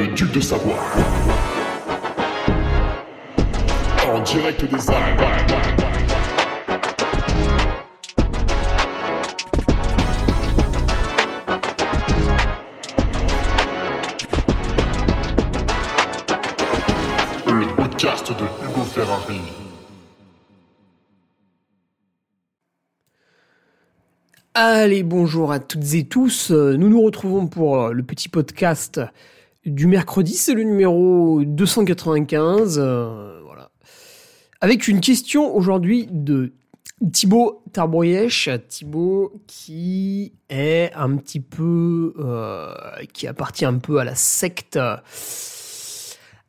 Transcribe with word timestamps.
le 0.00 0.06
duc 0.14 0.32
de 0.32 0.40
Savoie. 0.40 0.78
En 4.08 4.22
direct 4.22 4.64
des 4.64 4.90
Alpes. 4.90 5.20
Le 17.46 17.76
podcast 17.76 18.32
de 18.32 18.44
Hugo 18.64 18.84
Ferrari. 18.84 19.40
Allez, 24.54 25.02
bonjour 25.02 25.52
à 25.52 25.58
toutes 25.58 25.92
et 25.92 26.04
tous. 26.04 26.50
Nous 26.50 26.88
nous 26.88 27.02
retrouvons 27.02 27.46
pour 27.46 27.90
le 27.90 28.02
petit 28.02 28.30
podcast 28.30 29.00
du 29.66 29.86
mercredi. 29.86 30.34
C'est 30.34 30.54
le 30.54 30.62
numéro 30.62 31.42
295. 31.44 32.78
euh, 32.78 33.40
voilà. 33.44 33.70
Avec 34.60 34.88
une 34.88 35.00
question 35.00 35.54
aujourd'hui 35.54 36.08
de 36.10 36.52
Thibaut 37.12 37.62
Tarbroyèche. 37.72 38.48
Thibaut 38.68 39.32
qui 39.46 40.32
est 40.48 40.92
un 40.94 41.16
petit 41.16 41.40
peu. 41.40 42.14
euh, 42.18 42.74
qui 43.12 43.26
appartient 43.26 43.64
un 43.64 43.78
peu 43.78 43.98
à 43.98 44.04
la 44.04 44.14
secte. 44.14 44.78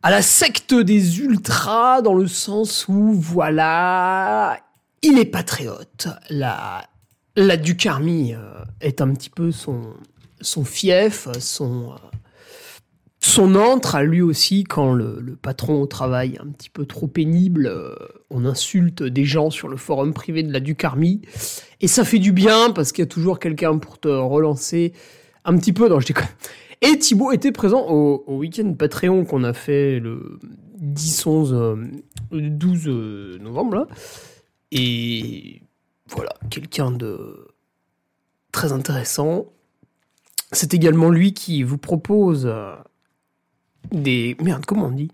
À 0.04 0.09
la 0.09 0.23
secte 0.23 0.73
des 0.73 1.20
ultras, 1.20 2.02
dans 2.02 2.16
le 2.16 2.28
sens 2.28 2.88
où, 2.88 3.12
voilà. 3.14 4.58
Il 5.04 5.20
est 5.20 5.26
patriote. 5.26 6.08
La, 6.30 6.88
la 7.36 7.56
Ducarmi 7.58 8.34
euh, 8.34 8.64
est 8.82 9.02
un 9.02 9.14
petit 9.14 9.30
peu 9.30 9.52
son, 9.52 9.81
son 10.42 10.66
fief, 10.66 11.28
son, 11.40 11.96
son 13.22 13.55
antre 13.55 13.95
à 13.95 14.03
lui 14.03 14.22
aussi 14.22 14.64
quand 14.64 14.94
le, 14.94 15.38
patron 15.41 15.81
au 15.81 15.86
travail 15.86 16.38
un 16.41 16.47
petit 16.47 16.69
peu 16.69 16.86
trop 16.86 17.08
pénible. 17.08 17.67
euh, 17.67 17.95
on 18.30 18.45
insulte 18.45 19.03
des 19.03 19.25
gens 19.25 19.50
sur 19.50 19.67
le 19.67 19.78
forum 19.78 20.13
privé 20.13 20.44
de 20.44 20.52
la 20.52 20.59
Ducarmi. 20.59 21.22
Et 21.80 21.88
ça 21.88 22.03
fait 22.03 22.19
du 22.19 22.31
bien 22.31 22.72
parce 22.72 22.91
qu'il 22.91 23.03
y 23.03 23.08
a 23.08 23.09
toujours 23.09 23.39
quelqu'un 23.39 23.78
pour 23.78 24.00
te 24.00 24.08
relancer 24.08 24.94
un 25.45 25.55
petit 25.58 25.73
peu. 25.73 25.88
Non, 25.88 26.00
je. 26.00 26.08
Et 26.81 26.97
Thibaut 26.97 27.31
était 27.31 27.52
présent 27.52 27.86
au, 27.88 28.23
week-end 28.28 28.73
Patreon 28.73 29.23
qu'on 29.23 29.44
a 29.44 29.53
fait 29.53 30.00
le 30.00 30.39
10, 30.80 31.28
11, 31.28 31.53
euh, 31.53 31.75
12 32.31 32.83
euh, 32.88 33.38
novembre. 33.39 33.88
Et 34.72 35.61
voilà, 36.09 36.33
quelqu'un 36.50 36.89
de 36.89 37.47
très 38.52 38.72
intéressant. 38.72 39.45
C'est 40.52 40.73
également 40.73 41.09
lui 41.09 41.33
qui 41.33 41.61
vous 41.61 41.78
propose 41.78 42.47
euh, 42.47 42.73
des 43.92 44.36
merde 44.42 44.66
comment 44.66 44.88
on 44.88 44.92
dit? 44.92 45.11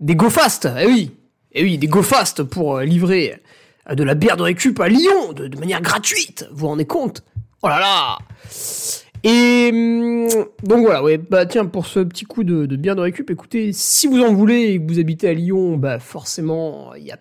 Des 0.00 0.14
go 0.14 0.30
fast. 0.30 0.68
Eh 0.78 0.86
oui, 0.86 1.12
eh 1.52 1.62
oui, 1.62 1.78
des 1.78 1.86
go 1.86 2.02
fast 2.02 2.42
pour 2.42 2.76
euh, 2.76 2.84
livrer 2.84 3.40
euh, 3.90 3.94
de 3.94 4.04
la 4.04 4.14
bière 4.14 4.36
de 4.36 4.42
récup 4.42 4.78
à 4.80 4.88
Lyon 4.88 5.32
de, 5.32 5.58
manière 5.58 5.80
gratuite. 5.80 6.46
Vous 6.50 6.58
vous 6.58 6.66
rendez 6.68 6.84
compte? 6.84 7.22
Oh 7.62 7.68
là 7.68 7.80
là 7.80 8.18
Et 9.24 9.70
hum, 9.72 10.28
donc 10.62 10.84
voilà, 10.84 11.02
ouais, 11.02 11.18
bah 11.18 11.46
tiens 11.46 11.64
pour 11.64 11.86
ce 11.86 12.00
petit 12.00 12.24
coup 12.24 12.44
de, 12.44 12.66
bière 12.76 12.96
de 12.96 13.00
récup, 13.00 13.30
écoutez, 13.30 13.72
si 13.72 14.06
vous 14.06 14.20
en 14.20 14.34
voulez 14.34 14.72
et 14.72 14.80
que 14.80 14.92
vous 14.92 14.98
habitez 14.98 15.28
à 15.28 15.34
Lyon, 15.34 15.76
bah 15.76 15.98
forcément 15.98 16.94
il 16.94 17.04
y 17.04 17.12
a 17.12 17.18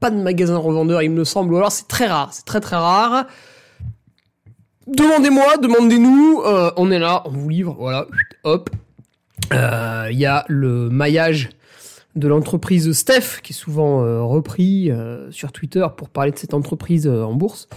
pas 0.00 0.10
de 0.10 0.16
magasin 0.16 0.56
revendeur, 0.56 1.02
il 1.02 1.10
me 1.10 1.24
semble, 1.24 1.54
ou 1.54 1.56
alors 1.56 1.72
c'est 1.72 1.88
très 1.88 2.06
rare, 2.06 2.32
c'est 2.32 2.44
très 2.44 2.60
très 2.60 2.76
rare. 2.76 3.26
Demandez-moi, 4.86 5.56
demandez-nous, 5.56 6.42
euh, 6.46 6.70
on 6.76 6.90
est 6.92 6.98
là, 6.98 7.22
on 7.26 7.30
vous 7.30 7.48
livre, 7.48 7.76
voilà, 7.78 8.06
hop. 8.44 8.70
Euh, 9.52 10.08
Il 10.10 10.18
y 10.18 10.26
a 10.26 10.44
le 10.48 10.88
maillage 10.88 11.50
de 12.14 12.28
l'entreprise 12.28 12.90
Steph, 12.92 13.40
qui 13.42 13.52
est 13.52 13.56
souvent 13.56 14.02
euh, 14.02 14.22
repris 14.22 14.90
euh, 14.90 15.30
sur 15.30 15.52
Twitter 15.52 15.86
pour 15.96 16.08
parler 16.08 16.32
de 16.32 16.38
cette 16.38 16.54
entreprise 16.54 17.06
en 17.06 17.34
bourse. 17.34 17.68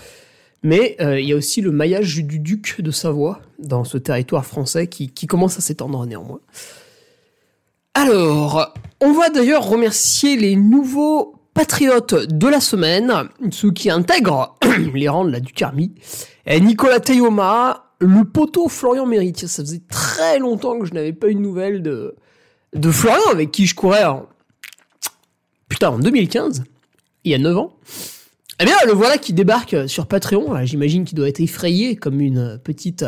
Mais 0.62 0.98
il 1.00 1.26
y 1.26 1.32
a 1.32 1.38
aussi 1.38 1.62
le 1.62 1.72
maillage 1.72 2.18
du 2.18 2.38
duc 2.38 2.82
de 2.82 2.92
Savoie 2.92 3.40
dans 3.60 3.86
ce 3.86 3.98
territoire 3.98 4.46
français 4.46 4.88
qui, 4.88 5.10
commence 5.26 5.58
à 5.58 5.62
s'étendre 5.62 6.06
néanmoins. 6.06 6.42
Alors, 7.94 8.74
on 9.00 9.14
va 9.14 9.30
d'ailleurs 9.30 9.66
remercier 9.66 10.36
les 10.36 10.58
nouveaux 10.58 11.36
patriotes 11.54 12.14
de 12.14 12.48
la 12.48 12.60
semaine, 12.60 13.30
ceux 13.52 13.72
qui 13.72 13.90
intègrent 13.90 14.58
les 14.94 15.08
rangs 15.08 15.24
de 15.24 15.32
la 15.32 15.40
Ducarmi. 15.40 15.96
Et 16.46 16.60
Nicolas 16.60 17.00
Teyoma, 17.00 17.89
le 18.00 18.24
poteau 18.26 18.68
Florian 18.68 19.06
Mérite. 19.06 19.38
Tiens, 19.38 19.48
Ça 19.48 19.64
faisait 19.64 19.82
très 19.90 20.40
longtemps 20.40 20.80
que 20.80 20.86
je 20.86 20.94
n'avais 20.94 21.14
pas 21.14 21.30
eu 21.30 21.36
de 21.36 21.40
nouvelles 21.40 21.82
de, 21.82 22.16
Florian, 22.92 23.30
avec 23.32 23.52
qui 23.52 23.66
je 23.66 23.76
courais 23.76 24.06
en, 24.06 24.28
putain, 25.68 25.90
en 25.90 26.00
2015, 26.00 26.64
il 27.24 27.32
y 27.32 27.36
a 27.36 27.38
9 27.38 27.58
ans. 27.58 27.74
Eh 28.62 28.66
bien, 28.66 28.76
le 28.86 28.92
voilà 28.92 29.18
qui 29.18 29.34
débarque 29.34 29.88
sur 29.88 30.06
Patreon. 30.08 30.66
J'imagine 30.66 31.06
qu'il 31.06 31.18
doit 31.18 31.30
être 31.30 31.40
effrayé 31.40 31.96
comme 31.96 32.20
une 32.20 32.60
petite 32.62 33.06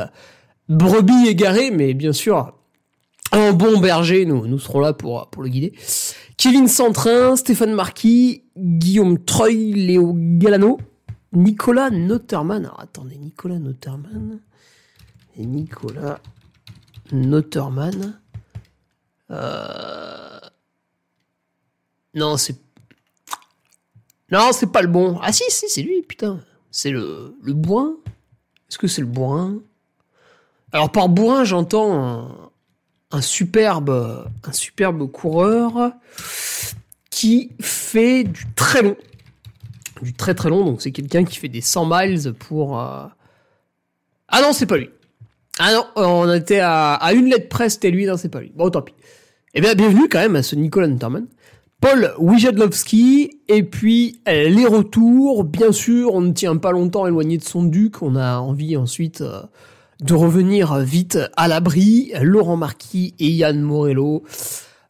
brebis 0.69 1.27
égarée, 1.27 1.71
mais 1.71 1.93
bien 1.93 2.13
sûr, 2.13 2.53
un 3.33 3.53
bon 3.53 3.79
berger, 3.79 4.25
nous, 4.25 4.59
serons 4.59 4.79
là 4.79 4.93
pour, 4.93 5.29
le 5.41 5.49
guider. 5.49 5.73
Kevin 6.37 6.67
Centrin, 6.67 7.35
Stéphane 7.35 7.73
Marquis, 7.73 8.43
Guillaume 8.57 9.23
Treuil, 9.23 9.73
Léo 9.73 10.13
Galano, 10.15 10.79
Nicolas 11.33 11.89
Noterman. 11.89 12.65
Alors 12.65 12.79
attendez, 12.79 13.17
Nicolas 13.17 13.59
Noterman. 13.59 14.39
Nicolas 15.37 16.19
Noterman. 17.11 18.19
Euh... 19.29 20.39
Non, 22.13 22.37
c'est. 22.37 22.55
Non, 24.31 24.51
c'est 24.53 24.71
pas 24.71 24.81
le 24.81 24.87
bon. 24.87 25.19
Ah 25.21 25.31
si, 25.31 25.43
si, 25.49 25.67
c'est 25.69 25.81
lui, 25.81 26.01
putain. 26.01 26.39
C'est 26.71 26.89
le, 26.91 27.35
le 27.41 27.53
bourrin. 27.53 27.93
Est-ce 28.69 28.77
que 28.77 28.87
c'est 28.87 29.01
le 29.01 29.07
bourrin 29.07 29.57
Alors 30.71 30.91
par 30.91 31.09
bourrin, 31.09 31.43
j'entends 31.43 31.93
un, 32.01 32.51
un 33.11 33.21
superbe, 33.21 34.29
un 34.43 34.51
superbe 34.53 35.09
coureur 35.11 35.91
qui 37.09 37.51
fait 37.59 38.23
du 38.23 38.45
très 38.55 38.81
long. 38.81 38.95
Du 40.01 40.13
très 40.13 40.33
très 40.33 40.49
long, 40.49 40.65
donc 40.65 40.81
c'est 40.81 40.91
quelqu'un 40.93 41.25
qui 41.25 41.37
fait 41.37 41.49
des 41.49 41.61
100 41.61 41.85
miles 41.85 42.33
pour... 42.33 42.79
euh, 42.79 43.05
Ah 44.29 44.41
non, 44.41 44.51
c'est 44.53 44.65
pas 44.65 44.77
lui. 44.77 44.89
Ah 45.59 45.73
non, 45.73 45.85
on 45.95 46.33
était 46.33 46.61
à, 46.61 47.11
une 47.13 47.29
lettre 47.29 47.49
près, 47.49 47.69
c'était 47.69 47.91
lui, 47.91 48.05
non, 48.05 48.17
c'est 48.17 48.29
pas 48.29 48.41
lui. 48.41 48.51
Bon, 48.55 48.69
tant 48.69 48.81
pis. 48.81 48.93
Eh 49.53 49.61
bien, 49.61 49.75
bienvenue 49.75 50.07
quand 50.09 50.19
même 50.19 50.35
à 50.35 50.43
ce 50.43 50.55
Nicolas 50.55 50.87
Nutterman. 50.87 51.27
Paul 51.81 52.13
Wijadlowski, 52.19 53.41
et 53.47 53.63
puis 53.63 54.21
euh, 54.27 54.49
les 54.49 54.67
retours, 54.67 55.43
bien 55.43 55.71
sûr, 55.71 56.13
on 56.13 56.21
ne 56.21 56.31
tient 56.31 56.57
pas 56.57 56.71
longtemps 56.71 57.07
éloigné 57.07 57.37
de 57.37 57.43
son 57.43 57.63
duc, 57.63 58.01
on 58.01 58.15
a 58.15 58.37
envie 58.37 58.77
ensuite 58.77 59.21
euh, 59.21 59.41
de 59.99 60.13
revenir 60.13 60.77
vite 60.77 61.17
à 61.37 61.47
l'abri. 61.47 62.11
Laurent 62.21 62.55
Marquis 62.55 63.15
et 63.19 63.29
Yann 63.29 63.59
Morello 63.61 64.23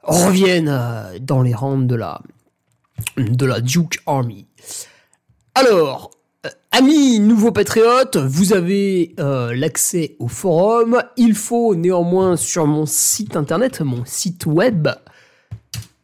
reviennent 0.03 0.69
euh, 0.69 1.17
dans 1.19 1.41
les 1.41 1.53
rangs 1.53 1.77
de 1.77 1.95
la, 1.95 2.21
de 3.17 3.45
la 3.45 3.61
Duke 3.61 3.99
Army. 4.05 4.47
Alors, 5.55 6.11
amis 6.71 7.19
nouveaux 7.19 7.51
patriotes, 7.51 8.17
vous 8.17 8.53
avez 8.53 9.13
euh, 9.19 9.53
l'accès 9.53 10.15
au 10.19 10.27
forum. 10.27 11.03
Il 11.17 11.35
faut 11.35 11.75
néanmoins 11.75 12.37
sur 12.37 12.65
mon 12.65 12.85
site 12.85 13.35
internet, 13.35 13.81
mon 13.81 14.05
site 14.05 14.45
web, 14.45 14.87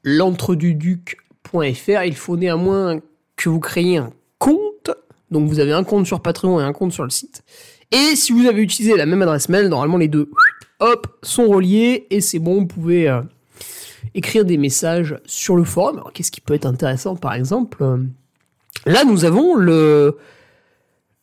l'entreduduc.fr, 0.04 2.04
il 2.06 2.16
faut 2.16 2.38
néanmoins 2.38 3.00
que 3.38 3.50
vous 3.50 3.60
créiez 3.60 3.98
un 3.98 4.12
compte. 4.40 4.92
Donc 5.32 5.48
vous 5.48 5.60
avez 5.60 5.74
un 5.74 5.84
compte 5.84 6.06
sur 6.06 6.22
Patreon 6.22 6.60
et 6.60 6.64
un 6.64 6.74
compte 6.74 6.92
sur 6.92 7.04
le 7.04 7.10
site. 7.10 7.44
Et 7.92 8.16
si 8.16 8.34
vous 8.34 8.46
avez 8.46 8.62
utilisé 8.62 8.98
la 8.98 9.06
même 9.06 9.22
adresse 9.22 9.48
mail, 9.48 9.70
normalement 9.70 9.98
les 9.98 10.10
deux, 10.10 10.30
hop, 10.80 11.08
sont 11.24 11.48
reliés 11.48 12.08
et 12.10 12.20
c'est 12.20 12.40
bon, 12.40 12.60
vous 12.60 12.68
pouvez 12.68 13.10
euh, 13.10 13.22
écrire 14.14 14.44
des 14.44 14.58
messages 14.58 15.18
sur 15.26 15.56
le 15.56 15.64
forum. 15.64 15.98
Alors 15.98 16.12
qu'est-ce 16.12 16.32
qui 16.32 16.42
peut 16.42 16.54
être 16.54 16.66
intéressant 16.66 17.16
par 17.16 17.34
exemple? 17.34 17.78
Euh, 17.82 17.98
Là 18.86 19.04
nous 19.04 19.26
avons 19.26 19.56
le, 19.56 20.18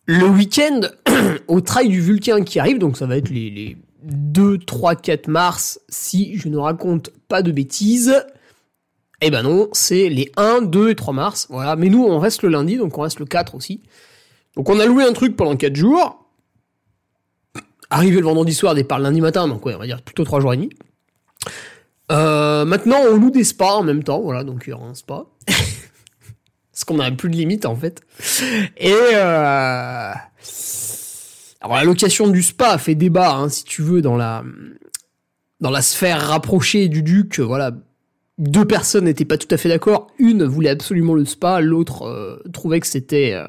le 0.06 0.26
week-end 0.26 0.80
au 1.48 1.60
Trail 1.60 1.88
du 1.88 2.00
Vulcain 2.00 2.42
qui 2.42 2.58
arrive, 2.58 2.78
donc 2.78 2.96
ça 2.96 3.06
va 3.06 3.16
être 3.16 3.30
les, 3.30 3.50
les 3.50 3.76
2, 4.04 4.58
3, 4.58 4.96
4 4.96 5.28
mars 5.28 5.80
si 5.88 6.36
je 6.36 6.48
ne 6.48 6.58
raconte 6.58 7.10
pas 7.28 7.42
de 7.42 7.52
bêtises. 7.52 8.24
Eh 9.20 9.30
ben 9.30 9.42
non, 9.42 9.68
c'est 9.72 10.08
les 10.08 10.30
1, 10.36 10.62
2 10.62 10.90
et 10.90 10.94
3 10.94 11.14
mars. 11.14 11.46
Voilà. 11.48 11.76
Mais 11.76 11.88
nous, 11.88 12.04
on 12.04 12.18
reste 12.18 12.42
le 12.42 12.50
lundi, 12.50 12.76
donc 12.76 12.98
on 12.98 13.02
reste 13.02 13.20
le 13.20 13.26
4 13.26 13.54
aussi. 13.54 13.82
Donc 14.56 14.68
on 14.68 14.78
a 14.78 14.86
loué 14.86 15.04
un 15.04 15.12
truc 15.12 15.36
pendant 15.36 15.56
4 15.56 15.74
jours. 15.74 16.20
Arrivé 17.90 18.18
le 18.18 18.24
vendredi 18.24 18.52
soir, 18.52 18.74
départ 18.74 18.98
le 18.98 19.04
lundi 19.04 19.20
matin, 19.20 19.48
donc 19.48 19.64
on 19.66 19.76
va 19.76 19.86
dire 19.86 20.02
plutôt 20.02 20.24
3 20.24 20.40
jours 20.40 20.52
et 20.52 20.56
demi. 20.56 20.70
Euh, 22.12 22.64
maintenant, 22.64 22.98
on 23.08 23.16
loue 23.16 23.30
des 23.30 23.44
spas 23.44 23.76
en 23.76 23.82
même 23.82 24.02
temps, 24.02 24.20
voilà, 24.20 24.44
donc 24.44 24.64
il 24.66 24.70
y 24.70 24.72
aura 24.72 24.86
un 24.86 24.94
spa. 24.94 25.26
Parce 26.74 26.82
qu'on 26.82 26.96
n'a 26.96 27.12
plus 27.12 27.30
de 27.30 27.36
limite 27.36 27.66
en 27.66 27.76
fait. 27.76 28.02
Et 28.76 28.92
euh... 28.92 30.12
alors 31.60 31.76
la 31.76 31.84
location 31.84 32.26
du 32.26 32.42
spa 32.42 32.78
fait 32.78 32.96
débat, 32.96 33.36
hein, 33.36 33.48
si 33.48 33.62
tu 33.62 33.80
veux, 33.80 34.02
dans 34.02 34.16
la 34.16 34.42
dans 35.60 35.70
la 35.70 35.82
sphère 35.82 36.20
rapprochée 36.20 36.88
du 36.88 37.04
duc, 37.04 37.38
voilà, 37.38 37.70
deux 38.38 38.64
personnes 38.64 39.04
n'étaient 39.04 39.24
pas 39.24 39.38
tout 39.38 39.46
à 39.52 39.56
fait 39.56 39.68
d'accord. 39.68 40.08
Une 40.18 40.44
voulait 40.44 40.70
absolument 40.70 41.14
le 41.14 41.24
spa, 41.24 41.60
l'autre 41.60 42.02
euh, 42.02 42.42
trouvait 42.52 42.80
que 42.80 42.88
c'était 42.88 43.34
euh, 43.34 43.46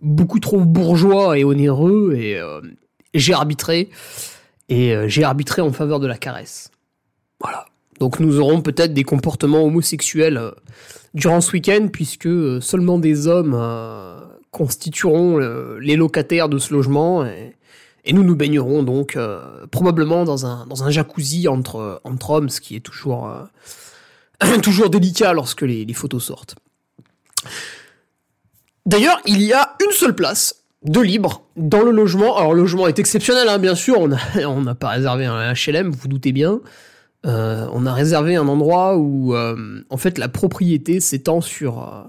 beaucoup 0.00 0.38
trop 0.38 0.60
bourgeois 0.60 1.36
et 1.36 1.42
onéreux, 1.42 2.14
et 2.14 2.40
j'ai 3.12 3.34
arbitré. 3.34 3.90
Et 4.68 4.94
j'ai 5.06 5.24
arbitré 5.24 5.62
en 5.62 5.72
faveur 5.72 5.98
de 5.98 6.06
la 6.06 6.18
caresse. 6.18 6.70
Voilà. 7.40 7.64
Donc 7.98 8.20
nous 8.20 8.38
aurons 8.38 8.60
peut-être 8.60 8.92
des 8.92 9.02
comportements 9.02 9.64
homosexuels 9.64 10.52
durant 11.14 11.40
ce 11.40 11.52
week-end, 11.52 11.88
puisque 11.92 12.28
seulement 12.62 12.98
des 12.98 13.26
hommes 13.26 13.58
constitueront 14.50 15.38
les 15.80 15.96
locataires 15.96 16.48
de 16.48 16.58
ce 16.58 16.72
logement. 16.72 17.24
Et, 17.24 17.54
nous 18.10 18.24
nous 18.24 18.36
baignerons 18.36 18.82
donc 18.82 19.18
probablement 19.70 20.24
dans 20.24 20.46
un, 20.46 20.66
dans 20.66 20.82
un 20.84 20.90
jacuzzi 20.90 21.46
entre, 21.46 22.00
entre 22.04 22.30
hommes, 22.30 22.48
ce 22.48 22.60
qui 22.60 22.74
est 22.74 22.80
toujours 22.80 23.30
toujours 24.62 24.90
délicat 24.90 25.32
lorsque 25.32 25.62
les, 25.62 25.92
photos 25.94 26.24
sortent. 26.24 26.56
D'ailleurs, 28.86 29.20
il 29.26 29.42
y 29.42 29.52
a 29.52 29.76
une 29.84 29.92
seule 29.92 30.14
place 30.14 30.64
de 30.82 31.00
libre 31.00 31.42
dans 31.56 31.82
le 31.82 31.90
logement. 31.90 32.36
Alors, 32.36 32.54
le 32.54 32.62
logement 32.62 32.86
est 32.86 32.98
exceptionnel, 32.98 33.48
hein, 33.48 33.58
bien 33.58 33.74
sûr. 33.74 34.00
On 34.00 34.60
n'a 34.62 34.74
pas 34.74 34.88
réservé 34.88 35.26
un 35.26 35.52
HLM, 35.52 35.90
vous, 35.90 35.98
vous 36.00 36.08
doutez 36.08 36.32
bien. 36.32 36.60
Euh, 37.26 37.66
on 37.72 37.86
a 37.86 37.92
réservé 37.92 38.36
un 38.36 38.46
endroit 38.46 38.96
où, 38.96 39.34
euh, 39.34 39.82
en 39.90 39.96
fait, 39.96 40.18
la 40.18 40.28
propriété 40.28 41.00
s'étend 41.00 41.40
sur 41.40 41.82
euh, 41.82 42.08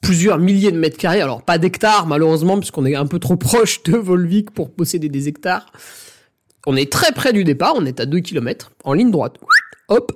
plusieurs 0.00 0.38
milliers 0.38 0.72
de 0.72 0.78
mètres 0.78 0.98
carrés. 0.98 1.20
Alors, 1.20 1.42
pas 1.42 1.58
d'hectares, 1.58 2.06
malheureusement, 2.06 2.58
puisqu'on 2.58 2.86
est 2.86 2.94
un 2.94 3.06
peu 3.06 3.18
trop 3.18 3.36
proche 3.36 3.82
de 3.82 3.96
Volvic 3.96 4.50
pour 4.50 4.72
posséder 4.72 5.08
des 5.08 5.28
hectares. 5.28 5.72
On 6.66 6.76
est 6.76 6.90
très 6.90 7.12
près 7.12 7.32
du 7.32 7.44
départ, 7.44 7.74
on 7.76 7.84
est 7.84 8.00
à 8.00 8.06
2 8.06 8.20
km, 8.20 8.72
en 8.84 8.92
ligne 8.92 9.10
droite. 9.10 9.36
Hop, 9.88 10.12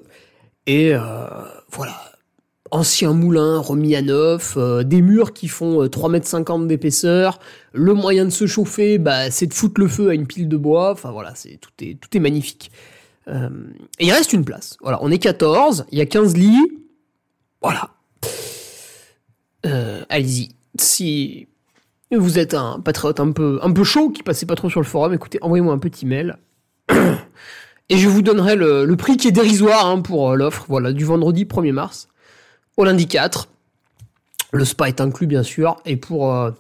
et 0.67 0.93
voilà, 1.71 2.11
ancien 2.71 3.13
moulin 3.13 3.59
remis 3.59 3.95
à 3.97 4.03
neuf, 4.03 4.57
des 4.85 5.03
murs 5.03 5.33
qui 5.33 5.49
font 5.49 5.85
3,50 5.85 6.51
euh, 6.51 6.55
m 6.55 6.69
d'épaisseur. 6.69 7.39
Le 7.73 7.95
moyen 7.95 8.25
de 8.25 8.31
se 8.31 8.47
chauffer, 8.47 8.99
bah, 8.99 9.31
c'est 9.31 9.47
de 9.47 9.55
foutre 9.55 9.81
le 9.81 9.89
feu 9.89 10.11
à 10.11 10.15
une 10.15 10.27
pile 10.27 10.49
de 10.49 10.57
bois. 10.57 10.93
Enfin 10.93 11.11
voilà, 11.11 11.35
c'est 11.35 11.59
tout 11.61 11.71
est 11.81 11.99
tout 12.01 12.17
est 12.17 12.21
magnifique. 12.21 12.71
Et 13.31 14.07
il 14.07 14.13
reste 14.13 14.33
une 14.33 14.45
place. 14.45 14.77
Voilà, 14.81 14.99
on 15.03 15.11
est 15.11 15.19
14, 15.19 15.87
il 15.93 15.99
y 15.99 16.01
a 16.01 16.07
15 16.07 16.37
lits. 16.37 16.73
Voilà. 17.63 17.91
Allez-y. 20.09 20.51
Si 20.79 21.47
vous 22.11 22.39
êtes 22.39 22.55
un 22.55 22.81
patriote 22.81 23.21
un 23.21 23.31
peu 23.31 23.61
un 23.63 23.71
peu 23.73 23.85
chaud 23.85 24.11
qui 24.11 24.23
passait 24.23 24.47
pas 24.47 24.57
trop 24.57 24.69
sur 24.69 24.81
le 24.81 24.87
forum, 24.87 25.15
écoutez, 25.15 25.39
envoyez-moi 25.43 25.73
un 25.73 25.79
petit 25.79 26.07
mail. 26.07 26.39
Et 27.91 27.99
je 27.99 28.09
vous 28.09 28.23
donnerai 28.23 28.55
le, 28.55 28.95
prix 28.95 29.17
qui 29.17 29.27
est 29.29 29.33
dérisoire 29.33 29.87
hein, 29.87 30.01
pour 30.01 30.31
euh, 30.31 30.37
l'offre, 30.37 30.65
voilà, 30.69 30.93
du 30.93 31.05
vendredi 31.05 31.45
1er 31.45 31.73
mars 31.73 32.09
au 32.77 32.85
lundi 32.85 33.09
4. 33.09 33.49
Le 34.53 34.65
spa 34.65 34.89
est 34.89 35.01
inclus, 35.01 35.27
bien 35.27 35.43
sûr. 35.43 35.77
Et 35.85 35.97
pour, 35.97 36.33
euh, 36.33 36.53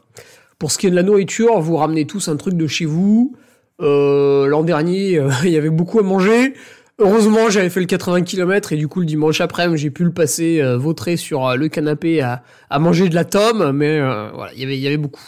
pour 0.58 0.72
ce 0.72 0.78
qui 0.78 0.88
est 0.88 0.90
de 0.90 0.96
la 0.96 1.04
nourriture, 1.04 1.60
vous 1.60 1.76
ramenez 1.76 2.04
tous 2.04 2.28
un 2.28 2.36
truc 2.36 2.54
de 2.54 2.66
chez 2.66 2.84
vous. 2.84 3.36
Euh, 3.80 4.46
l'an 4.46 4.62
dernier, 4.62 5.20
il 5.44 5.50
y 5.50 5.56
avait 5.56 5.70
beaucoup 5.70 5.98
à 5.98 6.02
manger. 6.02 6.54
Heureusement, 6.98 7.48
j'avais 7.48 7.70
fait 7.70 7.80
le 7.80 7.86
80 7.86 8.22
km 8.22 8.72
et 8.72 8.76
du 8.76 8.86
coup, 8.86 9.00
le 9.00 9.06
dimanche 9.06 9.40
après, 9.40 9.74
j'ai 9.76 9.90
pu 9.90 10.04
le 10.04 10.12
passer 10.12 10.62
vautré 10.76 11.16
sur 11.16 11.56
le 11.56 11.68
canapé 11.68 12.20
à, 12.20 12.42
à 12.68 12.78
manger 12.78 13.08
de 13.08 13.14
la 13.14 13.24
tome. 13.24 13.72
Mais 13.72 13.98
voilà, 14.00 14.52
y 14.54 14.62
il 14.62 14.74
y 14.74 14.86
avait 14.86 14.98
beaucoup. 14.98 15.22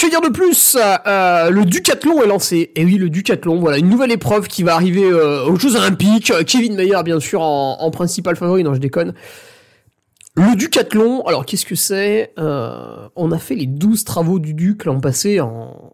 Que 0.00 0.08
dire 0.08 0.22
de 0.22 0.30
plus? 0.30 0.78
Euh, 1.06 1.50
Le 1.50 1.66
Ducathlon 1.66 2.22
est 2.22 2.26
lancé. 2.26 2.72
Et 2.74 2.86
oui, 2.86 2.96
le 2.96 3.10
Ducathlon, 3.10 3.60
voilà, 3.60 3.76
une 3.76 3.90
nouvelle 3.90 4.12
épreuve 4.12 4.48
qui 4.48 4.62
va 4.62 4.72
arriver 4.72 5.04
euh, 5.04 5.44
aux 5.44 5.56
Jeux 5.56 5.76
Olympiques. 5.76 6.32
Kevin 6.46 6.74
Mayer, 6.74 7.02
bien 7.04 7.20
sûr, 7.20 7.42
en, 7.42 7.90
principal 7.90 8.34
favori. 8.34 8.64
Non, 8.64 8.72
je 8.72 8.80
déconne. 8.80 9.12
Le 10.36 10.56
Ducathlon, 10.56 11.20
alors 11.26 11.44
qu'est-ce 11.44 11.66
que 11.66 11.74
c'est? 11.74 12.32
Euh, 12.38 13.08
On 13.14 13.30
a 13.30 13.38
fait 13.38 13.54
les 13.54 13.66
12 13.66 14.04
travaux 14.04 14.38
du 14.38 14.54
Duc 14.54 14.86
l'an 14.86 15.00
passé 15.00 15.38
en, 15.38 15.92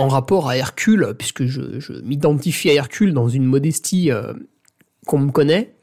en 0.00 0.08
rapport 0.08 0.48
à 0.48 0.56
Hercule, 0.56 1.14
puisque 1.18 1.44
je, 1.44 2.00
m'identifie 2.02 2.70
à 2.70 2.74
Hercule 2.74 3.12
dans 3.12 3.28
une 3.28 3.44
modestie 3.44 4.10
qu'on 5.06 5.18
me 5.18 5.30
connaît. 5.30 5.74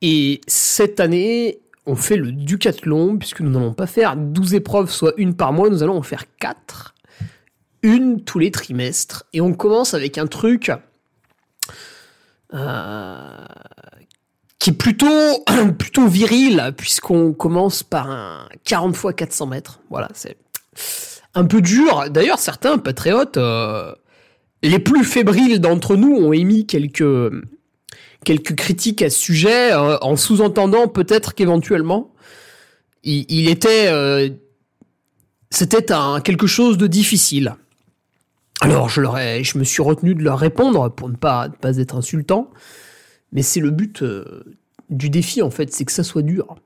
Et 0.00 0.40
cette 0.46 1.00
année, 1.00 1.60
on 1.86 1.96
fait 1.96 2.16
le 2.16 2.32
ducathlon, 2.32 3.16
puisque 3.16 3.40
nous 3.40 3.50
n'allons 3.50 3.72
pas 3.72 3.86
faire 3.86 4.16
12 4.16 4.54
épreuves, 4.54 4.90
soit 4.90 5.14
une 5.16 5.34
par 5.34 5.52
mois, 5.52 5.70
nous 5.70 5.82
allons 5.82 5.96
en 5.96 6.02
faire 6.02 6.24
4. 6.38 6.94
Une 7.82 8.22
tous 8.22 8.38
les 8.38 8.50
trimestres. 8.50 9.24
Et 9.32 9.40
on 9.40 9.54
commence 9.54 9.94
avec 9.94 10.18
un 10.18 10.26
truc 10.26 10.70
euh, 12.54 13.46
qui 14.58 14.70
est 14.70 14.74
plutôt, 14.74 15.44
plutôt 15.78 16.06
viril, 16.06 16.74
puisqu'on 16.76 17.32
commence 17.32 17.82
par 17.82 18.10
un 18.10 18.48
40 18.64 18.94
x 18.94 19.06
400 19.16 19.46
mètres. 19.46 19.80
Voilà, 19.90 20.08
c'est 20.12 20.36
un 21.38 21.44
peu 21.44 21.62
dur. 21.62 22.10
D'ailleurs, 22.10 22.40
certains 22.40 22.78
patriotes, 22.78 23.36
euh, 23.36 23.94
les 24.64 24.80
plus 24.80 25.04
fébriles 25.04 25.60
d'entre 25.60 25.94
nous, 25.96 26.14
ont 26.16 26.32
émis 26.32 26.66
quelques 26.66 27.30
quelques 28.24 28.56
critiques 28.56 29.02
à 29.02 29.10
ce 29.10 29.18
sujet, 29.18 29.72
euh, 29.72 29.96
en 30.00 30.16
sous-entendant 30.16 30.88
peut-être 30.88 31.34
qu'éventuellement, 31.34 32.12
il, 33.04 33.48
était, 33.48 33.86
euh, 33.86 34.28
c'était 35.50 35.86
quelque 36.24 36.48
chose 36.48 36.76
de 36.76 36.88
difficile. 36.88 37.54
Alors 38.60 38.88
je 38.88 39.00
leur 39.00 39.16
je 39.16 39.56
me 39.56 39.62
suis 39.62 39.82
retenu 39.82 40.16
de 40.16 40.22
leur 40.22 40.40
répondre 40.40 40.90
pour 40.90 41.08
ne 41.08 41.14
pas, 41.14 41.48
pas 41.48 41.76
être 41.78 41.94
insultant, 41.94 42.50
mais 43.30 43.42
c'est 43.42 43.60
le 43.60 43.70
but 43.70 44.02
du 44.90 45.08
défi 45.10 45.40
en 45.40 45.50
fait, 45.50 45.72
c'est 45.72 45.84
que 45.84 45.92
ça 45.92 46.02
soit 46.02 46.22
dur. 46.22 46.56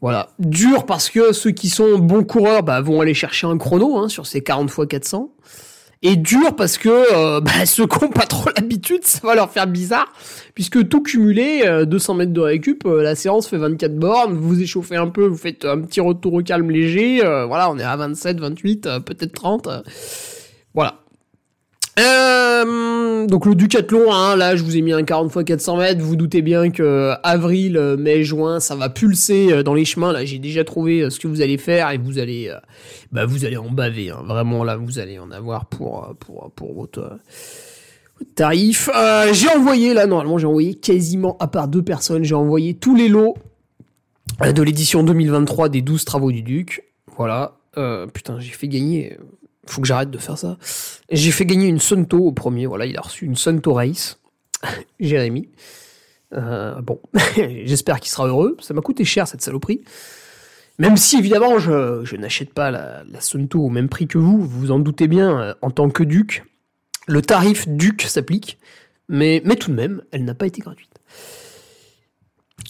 Voilà, 0.00 0.30
dur 0.38 0.86
parce 0.86 1.10
que 1.10 1.32
ceux 1.32 1.50
qui 1.50 1.68
sont 1.68 1.98
bons 1.98 2.24
coureurs 2.24 2.62
bah, 2.62 2.80
vont 2.80 3.00
aller 3.00 3.14
chercher 3.14 3.46
un 3.46 3.58
chrono 3.58 3.98
hein, 3.98 4.08
sur 4.08 4.26
ces 4.26 4.42
40 4.42 4.70
x 4.70 4.86
400 4.88 5.30
et 6.02 6.16
dur 6.16 6.56
parce 6.56 6.78
que 6.78 6.88
euh, 6.88 7.40
bah, 7.40 7.66
ceux 7.66 7.86
qui 7.86 8.02
n'ont 8.02 8.10
pas 8.10 8.26
trop 8.26 8.48
l'habitude, 8.56 9.04
ça 9.04 9.20
va 9.22 9.34
leur 9.34 9.50
faire 9.50 9.66
bizarre, 9.66 10.10
puisque 10.54 10.88
tout 10.88 11.02
cumulé, 11.02 11.84
200 11.86 12.14
euh, 12.14 12.16
mètres 12.16 12.32
de 12.32 12.40
récup, 12.40 12.86
euh, 12.86 13.02
la 13.02 13.14
séance 13.14 13.46
fait 13.46 13.58
24 13.58 13.96
bornes, 13.96 14.32
vous 14.32 14.48
vous 14.48 14.62
échauffez 14.62 14.96
un 14.96 15.08
peu, 15.08 15.26
vous 15.26 15.36
faites 15.36 15.64
un 15.66 15.80
petit 15.80 16.00
retour 16.00 16.32
au 16.34 16.42
calme 16.42 16.70
léger, 16.70 17.18
voilà, 17.20 17.70
on 17.70 17.78
est 17.78 17.84
à 17.84 17.96
27, 17.96 18.40
28, 18.40 18.88
peut-être 19.04 19.32
30, 19.32 19.68
voilà. 20.74 20.99
Euh, 21.98 23.26
donc 23.26 23.46
le 23.46 23.54
Ducathlon, 23.54 24.12
hein, 24.12 24.36
là 24.36 24.54
je 24.54 24.62
vous 24.62 24.76
ai 24.76 24.80
mis 24.80 24.92
un 24.92 25.02
40 25.02 25.32
x 25.34 25.44
400 25.44 25.76
mètres, 25.76 26.00
vous, 26.00 26.16
doutez 26.16 26.40
bien 26.40 26.70
que 26.70 27.12
avril, 27.22 27.96
mai, 27.98 28.22
juin, 28.22 28.60
ça 28.60 28.76
va 28.76 28.88
pulser 28.88 29.52
euh, 29.52 29.62
dans 29.62 29.74
les 29.74 29.84
chemins, 29.84 30.12
là 30.12 30.24
j'ai 30.24 30.38
déjà 30.38 30.62
trouvé 30.62 31.00
euh, 31.00 31.10
ce 31.10 31.18
que 31.18 31.26
vous 31.26 31.42
allez 31.42 31.58
faire 31.58 31.90
et 31.90 31.98
vous 31.98 32.18
allez, 32.18 32.54
bah, 33.10 33.26
vous 33.26 33.44
allez 33.44 33.56
en 33.56 33.70
baver, 33.70 34.10
hein. 34.10 34.22
vraiment 34.24 34.62
là 34.62 34.76
vous 34.76 34.98
allez 34.98 35.18
en 35.18 35.30
avoir 35.32 35.66
pour, 35.66 36.14
pour, 36.20 36.50
pour 36.52 36.74
votre, 36.74 37.18
tarif. 38.34 38.88
j'ai 39.32 39.48
envoyé 39.48 39.92
là, 39.92 40.06
normalement 40.06 40.38
j'ai 40.38 40.46
envoyé 40.46 40.74
quasiment, 40.74 41.36
à 41.40 41.48
part 41.48 41.68
deux 41.68 41.82
personnes, 41.82 42.22
j'ai 42.22 42.34
envoyé 42.34 42.74
tous 42.74 42.94
les 42.94 43.08
lots 43.08 43.34
de 44.40 44.62
l'édition 44.62 45.02
2023 45.02 45.68
des 45.68 45.82
12 45.82 46.04
travaux 46.04 46.30
du 46.30 46.42
Duc, 46.42 46.84
voilà. 47.16 47.56
putain, 48.14 48.38
j'ai 48.38 48.52
fait 48.52 48.68
gagner 48.68 49.18
faut 49.72 49.80
que 49.80 49.86
j'arrête 49.86 50.10
de 50.10 50.18
faire 50.18 50.38
ça. 50.38 50.58
J'ai 51.10 51.30
fait 51.30 51.46
gagner 51.46 51.68
une 51.68 51.80
Sunto 51.80 52.18
au 52.18 52.32
premier, 52.32 52.66
voilà, 52.66 52.86
il 52.86 52.96
a 52.96 53.00
reçu 53.00 53.24
une 53.24 53.36
Sunto 53.36 53.72
Race, 53.72 54.18
Jérémy. 55.00 55.48
Euh, 56.32 56.80
bon, 56.80 57.00
j'espère 57.64 58.00
qu'il 58.00 58.10
sera 58.10 58.26
heureux. 58.26 58.56
Ça 58.60 58.74
m'a 58.74 58.80
coûté 58.80 59.04
cher 59.04 59.26
cette 59.26 59.42
saloperie. 59.42 59.82
Même 60.78 60.96
si 60.96 61.18
évidemment 61.18 61.58
je, 61.58 62.16
n'achète 62.16 62.54
pas 62.54 62.70
la, 62.70 63.02
la 63.10 63.20
Sunto 63.20 63.60
au 63.60 63.68
même 63.68 63.88
prix 63.88 64.06
que 64.06 64.16
vous, 64.16 64.40
vous 64.40 64.60
vous 64.60 64.70
en 64.70 64.78
doutez 64.78 65.08
bien, 65.08 65.40
euh, 65.40 65.54
en 65.60 65.70
tant 65.70 65.90
que 65.90 66.02
duc, 66.02 66.44
le 67.06 67.20
tarif 67.20 67.68
duc 67.68 68.02
s'applique, 68.02 68.58
mais, 69.08 69.42
mais 69.44 69.56
tout 69.56 69.70
de 69.70 69.76
même, 69.76 70.02
elle 70.12 70.24
n'a 70.24 70.34
pas 70.34 70.46
été 70.46 70.62
gratuite. 70.62 70.90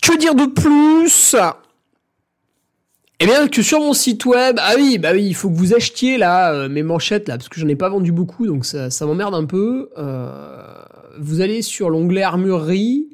Que 0.02 0.18
dire 0.18 0.34
de 0.34 0.46
plus? 0.46 1.36
Eh 3.22 3.26
bien, 3.26 3.48
que 3.48 3.60
sur 3.60 3.80
mon 3.80 3.92
site 3.92 4.24
web, 4.24 4.56
ah 4.60 4.72
oui, 4.76 4.96
bah 4.96 5.10
oui, 5.12 5.26
il 5.26 5.34
faut 5.34 5.50
que 5.50 5.54
vous 5.54 5.74
achetiez 5.74 6.16
là 6.16 6.54
euh, 6.54 6.68
mes 6.70 6.82
manchettes 6.82 7.28
là, 7.28 7.36
parce 7.36 7.50
que 7.50 7.60
j'en 7.60 7.68
ai 7.68 7.76
pas 7.76 7.90
vendu 7.90 8.12
beaucoup, 8.12 8.46
donc 8.46 8.64
ça, 8.64 8.88
m'emmerde 9.02 9.34
un 9.34 9.44
peu. 9.44 9.90
Euh, 9.98 10.82
vous 11.18 11.42
allez 11.42 11.60
sur 11.60 11.90
l'onglet 11.90 12.22
armurerie, 12.22 13.10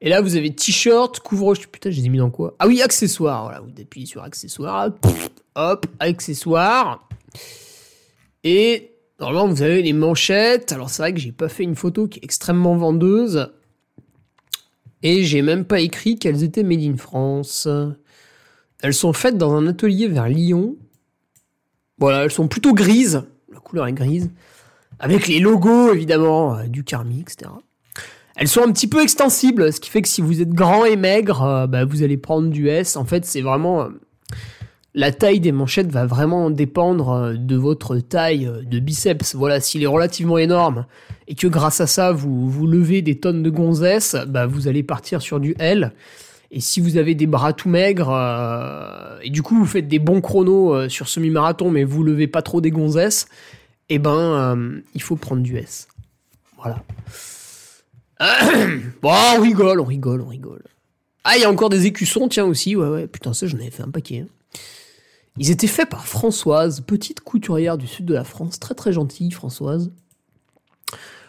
et 0.00 0.08
là 0.08 0.22
vous 0.22 0.36
avez 0.36 0.54
t-shirt, 0.54 1.20
couvre 1.20 1.54
putain, 1.54 1.90
je 1.90 2.00
les 2.00 2.06
ai 2.06 2.08
mis 2.08 2.16
dans 2.16 2.30
quoi? 2.30 2.56
Ah 2.58 2.66
oui, 2.66 2.80
accessoires, 2.80 3.42
voilà, 3.42 3.60
vous 3.60 3.70
appuyez 3.78 4.06
sur 4.06 4.22
accessoires, 4.22 4.92
hop, 5.56 5.86
accessoires, 6.00 7.06
et 8.44 8.92
normalement 9.20 9.48
vous 9.48 9.60
avez 9.60 9.82
les 9.82 9.92
manchettes. 9.92 10.72
Alors 10.72 10.88
c'est 10.88 11.02
vrai 11.02 11.12
que 11.12 11.20
j'ai 11.20 11.32
pas 11.32 11.50
fait 11.50 11.64
une 11.64 11.76
photo 11.76 12.08
qui 12.08 12.18
est 12.18 12.24
extrêmement 12.24 12.76
vendeuse, 12.76 13.50
et 15.02 15.22
j'ai 15.22 15.42
même 15.42 15.66
pas 15.66 15.80
écrit 15.80 16.18
qu'elles 16.18 16.42
étaient 16.44 16.62
made 16.62 16.80
in 16.80 16.96
France. 16.96 17.68
Elles 18.84 18.94
sont 18.94 19.12
faites 19.12 19.38
dans 19.38 19.54
un 19.54 19.66
atelier 19.66 20.08
vers 20.08 20.28
Lyon. 20.28 20.76
Voilà, 21.98 22.24
elles 22.24 22.30
sont 22.30 22.48
plutôt 22.48 22.74
grises. 22.74 23.24
La 23.52 23.58
couleur 23.58 23.86
est 23.86 23.92
grise. 23.92 24.30
Avec 24.98 25.26
les 25.26 25.40
logos, 25.40 25.92
évidemment, 25.92 26.56
euh, 26.56 26.64
du 26.64 26.84
Carmi, 26.84 27.20
etc. 27.20 27.50
elles 28.36 28.48
sont 28.48 28.62
un 28.62 28.70
petit 28.70 28.86
peu 28.86 29.02
extensibles, 29.02 29.72
ce 29.72 29.80
qui 29.80 29.90
fait 29.90 30.02
que 30.02 30.08
si 30.08 30.20
vous 30.20 30.42
êtes 30.42 30.50
grand 30.50 30.84
et 30.84 30.96
maigre, 30.96 31.66
bah, 31.68 31.84
vous 31.84 32.02
allez 32.02 32.16
prendre 32.16 32.50
du 32.50 32.68
S. 32.68 32.96
En 32.96 33.04
fait, 33.04 33.24
c'est 33.24 33.40
vraiment 33.40 33.88
la 34.94 35.10
taille 35.10 35.40
des 35.40 35.52
manchettes 35.52 35.90
va 35.90 36.06
vraiment 36.06 36.50
dépendre 36.50 37.10
euh, 37.10 37.34
de 37.34 37.56
votre 37.56 37.98
taille 37.98 38.46
euh, 38.46 38.62
de 38.62 38.78
biceps. 38.78 39.34
Voilà, 39.34 39.60
s'il 39.60 39.82
est 39.82 39.88
relativement 39.88 40.38
énorme 40.38 40.86
et 41.26 41.34
que 41.34 41.46
grâce 41.46 41.80
à 41.80 41.86
ça 41.86 42.12
vous, 42.12 42.48
vous 42.48 42.66
levez 42.66 43.02
des 43.02 43.18
tonnes 43.18 43.42
de 43.42 43.50
gonzesses, 43.50 44.16
bah 44.28 44.46
vous 44.46 44.68
allez 44.68 44.82
partir 44.82 45.20
sur 45.20 45.40
du 45.40 45.54
L. 45.58 45.92
Et 46.56 46.60
si 46.60 46.80
vous 46.80 46.96
avez 46.96 47.14
des 47.14 47.26
bras 47.26 47.52
tout 47.52 47.68
maigres 47.68 48.10
euh, 48.10 49.18
et 49.22 49.30
du 49.30 49.42
coup 49.42 49.56
vous 49.56 49.66
faites 49.66 49.88
des 49.88 49.98
bons 49.98 50.20
chronos 50.20 50.88
sur 50.88 51.08
semi-marathon 51.08 51.70
mais 51.70 51.82
vous 51.82 52.04
levez 52.04 52.28
pas 52.28 52.42
trop 52.42 52.60
des 52.60 52.70
gonzesses, 52.70 53.26
eh 53.88 53.98
ben 53.98 54.82
il 54.94 55.02
faut 55.02 55.16
prendre 55.16 55.42
du 55.42 55.56
S. 55.56 55.88
Voilà. 56.56 56.82
bon, 59.02 59.12
on 59.36 59.40
rigole, 59.40 59.80
on 59.80 59.84
rigole, 59.84 60.20
on 60.22 60.28
rigole. 60.28 60.62
Ah, 61.24 61.36
il 61.36 61.42
y 61.42 61.44
a 61.44 61.50
encore 61.50 61.70
des 61.70 61.86
écussons, 61.86 62.28
tiens 62.28 62.44
aussi. 62.44 62.76
Ouais, 62.76 62.88
ouais, 62.88 63.06
putain, 63.06 63.32
ça 63.32 63.46
j'en 63.46 63.58
avais 63.58 63.70
fait 63.70 63.82
un 63.82 63.90
paquet. 63.90 64.20
Hein. 64.20 64.58
Ils 65.38 65.50
étaient 65.50 65.66
faits 65.66 65.88
par 65.88 66.06
Françoise, 66.06 66.82
petite 66.82 67.20
couturière 67.20 67.76
du 67.76 67.86
sud 67.86 68.06
de 68.06 68.14
la 68.14 68.24
France, 68.24 68.60
très 68.60 68.74
très 68.74 68.92
gentille 68.92 69.32
Françoise. 69.32 69.90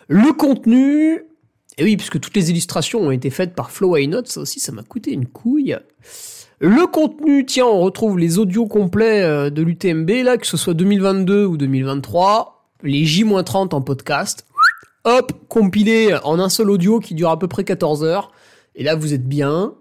Le 0.07 0.31
contenu, 0.33 1.23
et 1.77 1.83
oui, 1.83 1.97
puisque 1.97 2.19
toutes 2.19 2.35
les 2.35 2.49
illustrations 2.49 3.01
ont 3.01 3.11
été 3.11 3.29
faites 3.29 3.53
par 3.53 3.71
Flow 3.71 3.97
Note, 4.07 4.27
ça 4.27 4.41
aussi 4.41 4.59
ça 4.59 4.71
m'a 4.71 4.83
coûté 4.83 5.11
une 5.11 5.25
couille. 5.25 5.75
Le 6.59 6.87
contenu, 6.87 7.45
tiens, 7.45 7.65
on 7.65 7.81
retrouve 7.81 8.17
les 8.17 8.39
audios 8.39 8.65
complets 8.65 9.23
euh, 9.23 9.49
de 9.49 9.61
l'UTMB, 9.61 10.09
là, 10.23 10.37
que 10.37 10.47
ce 10.47 10.55
soit 10.55 10.73
2022 10.73 11.45
ou 11.45 11.57
2023, 11.57 12.65
les 12.83 13.03
J-30 13.03 13.75
en 13.75 13.81
podcast. 13.81 14.45
Hop, 15.03 15.33
compilé 15.49 16.15
en 16.23 16.39
un 16.39 16.49
seul 16.49 16.69
audio 16.69 16.99
qui 16.99 17.13
dure 17.13 17.29
à 17.29 17.37
peu 17.37 17.47
près 17.47 17.65
14 17.65 18.03
heures. 18.05 18.31
Et 18.75 18.83
là, 18.83 18.95
vous 18.95 19.13
êtes 19.13 19.27
bien. 19.27 19.73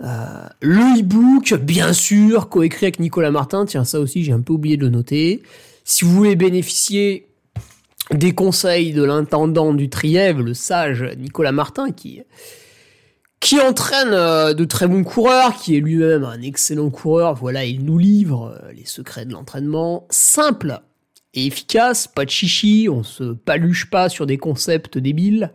Euh, 0.00 0.46
le 0.60 1.00
e-book, 1.00 1.54
bien 1.54 1.92
sûr, 1.92 2.48
coécrit 2.48 2.86
avec 2.86 2.98
Nicolas 2.98 3.30
Martin. 3.30 3.64
Tiens, 3.64 3.84
ça 3.84 4.00
aussi, 4.00 4.24
j'ai 4.24 4.32
un 4.32 4.40
peu 4.40 4.52
oublié 4.52 4.76
de 4.76 4.82
le 4.82 4.90
noter. 4.90 5.42
Si 5.84 6.04
vous 6.04 6.10
voulez 6.10 6.34
bénéficier 6.34 7.28
des 8.14 8.34
conseils 8.34 8.92
de 8.92 9.02
l'intendant 9.02 9.72
du 9.72 9.88
Trièvre, 9.88 10.42
le 10.42 10.54
sage 10.54 11.04
Nicolas 11.18 11.52
Martin, 11.52 11.92
qui, 11.92 12.22
qui 13.40 13.60
entraîne 13.60 14.12
euh, 14.12 14.54
de 14.54 14.64
très 14.64 14.86
bons 14.86 15.04
coureurs, 15.04 15.56
qui 15.56 15.76
est 15.76 15.80
lui-même 15.80 16.24
un 16.24 16.40
excellent 16.42 16.90
coureur. 16.90 17.34
Voilà, 17.34 17.64
il 17.64 17.84
nous 17.84 17.98
livre 17.98 18.56
euh, 18.62 18.72
les 18.72 18.86
secrets 18.86 19.24
de 19.24 19.32
l'entraînement. 19.32 20.06
Simple 20.10 20.80
et 21.34 21.46
efficace, 21.46 22.06
pas 22.06 22.24
de 22.24 22.30
chichi, 22.30 22.88
on 22.90 23.02
se 23.02 23.32
paluche 23.32 23.88
pas 23.88 24.08
sur 24.08 24.26
des 24.26 24.38
concepts 24.38 24.98
débiles 24.98 25.50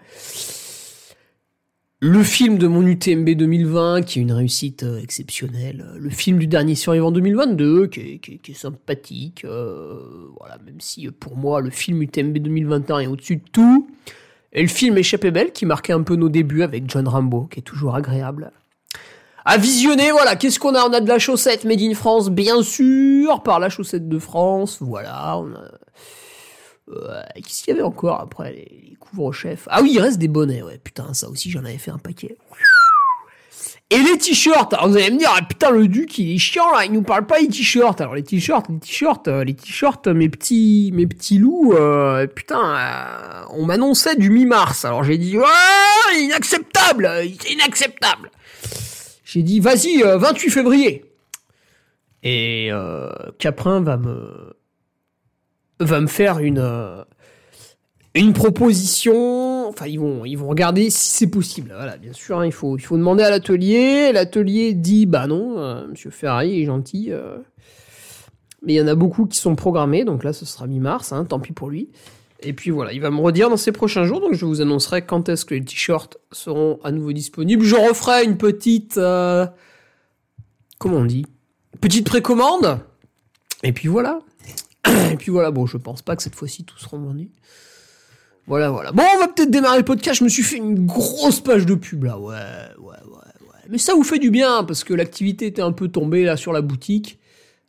le 1.99 2.21
film 2.21 2.59
de 2.59 2.67
mon 2.67 2.85
UTMB 2.85 3.29
2020 3.31 4.03
qui 4.03 4.19
est 4.19 4.21
une 4.21 4.31
réussite 4.31 4.83
euh, 4.83 5.01
exceptionnelle, 5.01 5.83
le 5.97 6.09
film 6.11 6.37
du 6.37 6.45
dernier 6.45 6.75
survivant 6.75 7.11
2022 7.11 7.87
qui 7.87 7.99
est, 7.99 8.19
qui 8.19 8.51
est, 8.51 8.55
sympathique, 8.55 9.43
euh, 9.45 10.29
voilà, 10.37 10.59
même 10.63 10.79
si 10.79 11.07
euh, 11.07 11.11
pour 11.11 11.37
moi 11.37 11.59
le 11.59 11.71
film 11.71 12.03
UTMB 12.03 12.37
2021 12.37 12.99
est 12.99 13.07
au-dessus 13.07 13.37
de 13.37 13.49
tout, 13.51 13.89
et 14.53 14.61
le 14.61 14.67
film 14.67 14.95
Échappée 14.97 15.31
belle 15.31 15.51
qui 15.51 15.65
marquait 15.65 15.93
un 15.93 16.03
peu 16.03 16.15
nos 16.15 16.29
débuts 16.29 16.61
avec 16.61 16.87
John 16.87 17.07
Rambo 17.07 17.45
qui 17.45 17.59
est 17.59 17.63
toujours 17.63 17.95
agréable. 17.95 18.51
À 19.43 19.57
visionner, 19.57 20.11
voilà, 20.11 20.35
qu'est-ce 20.35 20.59
qu'on 20.59 20.75
a? 20.75 20.83
On 20.83 20.93
a 20.93 20.99
de 20.99 21.07
la 21.07 21.19
chaussette 21.19 21.63
Made 21.63 21.81
in 21.81 21.93
France, 21.93 22.29
bien 22.29 22.61
sûr, 22.61 23.41
par 23.43 23.59
la 23.59 23.69
chaussette 23.69 24.07
de 24.07 24.19
France, 24.19 24.79
voilà, 24.81 25.39
on 25.39 25.51
a 25.53 25.71
Qu'est-ce 27.35 27.63
qu'il 27.63 27.73
y 27.73 27.77
avait 27.77 27.85
encore 27.85 28.21
après 28.21 28.53
les, 28.53 28.96
couvre-chefs 29.09 29.67
Ah 29.69 29.81
oui, 29.81 29.91
il 29.93 29.99
reste 29.99 30.17
des 30.17 30.27
bonnets, 30.27 30.61
ouais. 30.61 30.79
Putain, 30.83 31.13
ça 31.13 31.29
aussi, 31.29 31.49
j'en 31.49 31.65
avais 31.65 31.77
fait 31.77 31.91
un 31.91 31.97
paquet. 31.97 32.37
Et 33.89 33.99
les 33.99 34.17
t-shirts 34.17 34.73
Alors 34.73 34.89
vous 34.89 34.97
allez 34.97 35.11
me 35.11 35.17
dire, 35.17 35.31
ah, 35.33 35.41
putain, 35.41 35.71
le 35.71 35.87
duc, 35.87 36.17
il 36.17 36.35
est 36.35 36.37
chiant, 36.37 36.73
là, 36.73 36.83
il 36.83 36.91
nous 36.91 37.03
parle 37.03 37.25
pas 37.25 37.39
des 37.39 37.47
t-shirts. 37.47 38.01
Alors 38.01 38.15
les 38.15 38.23
t-shirts, 38.23 38.67
les 38.69 38.79
t-shirts, 38.79 39.29
euh, 39.29 39.45
les 39.45 39.53
t-shirts, 39.53 40.07
mes 40.07 40.27
petits, 40.27 40.91
mes 40.93 41.07
petits 41.07 41.37
loups, 41.37 41.73
euh, 41.73 42.27
putain, 42.27 42.75
euh, 42.75 43.45
on 43.51 43.65
m'annonçait 43.65 44.17
du 44.17 44.29
mi-mars. 44.29 44.83
Alors 44.83 45.05
j'ai 45.05 45.17
dit, 45.17 45.37
ouais, 45.37 45.45
inacceptable, 46.19 47.09
inacceptable. 47.49 48.29
J'ai 49.23 49.41
dit, 49.41 49.61
vas-y, 49.61 50.01
28 50.03 50.49
février. 50.49 51.05
Et 52.23 52.71
Caprin 53.39 53.81
va 53.81 53.95
me 53.95 54.53
va 55.79 56.01
me 56.01 56.07
faire 56.07 56.39
une 56.39 57.05
une 58.19 58.33
proposition. 58.33 59.67
Enfin, 59.69 59.87
ils 59.87 59.99
vont 59.99 60.25
ils 60.25 60.37
vont 60.37 60.47
regarder 60.47 60.89
si 60.89 61.11
c'est 61.11 61.27
possible. 61.27 61.71
Voilà, 61.75 61.97
bien 61.97 62.13
sûr, 62.13 62.39
hein, 62.39 62.45
il 62.45 62.51
faut 62.51 62.77
il 62.77 62.81
faut 62.81 62.97
demander 62.97 63.23
à 63.23 63.29
l'atelier. 63.29 64.11
L'atelier 64.11 64.73
dit 64.73 65.05
bah 65.05 65.27
non, 65.27 65.57
euh, 65.57 65.87
Monsieur 65.87 66.09
Ferrari 66.09 66.61
est 66.61 66.65
gentil. 66.65 67.11
Euh. 67.11 67.37
mais 68.61 68.73
il 68.73 68.75
y 68.75 68.81
en 68.81 68.87
a 68.87 68.95
beaucoup 68.95 69.25
qui 69.25 69.37
sont 69.37 69.55
programmés, 69.55 70.03
donc 70.05 70.23
là 70.23 70.33
ce 70.33 70.45
sera 70.45 70.67
mi-mars, 70.67 71.11
hein, 71.11 71.25
tant 71.25 71.39
pis 71.39 71.53
pour 71.53 71.69
lui. 71.69 71.89
Et 72.41 72.53
puis 72.53 72.69
voilà, 72.69 72.93
il 72.93 73.01
va 73.01 73.09
me 73.09 73.19
redire 73.19 73.49
dans 73.49 73.57
ces 73.57 73.71
prochains 73.71 74.03
jours, 74.03 74.21
donc 74.21 74.33
je 74.33 74.45
vous 74.45 74.61
annoncerai 74.61 75.01
quand 75.03 75.27
est-ce 75.27 75.43
que 75.43 75.55
les 75.55 75.63
t-shirts 75.63 76.17
seront 76.31 76.79
à 76.83 76.91
nouveau 76.91 77.11
disponibles. 77.11 77.65
Je 77.65 77.75
referai 77.75 78.25
une 78.25 78.37
petite... 78.37 78.93
comment 80.77 80.97
on 80.97 81.05
dit? 81.05 81.25
Petite 81.81 82.05
précommande. 82.05 82.79
Et 83.63 83.71
puis 83.71 83.87
voilà. 83.87 84.19
Et 85.11 85.17
puis 85.17 85.31
voilà, 85.31 85.51
bon, 85.51 85.65
je 85.65 85.77
pense 85.77 86.01
pas 86.01 86.15
que 86.15 86.23
cette 86.23 86.35
fois-ci 86.35 86.63
tout 86.63 86.77
sera 86.77 86.97
vendu. 86.97 87.31
Voilà, 88.47 88.69
voilà. 88.69 88.93
Bon, 88.93 89.03
on 89.15 89.19
va 89.19 89.27
peut-être 89.27 89.51
démarrer 89.51 89.77
le 89.77 89.85
podcast. 89.85 90.19
Je 90.19 90.23
me 90.23 90.29
suis 90.29 90.41
fait 90.43 90.55
une 90.55 90.85
grosse 90.85 91.41
page 91.41 91.65
de 91.65 91.75
pub 91.75 92.05
là. 92.05 92.17
Ouais, 92.17 92.33
ouais, 92.79 92.85
ouais, 92.85 93.17
ouais. 93.41 93.61
Mais 93.69 93.77
ça 93.77 93.93
vous 93.93 94.03
fait 94.03 94.19
du 94.19 94.31
bien 94.31 94.63
parce 94.63 94.85
que 94.85 94.93
l'activité 94.93 95.45
était 95.45 95.61
un 95.61 95.73
peu 95.73 95.89
tombée 95.89 96.23
là 96.23 96.37
sur 96.37 96.53
la 96.53 96.61
boutique. 96.61 97.19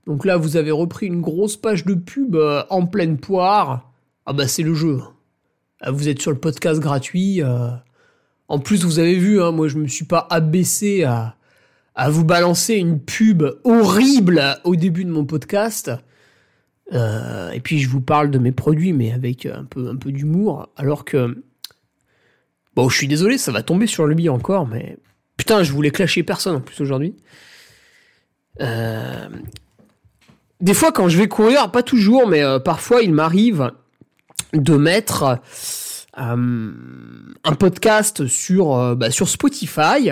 Donc 0.07 0.25
là, 0.25 0.37
vous 0.37 0.57
avez 0.57 0.71
repris 0.71 1.07
une 1.07 1.21
grosse 1.21 1.57
page 1.57 1.85
de 1.85 1.95
pub 1.95 2.37
euh, 2.37 2.63
en 2.71 2.87
pleine 2.87 3.19
poire. 3.19 3.93
Ah 4.25 4.33
bah 4.33 4.47
c'est 4.47 4.63
le 4.63 4.75
jeu. 4.75 5.01
Vous 5.87 6.09
êtes 6.09 6.23
sur 6.23 6.31
le 6.31 6.39
podcast 6.39 6.81
gratuit. 6.81 7.43
Euh. 7.43 7.71
En 8.47 8.61
plus, 8.61 8.85
vous 8.85 9.01
avez 9.01 9.17
vu, 9.17 9.43
hein, 9.43 9.51
moi 9.51 9.69
je 9.69 9.79
me 9.79 9.89
suis 9.89 10.05
pas 10.05 10.27
abaissé 10.31 11.05
à 11.05 11.35
vous 12.09 12.25
balancer 12.25 12.75
une 12.75 13.01
pub 13.01 13.43
horrible 13.65 14.59
au 14.65 14.77
début 14.77 15.05
de 15.05 15.11
mon 15.11 15.25
podcast. 15.25 15.91
Euh, 16.93 17.51
et 17.51 17.61
puis 17.61 17.79
je 17.79 17.89
vous 17.89 18.01
parle 18.01 18.31
de 18.31 18.39
mes 18.39 18.53
produits, 18.53 18.93
mais 18.93 19.13
avec 19.13 19.47
un 19.47 19.65
peu, 19.65 19.89
un 19.89 19.97
peu 19.97 20.13
d'humour, 20.13 20.69
alors 20.77 21.05
que... 21.05 21.43
Bon, 22.75 22.89
je 22.89 22.97
suis 22.97 23.09
désolé, 23.09 23.39
ça 23.39 23.53
va 23.53 23.63
tomber 23.63 23.87
sur 23.87 24.07
le 24.07 24.15
billet 24.15 24.29
encore, 24.29 24.67
mais... 24.67 24.97
Putain, 25.37 25.63
je 25.63 25.73
voulais 25.73 25.91
clasher 25.91 26.23
personne 26.23 26.57
en 26.57 26.61
plus 26.61 26.81
aujourd'hui. 26.81 27.15
Euh, 28.61 29.29
des 30.61 30.75
fois, 30.75 30.91
quand 30.91 31.09
je 31.09 31.17
vais 31.17 31.29
courir, 31.29 31.71
pas 31.71 31.83
toujours, 31.83 32.27
mais 32.27 32.43
euh, 32.43 32.59
parfois, 32.59 33.03
il 33.03 33.13
m'arrive 33.13 33.71
de 34.53 34.77
mettre 34.77 35.41
un 36.15 37.55
podcast 37.59 38.27
sur, 38.27 38.97
bah, 38.97 39.13
sur 39.13 39.29
Spotify. 39.29 40.11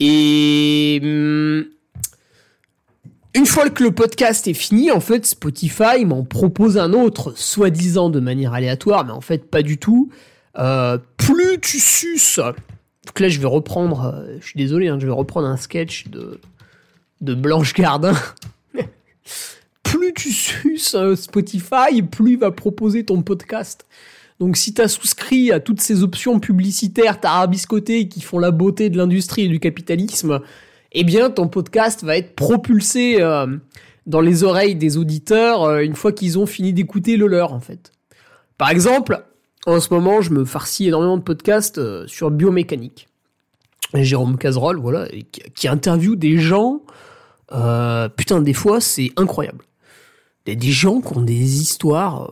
Et 0.00 1.00
hum, 1.02 1.64
une 3.34 3.46
fois 3.46 3.70
que 3.70 3.84
le 3.84 3.92
podcast 3.92 4.48
est 4.48 4.54
fini, 4.54 4.90
en 4.90 5.00
fait, 5.00 5.24
Spotify 5.24 6.04
m'en 6.04 6.24
propose 6.24 6.78
un 6.78 6.92
autre, 6.92 7.32
soi-disant 7.36 8.10
de 8.10 8.20
manière 8.20 8.54
aléatoire, 8.54 9.04
mais 9.04 9.12
en 9.12 9.20
fait 9.20 9.48
pas 9.50 9.62
du 9.62 9.78
tout. 9.78 10.10
Euh, 10.58 10.98
plus 11.16 11.60
tu 11.60 11.78
suces, 11.78 12.40
donc 13.06 13.20
là 13.20 13.28
je 13.28 13.38
vais 13.38 13.46
reprendre, 13.46 14.14
euh, 14.14 14.36
je 14.40 14.46
suis 14.46 14.58
désolé, 14.58 14.88
hein, 14.88 14.98
je 15.00 15.06
vais 15.06 15.12
reprendre 15.12 15.46
un 15.46 15.56
sketch 15.56 16.08
de, 16.08 16.40
de 17.20 17.34
Blanche 17.34 17.72
Gardin. 17.72 18.14
plus 19.84 20.12
tu 20.12 20.32
suces 20.32 20.94
euh, 20.96 21.14
Spotify, 21.14 22.02
plus 22.02 22.32
il 22.32 22.38
va 22.38 22.50
proposer 22.50 23.04
ton 23.04 23.22
podcast. 23.22 23.86
Donc 24.40 24.56
si 24.56 24.74
tu 24.74 24.80
as 24.80 24.88
souscrit 24.88 25.52
à 25.52 25.60
toutes 25.60 25.80
ces 25.80 26.02
options 26.02 26.40
publicitaires 26.40 27.20
tarabiscotées 27.20 28.08
qui 28.08 28.20
font 28.22 28.38
la 28.38 28.50
beauté 28.50 28.90
de 28.90 28.96
l'industrie 28.96 29.42
et 29.42 29.48
du 29.48 29.60
capitalisme, 29.60 30.40
eh 30.92 31.04
bien 31.04 31.30
ton 31.30 31.48
podcast 31.48 32.04
va 32.04 32.16
être 32.16 32.34
propulsé 32.34 33.16
euh, 33.20 33.46
dans 34.06 34.20
les 34.20 34.44
oreilles 34.44 34.74
des 34.74 34.96
auditeurs 34.96 35.62
euh, 35.62 35.80
une 35.80 35.94
fois 35.94 36.12
qu'ils 36.12 36.38
ont 36.38 36.46
fini 36.46 36.72
d'écouter 36.72 37.16
le 37.16 37.26
leur 37.26 37.52
en 37.52 37.60
fait. 37.60 37.92
Par 38.58 38.70
exemple, 38.70 39.24
en 39.66 39.80
ce 39.80 39.92
moment, 39.92 40.20
je 40.20 40.30
me 40.30 40.44
farcis 40.44 40.88
énormément 40.88 41.16
de 41.16 41.22
podcasts 41.22 41.78
euh, 41.78 42.06
sur 42.06 42.30
biomécanique. 42.30 43.08
Jérôme 43.94 44.38
Cazerolle, 44.38 44.78
voilà, 44.78 45.08
qui, 45.54 45.66
interviewe 45.66 46.14
des 46.14 46.38
gens. 46.38 46.80
putain, 48.16 48.40
des 48.40 48.52
fois, 48.52 48.80
c'est 48.80 49.10
incroyable. 49.16 49.64
A 50.46 50.54
des 50.54 50.70
gens 50.70 51.00
qui 51.00 51.16
ont 51.16 51.22
des 51.22 51.60
histoires. 51.60 52.30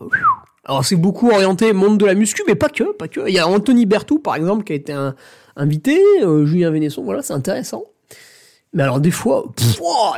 alors 0.65 0.85
c'est 0.85 0.97
beaucoup 0.97 1.31
orienté 1.31 1.73
monde 1.73 1.99
de 1.99 2.07
la 2.07 2.15
muscu, 2.15 2.43
mais 2.47 2.55
pas 2.55 2.69
que, 2.69 2.93
pas 2.93 3.09
que. 3.09 3.29
Il 3.29 3.35
y 3.35 3.41
a 3.41 3.49
Anthony 3.49 3.87
Bertou, 3.87 4.21
par 4.21 4.37
exemple, 4.37 4.63
qui 4.63 4.73
a 4.73 4.77
été 4.77 4.93
un, 4.93 5.17
invité, 5.57 6.01
Julien 6.45 6.71
Vénesson, 6.71 7.03
voilà, 7.03 7.23
c'est 7.23 7.33
intéressant. 7.33 7.83
Mais 8.73 8.83
alors 8.83 9.01
des 9.01 9.11
fois, 9.11 9.45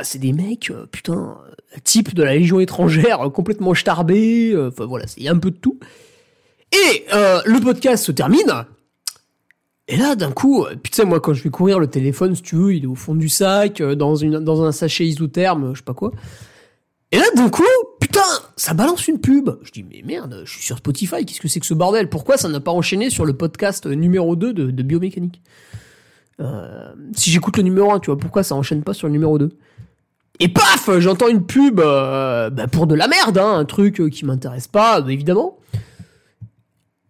c'est 0.03 0.19
des 0.19 0.33
mecs, 0.33 0.71
euh, 0.71 0.85
putain, 0.91 1.37
euh, 1.47 1.77
type 1.83 2.13
de 2.13 2.23
la 2.23 2.35
Légion 2.35 2.59
étrangère, 2.59 3.27
euh, 3.27 3.29
complètement 3.29 3.73
starbé, 3.73 4.53
enfin 4.67 4.85
voilà, 4.85 5.05
il 5.17 5.23
y 5.23 5.29
a 5.29 5.31
un 5.31 5.37
peu 5.37 5.51
de 5.51 5.57
tout. 5.57 5.79
Et 6.73 7.05
le 7.11 7.59
podcast 7.59 8.05
se 8.05 8.11
termine, 8.11 8.65
Et 9.87 9.97
là, 9.97 10.15
d'un 10.15 10.31
coup, 10.31 10.65
putain, 10.81 11.03
moi, 11.03 11.19
quand 11.19 11.33
je 11.33 11.43
vais 11.43 11.49
courir, 11.49 11.79
le 11.79 11.87
téléphone, 11.87 12.33
si 12.33 12.41
tu 12.41 12.55
veux, 12.55 12.73
il 12.73 12.83
est 12.83 12.87
au 12.87 12.95
fond 12.95 13.13
du 13.13 13.27
sac, 13.27 13.81
dans, 13.81 14.15
une, 14.15 14.39
dans 14.39 14.63
un 14.63 14.71
sachet 14.71 15.05
isotherme, 15.05 15.73
je 15.73 15.79
sais 15.79 15.83
pas 15.83 15.93
quoi. 15.93 16.11
Et 17.11 17.17
là, 17.17 17.25
d'un 17.35 17.49
coup, 17.49 17.65
putain, 17.99 18.21
ça 18.55 18.73
balance 18.73 19.09
une 19.09 19.19
pub. 19.19 19.49
Je 19.63 19.71
dis, 19.71 19.83
mais 19.83 20.01
merde, 20.05 20.43
je 20.45 20.51
suis 20.51 20.63
sur 20.63 20.77
Spotify, 20.77 21.25
qu'est-ce 21.25 21.41
que 21.41 21.49
c'est 21.49 21.59
que 21.59 21.65
ce 21.65 21.73
bordel? 21.73 22.07
Pourquoi 22.07 22.37
ça 22.37 22.47
n'a 22.47 22.61
pas 22.61 22.71
enchaîné 22.71 23.09
sur 23.09 23.25
le 23.25 23.33
podcast 23.33 23.85
numéro 23.85 24.37
2 24.37 24.53
de, 24.53 24.71
de 24.71 24.83
biomécanique? 24.83 25.41
Euh, 26.39 26.93
Si 27.13 27.29
j'écoute 27.29 27.57
le 27.57 27.63
numéro 27.63 27.91
1, 27.91 27.99
tu 27.99 28.07
vois, 28.07 28.17
pourquoi 28.17 28.43
ça 28.43 28.55
enchaîne 28.55 28.83
pas 28.83 28.93
sur 28.93 29.07
le 29.07 29.13
numéro 29.13 29.37
2 29.37 29.49
Et 30.39 30.47
paf, 30.49 30.89
j'entends 30.99 31.27
une 31.27 31.45
pub 31.45 31.79
euh, 31.79 32.49
bah, 32.49 32.67
pour 32.67 32.87
de 32.87 32.95
la 32.95 33.07
merde, 33.07 33.37
hein, 33.37 33.57
un 33.57 33.65
truc 33.65 33.99
euh, 33.99 34.09
qui 34.09 34.25
m'intéresse 34.25 34.67
pas, 34.67 35.03
évidemment. 35.07 35.57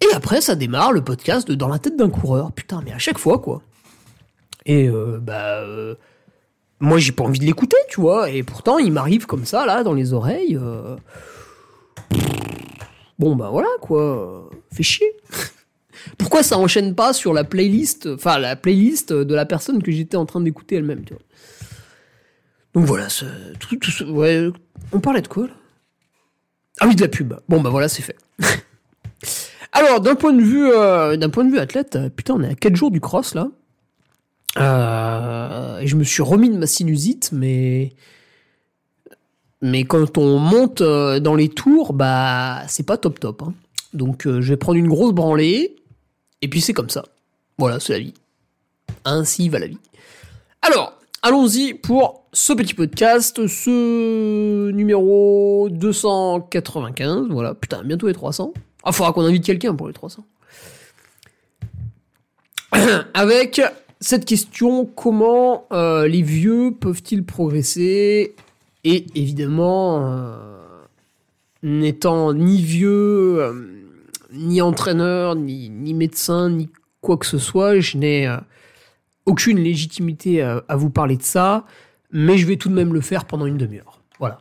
Et 0.01 0.15
après, 0.15 0.41
ça 0.41 0.55
démarre 0.55 0.91
le 0.91 1.03
podcast 1.03 1.47
de 1.47 1.53
Dans 1.55 1.67
la 1.67 1.79
tête 1.79 1.95
d'un 1.95 2.09
coureur. 2.09 2.51
Putain, 2.51 2.81
mais 2.83 2.91
à 2.91 2.97
chaque 2.97 3.19
fois, 3.19 3.39
quoi. 3.39 3.61
Et 4.65 4.89
bah 5.21 5.63
moi 6.81 6.97
j'ai 6.97 7.11
pas 7.11 7.23
envie 7.23 7.39
de 7.39 7.45
l'écouter, 7.45 7.77
tu 7.87 8.01
vois, 8.01 8.29
et 8.29 8.43
pourtant 8.43 8.79
il 8.79 8.91
m'arrive 8.91 9.25
comme 9.27 9.45
ça 9.45 9.65
là 9.65 9.83
dans 9.83 9.93
les 9.93 10.13
oreilles. 10.13 10.57
Euh. 10.61 10.97
Bon 13.19 13.35
bah 13.35 13.49
voilà 13.51 13.69
quoi, 13.79 14.49
fait 14.73 14.83
chier. 14.83 15.15
Pourquoi 16.17 16.43
ça 16.43 16.57
enchaîne 16.57 16.95
pas 16.95 17.13
sur 17.13 17.33
la 17.33 17.43
playlist, 17.43 18.07
enfin 18.07 18.37
la 18.37 18.55
playlist 18.55 19.13
de 19.13 19.35
la 19.35 19.45
personne 19.45 19.81
que 19.81 19.91
j'étais 19.91 20.17
en 20.17 20.25
train 20.25 20.41
d'écouter 20.41 20.75
elle-même. 20.75 21.03
Donc 22.73 22.85
voilà, 22.85 23.07
on 24.93 24.99
parlait 24.99 25.21
de 25.21 25.27
quoi 25.27 25.47
là? 25.47 25.53
Ah 26.79 26.87
oui, 26.87 26.95
de 26.95 27.01
la 27.01 27.07
pub. 27.07 27.33
Bon 27.49 27.61
bah 27.61 27.69
voilà, 27.69 27.87
c'est 27.89 28.01
fait. 28.01 28.17
Alors 29.71 30.01
d'un 30.01 30.15
point 30.15 30.33
de 30.33 30.41
vue, 30.41 30.69
euh, 30.71 31.17
point 31.29 31.45
de 31.45 31.51
vue 31.51 31.59
athlète, 31.59 31.97
putain, 32.15 32.35
on 32.35 32.43
est 32.43 32.49
à 32.49 32.55
4 32.55 32.75
jours 32.75 32.91
du 32.91 32.99
cross 32.99 33.35
là. 33.35 33.49
Euh, 34.57 35.79
et 35.79 35.87
je 35.87 35.95
me 35.95 36.03
suis 36.03 36.21
remis 36.23 36.49
de 36.49 36.57
ma 36.57 36.67
sinusite, 36.67 37.31
mais 37.31 37.93
mais 39.61 39.83
quand 39.83 40.17
on 40.17 40.39
monte 40.39 40.81
euh, 40.81 41.19
dans 41.19 41.35
les 41.35 41.49
tours, 41.49 41.93
bah 41.93 42.63
c'est 42.67 42.85
pas 42.85 42.97
top 42.97 43.19
top. 43.19 43.43
Hein. 43.43 43.53
Donc 43.93 44.25
euh, 44.25 44.41
je 44.41 44.49
vais 44.49 44.57
prendre 44.57 44.77
une 44.77 44.87
grosse 44.87 45.13
branlée, 45.13 45.75
et 46.41 46.47
puis 46.47 46.61
c'est 46.61 46.73
comme 46.73 46.89
ça. 46.89 47.03
Voilà, 47.57 47.79
c'est 47.79 47.93
la 47.93 47.99
vie. 47.99 48.13
Ainsi 49.05 49.49
va 49.49 49.59
la 49.59 49.67
vie. 49.67 49.77
Alors, 50.61 50.97
allons-y 51.21 51.73
pour 51.73 52.25
ce 52.33 52.53
petit 52.53 52.73
podcast, 52.73 53.45
ce 53.47 54.71
numéro 54.71 55.69
295. 55.71 57.27
Voilà, 57.29 57.53
putain, 57.53 57.83
bientôt 57.83 58.07
les 58.07 58.13
300. 58.13 58.53
Ah, 58.83 58.91
faudra 58.91 59.13
qu'on 59.13 59.25
invite 59.25 59.45
quelqu'un 59.45 59.75
pour 59.75 59.87
les 59.87 59.93
300. 59.93 60.25
Avec 63.13 63.61
cette 63.99 64.25
question, 64.25 64.85
comment 64.85 65.65
euh, 65.71 66.07
les 66.07 66.21
vieux 66.21 66.71
peuvent-ils 66.79 67.23
progresser? 67.23 68.35
Et 68.83 69.05
évidemment, 69.13 70.05
euh, 70.05 70.35
n'étant 71.61 72.33
ni 72.33 72.61
vieux, 72.61 73.41
euh, 73.41 73.53
ni 74.31 74.61
entraîneur, 74.61 75.35
ni, 75.35 75.93
médecin, 75.93 76.49
ni 76.49 76.69
quoi 77.01 77.17
que 77.17 77.25
ce 77.25 77.37
soit, 77.37 77.79
je 77.79 77.97
n'ai 77.97 78.37
aucune 79.25 79.59
légitimité 79.59 80.41
à, 80.41 80.75
vous 80.75 80.89
parler 80.89 81.17
de 81.17 81.23
ça, 81.23 81.65
mais 82.11 82.37
je 82.37 82.45
vais 82.45 82.57
tout 82.57 82.69
de 82.69 82.73
même 82.73 82.93
le 82.93 83.01
faire 83.01 83.25
pendant 83.25 83.45
une 83.45 83.57
demi-heure. 83.57 84.01
Voilà. 84.19 84.39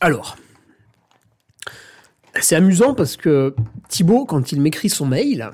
Alors, 0.00 0.36
c'est 2.40 2.54
amusant 2.54 2.94
parce 2.94 3.16
que 3.16 3.54
Thibaut, 3.88 4.26
quand 4.26 4.52
il 4.52 4.60
m'écrit 4.60 4.90
son 4.90 5.06
mail, 5.06 5.50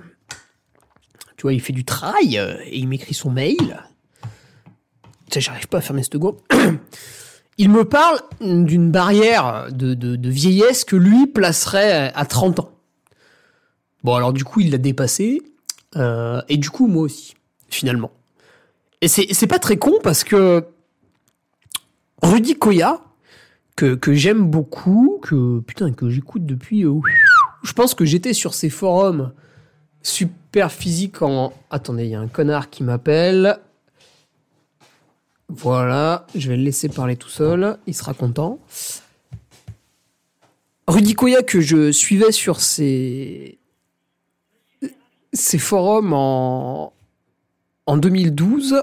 tu 1.36 1.42
vois, 1.42 1.52
il 1.52 1.60
fait 1.60 1.72
du 1.72 1.84
travail 1.84 2.38
euh, 2.38 2.56
et 2.64 2.78
il 2.78 2.88
m'écrit 2.88 3.14
son 3.14 3.30
mail. 3.30 3.80
J'arrive 5.34 5.68
pas 5.68 5.78
à 5.78 5.80
fermer 5.80 6.02
ce 6.02 6.16
go. 6.16 6.40
il 7.58 7.70
me 7.70 7.84
parle 7.84 8.20
d'une 8.40 8.90
barrière 8.90 9.68
de, 9.70 10.28
vieillesse 10.28 10.84
que 10.84 10.96
lui 10.96 11.26
placerait 11.26 12.12
à 12.14 12.24
30 12.24 12.60
ans. 12.60 12.70
Bon, 14.04 14.14
alors 14.14 14.32
du 14.32 14.44
coup, 14.44 14.60
il 14.60 14.70
l'a 14.70 14.78
dépassé. 14.78 15.42
Euh, 15.96 16.40
et 16.48 16.56
du 16.56 16.70
coup, 16.70 16.86
moi 16.86 17.02
aussi, 17.02 17.34
finalement. 17.68 18.10
Et 19.00 19.08
c'est 19.08 19.46
pas 19.46 19.58
très 19.58 19.76
con 19.76 19.92
parce 20.02 20.24
que 20.24 20.64
Rudy 22.22 22.54
Koya, 22.54 23.00
que, 23.76 23.98
j'aime 24.12 24.48
beaucoup, 24.48 25.18
que 25.22 25.60
putain 25.60 25.92
que 25.92 26.08
j'écoute 26.08 26.46
depuis. 26.46 26.84
Euh, 26.84 27.00
je 27.62 27.72
pense 27.72 27.94
que 27.94 28.04
j'étais 28.04 28.32
sur 28.32 28.54
ces 28.54 28.70
forums 28.70 29.32
super 30.02 30.70
physiques 30.70 31.20
en. 31.22 31.52
Attendez, 31.70 32.04
il 32.04 32.10
y 32.10 32.14
a 32.14 32.20
un 32.20 32.28
connard 32.28 32.70
qui 32.70 32.84
m'appelle. 32.84 33.58
Voilà, 35.54 36.26
je 36.34 36.48
vais 36.48 36.56
le 36.56 36.62
laisser 36.62 36.88
parler 36.88 37.14
tout 37.14 37.28
seul, 37.28 37.76
il 37.86 37.94
sera 37.94 38.14
content. 38.14 38.58
Rudy 40.88 41.12
Koya 41.14 41.42
que 41.42 41.60
je 41.60 41.92
suivais 41.92 42.32
sur 42.32 42.58
ces 42.60 43.58
ces 45.34 45.58
forums 45.58 46.14
en 46.14 46.94
en 47.84 47.96
2012 47.98 48.82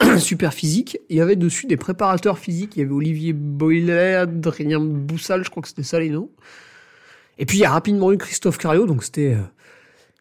super 0.18 0.52
physique. 0.52 0.98
Il 1.08 1.16
y 1.16 1.20
avait 1.22 1.36
dessus 1.36 1.66
des 1.66 1.78
préparateurs 1.78 2.38
physiques. 2.38 2.76
Il 2.76 2.80
y 2.80 2.82
avait 2.82 2.92
Olivier 2.92 3.32
Boilet, 3.32 4.14
Adrien 4.16 4.78
Boussal, 4.78 5.42
je 5.42 5.48
crois 5.48 5.62
que 5.62 5.68
c'était 5.68 5.82
ça 5.82 6.00
les 6.00 6.10
noms. 6.10 6.28
Et 7.38 7.46
puis 7.46 7.56
il 7.56 7.60
y 7.62 7.64
a 7.64 7.70
rapidement 7.70 8.12
eu 8.12 8.18
Christophe 8.18 8.58
Cario, 8.58 8.84
donc 8.84 9.04
c'était 9.04 9.34
euh, 9.34 9.42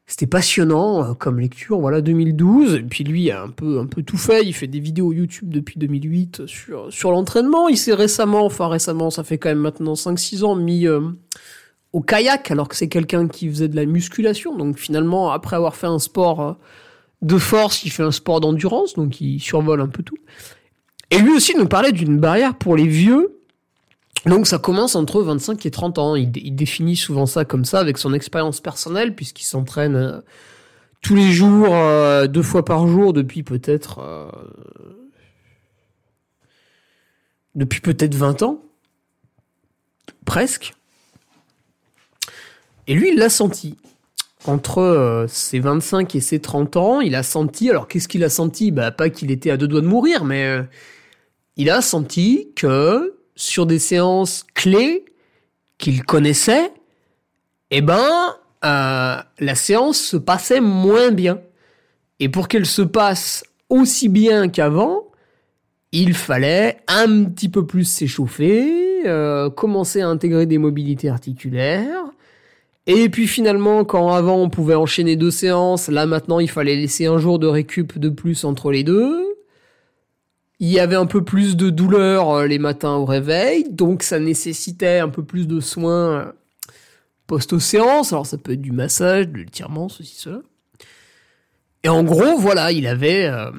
c'était 0.10 0.26
passionnant 0.26 1.04
euh, 1.04 1.14
comme 1.14 1.40
lecture. 1.40 1.80
Voilà 1.80 2.02
2012. 2.02 2.76
Et 2.76 2.82
puis 2.82 3.04
lui 3.04 3.30
a 3.30 3.44
un 3.44 3.50
peu 3.50 3.80
un 3.80 3.86
peu 3.86 4.02
tout 4.02 4.18
fait. 4.18 4.44
Il 4.44 4.54
fait 4.54 4.68
des 4.68 4.80
vidéos 4.80 5.14
YouTube 5.14 5.50
depuis 5.50 5.80
2008 5.80 6.48
sur 6.48 6.92
sur 6.92 7.12
l'entraînement. 7.12 7.70
Il 7.70 7.78
s'est 7.78 7.94
récemment, 7.94 8.44
enfin 8.44 8.68
récemment, 8.68 9.12
ça 9.12 9.24
fait 9.24 9.38
quand 9.38 9.50
même 9.50 9.60
maintenant 9.60 9.94
5-6 9.94 10.44
ans 10.44 10.56
mis 10.56 10.88
euh, 10.88 11.00
au 11.94 12.02
kayak 12.02 12.50
alors 12.50 12.68
que 12.68 12.76
c'est 12.76 12.90
quelqu'un 12.90 13.28
qui 13.28 13.48
faisait 13.50 13.68
de 13.68 13.76
la 13.76 13.86
musculation. 13.86 14.58
Donc 14.58 14.80
finalement, 14.80 15.32
après 15.32 15.56
avoir 15.56 15.76
fait 15.76 15.88
un 15.88 16.00
sport 16.00 16.58
de 17.22 17.38
force, 17.38 17.84
il 17.84 17.92
fait 17.92 18.04
un 18.04 18.12
sport 18.12 18.40
d'endurance, 18.40 18.96
donc 18.96 19.22
il 19.22 19.40
survole 19.40 19.80
un 19.80 19.90
peu 19.90 20.02
tout. 20.02 20.18
Et 21.12 21.20
lui 21.20 21.34
aussi 21.34 21.56
nous 21.56 21.68
parlait 21.68 21.92
d'une 21.92 22.18
barrière 22.18 22.56
pour 22.56 22.76
les 22.76 22.88
vieux. 22.88 23.39
Donc 24.26 24.48
ça 24.48 24.58
commence 24.58 24.96
entre 24.96 25.22
25 25.22 25.66
et 25.66 25.72
30 25.72 25.98
ans. 25.98 26.16
Il, 26.16 26.56
définit 26.56 26.96
souvent 26.96 27.26
ça 27.26 27.46
comme 27.46 27.66
ça 27.66 27.80
avec 27.80 27.98
son 27.98 28.14
expérience 28.14 28.60
personnelle 28.60 29.16
puisqu'il 29.16 29.46
s'entraîne 29.46 29.96
euh, 29.96 30.20
tous 31.02 31.16
les 31.16 31.32
jours, 31.32 31.74
euh, 31.74 32.28
deux 32.28 32.44
fois 32.44 32.66
par 32.66 32.88
jour 32.88 33.14
depuis 33.14 33.44
peut-être 33.44 34.00
euh, 34.00 34.30
depuis 37.56 37.82
peut-être 37.82 38.16
20 38.16 38.44
ans, 38.44 38.62
presque. 40.26 40.74
Et 42.88 42.94
lui, 42.94 43.10
il 43.10 43.18
l'a 43.18 43.30
senti 43.30 43.78
entre 44.46 45.26
ses 45.28 45.60
25 45.60 46.16
et 46.16 46.22
ses 46.22 46.40
30 46.40 46.78
ans, 46.78 47.02
il 47.02 47.14
a 47.16 47.24
senti, 47.24 47.70
alors 47.70 47.88
qu'est-ce 47.88 48.08
qu'il 48.08 48.24
a 48.24 48.30
senti? 48.30 48.72
Bah 48.72 48.92
pas 48.92 49.10
qu'il 49.10 49.32
était 49.32 49.52
à 49.52 49.58
deux 49.58 49.68
doigts 49.68 49.82
de 49.82 49.88
mourir, 49.88 50.24
mais 50.24 50.60
il 51.58 51.70
a 51.70 51.82
senti 51.82 52.52
que 52.56 53.19
sur 53.40 53.66
des 53.66 53.80
séances 53.80 54.46
clés 54.54 55.06
qu'il 55.78 56.04
connaissait, 56.04 56.72
eh 57.72 57.82
ben 57.82 58.36
euh, 58.66 59.18
la 59.40 59.56
séance 59.56 60.00
se 60.00 60.18
passait 60.18 60.62
moins 60.62 61.12
bien. 61.12 61.40
Et 62.20 62.30
pour 62.30 62.48
qu'elle 62.48 62.66
se 62.66 62.82
passe 62.82 63.44
aussi 63.70 64.10
bien 64.10 64.50
qu'avant, 64.50 65.06
il 65.92 66.14
fallait 66.14 66.78
un 66.88 67.24
petit 67.26 67.50
peu 67.50 67.66
plus 67.66 67.86
s'échauffer, 67.86 69.04
commencer 69.56 70.02
à 70.02 70.10
intégrer 70.10 70.46
des 70.46 70.58
mobilités 70.58 71.10
articulaires, 71.10 72.10
et 72.92 73.08
puis 73.10 73.28
finalement, 73.28 73.86
quand 73.86 74.10
avant 74.10 74.38
on 74.38 74.50
pouvait 74.50 74.74
enchaîner 74.74 75.16
deux 75.16 75.30
séances, 75.30 75.90
là 75.90 76.08
maintenant 76.08 76.40
il 76.40 76.50
fallait 76.50 76.76
laisser 76.76 77.06
un 77.06 77.20
jour 77.20 77.38
de 77.38 77.46
récup 77.46 78.00
de 78.00 78.10
plus 78.10 78.46
entre 78.46 78.72
les 78.72 78.84
deux. 78.84 79.29
Il 80.62 80.68
y 80.68 80.80
avait 80.80 80.98
un 80.98 81.06
peu 81.06 81.24
plus 81.24 81.56
de 81.56 81.70
douleur 81.70 82.30
euh, 82.32 82.46
les 82.46 82.60
matins 82.60 82.96
au 82.96 83.06
réveil, 83.06 83.64
donc 83.70 84.04
ça 84.04 84.20
nécessitait 84.20 85.00
un 85.00 85.08
peu 85.08 85.24
plus 85.24 85.48
de 85.48 85.62
soins 85.62 86.20
euh, 86.20 86.32
post-séance. 87.28 88.12
Alors 88.12 88.26
ça 88.26 88.38
peut 88.38 88.52
être 88.52 88.62
du 88.62 88.74
massage, 88.74 89.30
de 89.30 89.38
l'étirement, 89.38 89.88
ceci, 89.88 90.16
cela. 90.16 90.42
Et 91.84 91.90
en 91.90 92.04
gros, 92.04 92.38
voilà, 92.38 92.74
il 92.74 92.88
avait 92.88 93.26
euh, 93.26 93.52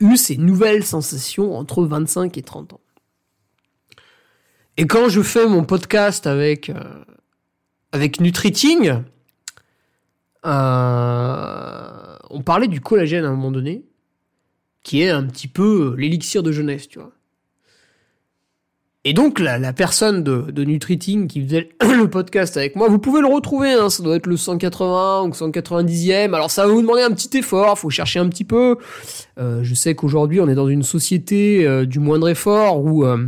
eu 0.00 0.18
ces 0.18 0.36
nouvelles 0.36 0.84
sensations 0.84 1.56
entre 1.56 1.82
25 1.84 2.36
et 2.36 2.42
30 2.42 2.74
ans. 2.74 2.80
Et 4.76 4.86
quand 4.86 5.08
je 5.08 5.22
fais 5.22 5.46
mon 5.48 5.64
podcast 5.64 6.26
avec 6.26 6.70
Nutriting, 8.20 9.02
on 10.44 12.42
parlait 12.44 12.68
du 12.68 12.80
collagène 12.82 13.24
à 13.24 13.28
un 13.28 13.32
moment 13.32 13.50
donné, 13.50 13.88
qui 14.88 15.02
est 15.02 15.10
un 15.10 15.24
petit 15.24 15.48
peu 15.48 15.94
l'élixir 15.98 16.42
de 16.42 16.50
jeunesse, 16.50 16.88
tu 16.88 16.98
vois. 16.98 17.12
Et 19.04 19.12
donc 19.12 19.38
la, 19.38 19.58
la 19.58 19.74
personne 19.74 20.24
de, 20.24 20.50
de 20.50 20.64
Nutriting 20.64 21.28
qui 21.28 21.44
faisait 21.44 21.68
le 21.82 22.08
podcast 22.08 22.56
avec 22.56 22.74
moi, 22.74 22.88
vous 22.88 22.98
pouvez 22.98 23.20
le 23.20 23.26
retrouver, 23.26 23.70
hein, 23.72 23.90
ça 23.90 24.02
doit 24.02 24.16
être 24.16 24.26
le 24.26 24.38
180 24.38 25.24
ou 25.24 25.28
190e. 25.28 26.32
Alors 26.32 26.50
ça 26.50 26.66
va 26.66 26.72
vous 26.72 26.80
demander 26.80 27.02
un 27.02 27.10
petit 27.10 27.36
effort, 27.36 27.78
faut 27.78 27.90
chercher 27.90 28.18
un 28.18 28.30
petit 28.30 28.44
peu. 28.44 28.78
Euh, 29.38 29.60
je 29.62 29.74
sais 29.74 29.94
qu'aujourd'hui 29.94 30.40
on 30.40 30.48
est 30.48 30.54
dans 30.54 30.68
une 30.68 30.82
société 30.82 31.66
euh, 31.66 31.84
du 31.84 31.98
moindre 31.98 32.30
effort 32.30 32.82
où 32.82 33.04
euh, 33.04 33.26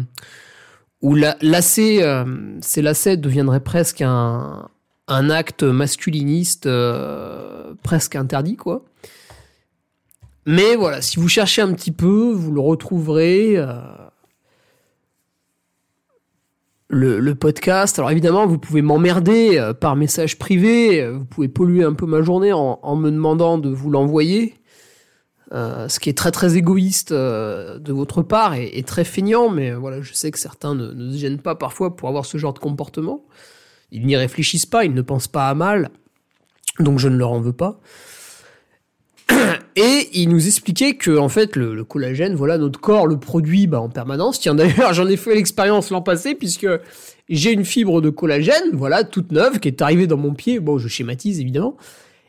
où 1.03 1.15
la, 1.15 1.37
lacet, 1.43 2.03
euh, 2.03 2.25
deviendraient 3.17 3.61
presque 3.61 4.01
un, 4.01 4.67
un 5.09 5.29
acte 5.29 5.63
masculiniste 5.63 6.65
euh, 6.65 7.75
presque 7.83 8.17
interdit 8.17 8.57
quoi. 8.57 8.83
Mais 10.51 10.75
voilà, 10.75 11.01
si 11.01 11.21
vous 11.21 11.29
cherchez 11.29 11.63
un 11.63 11.73
petit 11.75 11.93
peu, 11.93 12.33
vous 12.33 12.51
le 12.51 12.61
retrouverez. 12.61 13.57
Euh, 13.57 13.81
le, 16.89 17.33
podcast. 17.35 18.01
Alors 18.01 18.11
évidemment, 18.11 18.49
vous 18.49 18.59
pouvez 18.59 18.83
m'emmerder 18.83 19.59
euh, 19.59 19.75
par 19.75 19.95
message 19.95 20.41
privé, 20.41 21.09
vous 21.09 21.25
pouvez 21.25 21.47
polluer 21.47 21.85
un 21.85 21.93
peu 21.93 22.05
ma 22.05 22.23
journée 22.23 22.53
en, 22.53 22.97
me 22.97 23.13
demandant 23.13 23.59
de 23.59 23.69
vous 23.69 23.91
l'envoyer, 23.91 24.55
euh, 25.53 25.89
ce 25.89 26.01
qui 26.01 26.11
est 26.11 26.19
très 26.19 26.33
très 26.33 26.57
égoïste 26.57 27.13
de 27.13 27.93
votre 27.93 28.23
part 28.23 28.55
et, 28.55 28.77
et, 28.77 28.83
très 28.83 29.05
feignant, 29.05 29.51
mais 29.51 29.71
voilà, 29.71 30.03
je 30.03 30.13
sais 30.15 30.33
que 30.33 30.39
certains 30.41 30.75
ne, 30.75 30.91
ne, 30.91 31.13
se 31.13 31.19
gênent 31.19 31.39
pas 31.39 31.55
parfois 31.55 31.95
pour 31.95 32.09
avoir 32.09 32.27
ce 32.27 32.39
genre 32.39 32.55
de 32.55 32.59
comportement. 32.59 33.25
Ils 33.93 34.05
n'y 34.05 34.17
réfléchissent 34.17 34.67
pas, 34.67 34.85
ils 34.85 34.95
ne 34.95 35.03
pensent 35.03 35.29
pas 35.29 35.49
à 35.49 35.55
mal, 35.55 35.91
donc 36.81 36.99
je 36.99 37.07
ne 37.07 37.17
leur 37.17 37.31
en 37.31 37.41
veux 37.41 37.53
pas. 37.53 37.79
Et 39.77 40.09
il 40.13 40.29
nous 40.29 40.47
expliquait 40.47 40.95
que 40.95 41.17
en 41.17 41.29
fait 41.29 41.57
le, 41.57 41.85
collagène, 41.85 42.35
voilà, 42.35 42.59
notre 42.59 42.81
corps 42.81 43.07
le 43.07 43.19
produit 43.19 43.67
bah, 43.67 43.81
en 43.81 43.89
permanence. 43.89 44.41
Tiens 44.41 44.55
d'ailleurs, 44.55 44.93
j'en 44.95 45.07
ai 45.07 45.17
fait 45.17 45.35
l'expérience 45.35 45.91
l'an 45.91 46.03
passé 46.03 46.35
puisque 46.35 46.67
j'ai 47.29 47.53
une 47.53 47.65
fibre 47.65 48.01
de 48.01 48.11
collagène, 48.11 48.71
voilà, 48.73 49.05
toute 49.05 49.33
neuve 49.33 49.61
qui 49.61 49.69
est 49.69 49.83
arrivée 49.83 50.07
dans 50.07 50.17
mon 50.17 50.35
pied. 50.35 50.61
Bon, 50.61 50.79
je 50.79 50.89
schématise 50.89 51.41
évidemment. 51.41 51.77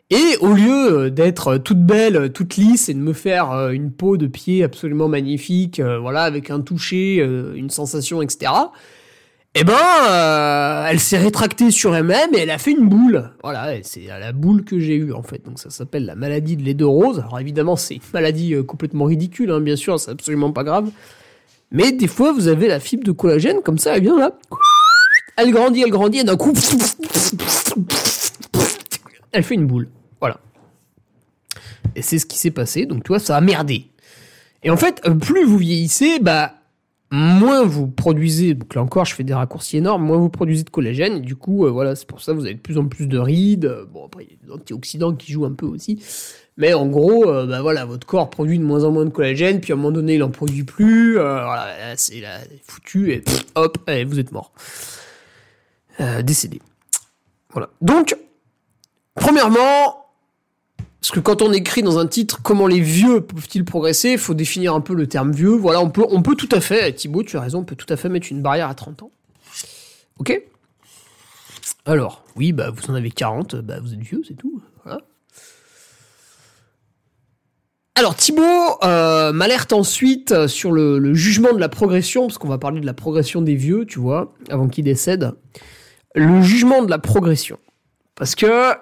Et 0.09 0.37
au 0.41 0.53
lieu 0.53 1.09
d'être 1.09 1.57
toute 1.57 1.81
belle, 1.85 2.33
toute 2.33 2.57
lisse 2.57 2.89
et 2.89 2.93
de 2.93 2.99
me 2.99 3.13
faire 3.13 3.69
une 3.69 3.91
peau 3.91 4.17
de 4.17 4.27
pied 4.27 4.61
absolument 4.61 5.07
magnifique, 5.07 5.79
voilà, 5.79 6.23
avec 6.23 6.49
un 6.49 6.59
toucher, 6.59 7.25
une 7.55 7.69
sensation, 7.69 8.21
etc 8.21 8.51
eh 9.53 9.65
ben, 9.65 9.73
euh, 9.73 10.85
elle 10.87 11.01
s'est 11.01 11.17
rétractée 11.17 11.71
sur 11.71 11.93
elle-même 11.93 12.33
et 12.33 12.39
elle 12.39 12.51
a 12.51 12.57
fait 12.57 12.71
une 12.71 12.87
boule. 12.87 13.31
Voilà, 13.43 13.73
c'est 13.83 14.05
la 14.07 14.31
boule 14.31 14.63
que 14.63 14.79
j'ai 14.79 14.95
eue 14.95 15.11
en 15.11 15.23
fait. 15.23 15.43
Donc 15.43 15.59
ça 15.59 15.69
s'appelle 15.69 16.05
la 16.05 16.15
maladie 16.15 16.55
de 16.55 16.63
lait 16.63 16.73
de 16.73 16.85
rose. 16.85 17.19
Alors 17.19 17.37
évidemment, 17.39 17.75
c'est 17.75 17.95
une 17.95 18.01
maladie 18.13 18.53
euh, 18.53 18.63
complètement 18.63 19.05
ridicule, 19.05 19.51
hein, 19.51 19.59
bien 19.59 19.75
sûr, 19.75 19.99
c'est 19.99 20.11
absolument 20.11 20.53
pas 20.53 20.63
grave. 20.63 20.89
Mais 21.69 21.91
des 21.91 22.07
fois, 22.07 22.31
vous 22.31 22.47
avez 22.47 22.67
la 22.67 22.79
fibre 22.79 23.03
de 23.03 23.11
collagène 23.11 23.61
comme 23.61 23.77
ça, 23.77 23.95
elle 23.97 24.03
vient 24.03 24.17
là. 24.17 24.31
Elle 25.35 25.51
grandit, 25.51 25.81
elle 25.81 25.91
grandit, 25.91 26.19
et 26.19 26.23
d'un 26.23 26.37
coup, 26.37 26.53
elle 29.33 29.43
fait 29.43 29.55
une 29.55 29.67
boule. 29.67 29.89
Voilà. 30.19 30.39
Et 31.95 32.01
c'est 32.01 32.19
ce 32.19 32.25
qui 32.25 32.37
s'est 32.37 32.51
passé. 32.51 32.85
Donc 32.85 33.03
tu 33.03 33.09
vois, 33.09 33.19
ça 33.19 33.35
a 33.35 33.41
merdé. 33.41 33.87
Et 34.63 34.69
en 34.69 34.77
fait, 34.77 35.01
plus 35.19 35.43
vous 35.43 35.57
vieillissez, 35.57 36.19
bah 36.19 36.53
moins 37.11 37.63
vous 37.63 37.87
produisez, 37.87 38.53
donc 38.53 38.73
là 38.73 38.81
encore 38.81 39.05
je 39.05 39.13
fais 39.13 39.23
des 39.23 39.33
raccourcis 39.33 39.77
énormes, 39.77 40.03
moins 40.03 40.17
vous 40.17 40.29
produisez 40.29 40.63
de 40.63 40.69
collagène, 40.69 41.17
et 41.17 41.19
du 41.19 41.35
coup, 41.35 41.65
euh, 41.65 41.69
voilà, 41.69 41.95
c'est 41.95 42.07
pour 42.07 42.21
ça 42.21 42.31
que 42.31 42.37
vous 42.37 42.45
avez 42.45 42.55
de 42.55 42.59
plus 42.59 42.77
en 42.77 42.87
plus 42.87 43.07
de 43.07 43.17
rides, 43.17 43.71
bon 43.93 44.05
après 44.05 44.23
il 44.23 44.31
y 44.31 44.33
a 44.33 44.45
des 44.45 44.51
antioxydants 44.51 45.13
qui 45.13 45.31
jouent 45.31 45.45
un 45.45 45.53
peu 45.53 45.65
aussi, 45.65 46.01
mais 46.57 46.73
en 46.73 46.87
gros, 46.87 47.29
euh, 47.29 47.45
bah 47.45 47.61
voilà, 47.61 47.85
votre 47.85 48.07
corps 48.07 48.29
produit 48.29 48.57
de 48.57 48.63
moins 48.63 48.83
en 48.83 48.91
moins 48.91 49.05
de 49.05 49.09
collagène, 49.09 49.59
puis 49.61 49.73
à 49.73 49.75
un 49.75 49.77
moment 49.77 49.91
donné 49.91 50.15
il 50.15 50.23
en 50.23 50.29
produit 50.29 50.63
plus, 50.63 51.19
euh, 51.19 51.43
voilà, 51.43 51.67
c'est 51.97 52.21
là, 52.21 52.37
foutu, 52.63 53.11
et 53.11 53.23
hop, 53.55 53.77
et 53.89 54.05
vous 54.05 54.19
êtes 54.19 54.31
mort. 54.31 54.53
Euh, 55.99 56.21
décédé. 56.21 56.61
Voilà. 57.51 57.69
Donc, 57.81 58.15
premièrement, 59.15 60.00
parce 61.01 61.11
que 61.11 61.19
quand 61.19 61.41
on 61.41 61.51
écrit 61.51 61.81
dans 61.81 61.97
un 61.97 62.05
titre 62.05 62.41
comment 62.43 62.67
les 62.67 62.79
vieux 62.79 63.21
peuvent-ils 63.21 63.65
progresser, 63.65 64.11
il 64.11 64.17
faut 64.19 64.35
définir 64.35 64.75
un 64.75 64.81
peu 64.81 64.93
le 64.93 65.07
terme 65.07 65.31
vieux. 65.31 65.49
Voilà, 65.49 65.81
on 65.81 65.89
peut, 65.89 66.05
on 66.07 66.21
peut 66.21 66.35
tout 66.35 66.49
à 66.51 66.61
fait, 66.61 66.93
Thibaut, 66.93 67.23
tu 67.23 67.37
as 67.37 67.41
raison, 67.41 67.59
on 67.59 67.63
peut 67.63 67.75
tout 67.75 67.91
à 67.91 67.97
fait 67.97 68.07
mettre 68.07 68.27
une 68.29 68.43
barrière 68.43 68.69
à 68.69 68.75
30 68.75 69.01
ans. 69.01 69.11
Ok? 70.19 70.39
Alors, 71.87 72.23
oui, 72.35 72.51
bah 72.51 72.69
vous 72.69 72.91
en 72.91 72.93
avez 72.93 73.09
40, 73.09 73.55
bah 73.55 73.79
vous 73.81 73.95
êtes 73.95 73.99
vieux, 73.99 74.21
c'est 74.27 74.35
tout. 74.35 74.61
Voilà. 74.83 75.01
Alors 77.95 78.15
Thibaut 78.15 78.77
euh, 78.83 79.31
m'alerte 79.33 79.73
ensuite 79.73 80.45
sur 80.45 80.71
le, 80.71 80.99
le, 80.99 81.15
jugement 81.15 81.51
de 81.53 81.59
la 81.59 81.69
progression, 81.69 82.27
parce 82.27 82.37
qu'on 82.37 82.47
va 82.47 82.59
parler 82.59 82.79
de 82.79 82.85
la 82.85 82.93
progression 82.93 83.41
des 83.41 83.55
vieux, 83.55 83.85
tu 83.87 83.97
vois, 83.97 84.31
avant 84.49 84.67
qu'ils 84.67 84.85
décèdent. 84.85 85.31
Le 86.13 86.43
jugement 86.43 86.83
de 86.83 86.91
la 86.91 86.99
progression. 86.99 87.57
Parce 88.13 88.35
que 88.35 88.75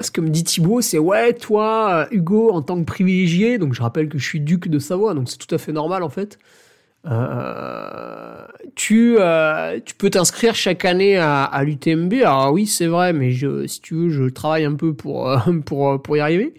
ce 0.00 0.10
que 0.10 0.20
me 0.20 0.28
dit 0.28 0.44
Thibaut, 0.44 0.80
c'est 0.80 0.98
ouais, 0.98 1.32
toi, 1.34 2.08
Hugo, 2.10 2.50
en 2.50 2.62
tant 2.62 2.78
que 2.78 2.84
privilégié, 2.84 3.58
donc 3.58 3.74
je 3.74 3.82
rappelle 3.82 4.08
que 4.08 4.18
je 4.18 4.24
suis 4.24 4.40
duc 4.40 4.68
de 4.68 4.78
Savoie, 4.78 5.14
donc 5.14 5.28
c'est 5.28 5.38
tout 5.38 5.54
à 5.54 5.58
fait 5.58 5.72
normal 5.72 6.02
en 6.02 6.08
fait. 6.08 6.38
Euh, 7.06 8.46
tu, 8.74 9.16
euh, 9.18 9.80
tu 9.84 9.94
peux 9.94 10.10
t'inscrire 10.10 10.54
chaque 10.54 10.84
année 10.84 11.16
à, 11.16 11.62
l'UTMB. 11.64 12.14
Alors 12.22 12.52
oui, 12.52 12.66
c'est 12.66 12.86
vrai, 12.86 13.12
mais 13.12 13.32
je, 13.32 13.66
si 13.66 13.80
tu 13.80 13.94
veux, 13.94 14.10
je 14.10 14.24
travaille 14.24 14.64
un 14.64 14.74
peu 14.74 14.94
pour, 14.94 15.28
euh, 15.28 15.38
pour, 15.66 16.00
pour 16.00 16.16
y 16.16 16.20
arriver. 16.20 16.54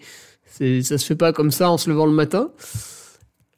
C'est, 0.46 0.82
ça 0.82 0.98
se 0.98 1.06
fait 1.06 1.16
pas 1.16 1.32
comme 1.32 1.50
ça 1.50 1.70
en 1.70 1.78
se 1.78 1.90
levant 1.90 2.06
le 2.06 2.12
matin. 2.12 2.50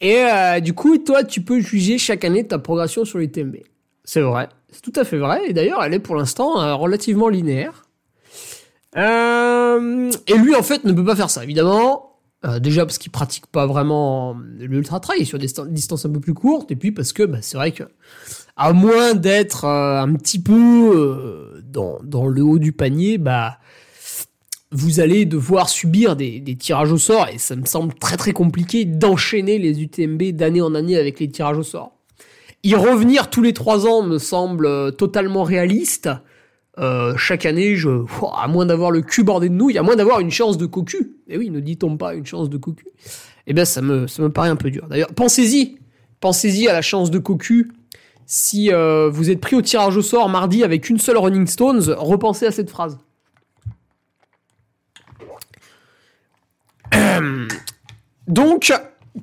Et 0.00 0.24
du 0.60 0.74
coup, 0.74 0.98
toi, 0.98 1.24
tu 1.24 1.40
peux 1.40 1.60
juger 1.60 1.96
chaque 1.96 2.24
année 2.24 2.46
ta 2.46 2.58
progression 2.58 3.04
sur 3.04 3.18
l'UTMB. 3.18 3.56
C'est 4.04 4.20
vrai, 4.20 4.48
c'est 4.70 4.82
tout 4.82 4.92
à 4.94 5.04
fait 5.04 5.16
vrai. 5.16 5.40
Et 5.48 5.52
d'ailleurs, 5.54 5.82
elle 5.82 5.94
est 5.94 5.98
pour 5.98 6.16
l'instant 6.16 6.76
relativement 6.76 7.28
linéaire. 7.28 7.85
Euh, 8.96 10.10
et 10.26 10.34
lui, 10.34 10.54
en 10.54 10.62
fait, 10.62 10.84
ne 10.84 10.92
peut 10.92 11.04
pas 11.04 11.16
faire 11.16 11.30
ça, 11.30 11.44
évidemment. 11.44 12.12
Euh, 12.44 12.58
déjà 12.58 12.84
parce 12.84 12.98
qu'il 12.98 13.10
pratique 13.10 13.46
pas 13.46 13.66
vraiment 13.66 14.36
l'ultra 14.58 15.00
trail 15.00 15.24
sur 15.24 15.38
des 15.38 15.48
distances 15.68 16.04
un 16.04 16.10
peu 16.10 16.20
plus 16.20 16.34
courtes, 16.34 16.70
et 16.70 16.76
puis 16.76 16.92
parce 16.92 17.14
que 17.14 17.22
bah, 17.22 17.38
c'est 17.40 17.56
vrai 17.56 17.72
que 17.72 17.84
à 18.56 18.74
moins 18.74 19.14
d'être 19.14 19.64
euh, 19.64 20.02
un 20.02 20.12
petit 20.14 20.40
peu 20.40 21.62
dans, 21.64 22.26
le 22.26 22.42
haut 22.42 22.58
du 22.58 22.72
panier, 22.72 23.16
bah 23.16 23.58
vous 24.70 25.00
allez 25.00 25.24
devoir 25.24 25.70
subir 25.70 26.14
des, 26.14 26.42
tirages 26.58 26.92
au 26.92 26.98
sort, 26.98 27.28
et 27.32 27.38
ça 27.38 27.56
me 27.56 27.64
semble 27.64 27.94
très 27.94 28.18
très 28.18 28.32
compliqué 28.32 28.84
d'enchaîner 28.84 29.58
les 29.58 29.80
UTMB 29.82 30.22
d'année 30.32 30.60
en 30.60 30.74
année 30.74 30.96
avec 30.96 31.18
les 31.20 31.30
tirages 31.30 31.58
au 31.58 31.62
sort. 31.62 31.92
Y 32.64 32.74
revenir 32.74 33.30
tous 33.30 33.42
les 33.42 33.54
trois 33.54 33.86
ans 33.86 34.02
me 34.02 34.18
semble 34.18 34.94
totalement 34.96 35.42
réaliste. 35.42 36.10
Euh, 36.78 37.16
chaque 37.16 37.46
année, 37.46 37.76
je, 37.76 37.88
à 38.36 38.48
moins 38.48 38.66
d'avoir 38.66 38.90
le 38.90 39.00
cul 39.00 39.24
bordé 39.24 39.48
de 39.48 39.54
nouilles, 39.54 39.78
à 39.78 39.82
moins 39.82 39.96
d'avoir 39.96 40.20
une 40.20 40.30
chance 40.30 40.58
de 40.58 40.66
cocu. 40.66 41.16
Et 41.26 41.38
oui, 41.38 41.50
ne 41.50 41.60
dit-on 41.60 41.96
pas 41.96 42.14
une 42.14 42.26
chance 42.26 42.50
de 42.50 42.58
cocu? 42.58 42.86
Eh 43.46 43.54
bien, 43.54 43.64
ça 43.64 43.80
me, 43.80 44.06
ça 44.06 44.22
me 44.22 44.30
paraît 44.30 44.50
un 44.50 44.56
peu 44.56 44.70
dur. 44.70 44.86
D'ailleurs, 44.88 45.12
pensez-y, 45.14 45.78
pensez-y 46.20 46.68
à 46.68 46.72
la 46.72 46.82
chance 46.82 47.10
de 47.10 47.18
cocu. 47.18 47.72
Si 48.26 48.72
euh, 48.72 49.08
vous 49.08 49.30
êtes 49.30 49.40
pris 49.40 49.56
au 49.56 49.62
tirage 49.62 49.96
au 49.96 50.02
sort 50.02 50.28
mardi 50.28 50.64
avec 50.64 50.90
une 50.90 50.98
seule 50.98 51.16
Running 51.16 51.46
Stones, 51.46 51.94
repensez 51.96 52.46
à 52.46 52.50
cette 52.50 52.70
phrase. 52.70 52.98
Donc, 58.26 58.72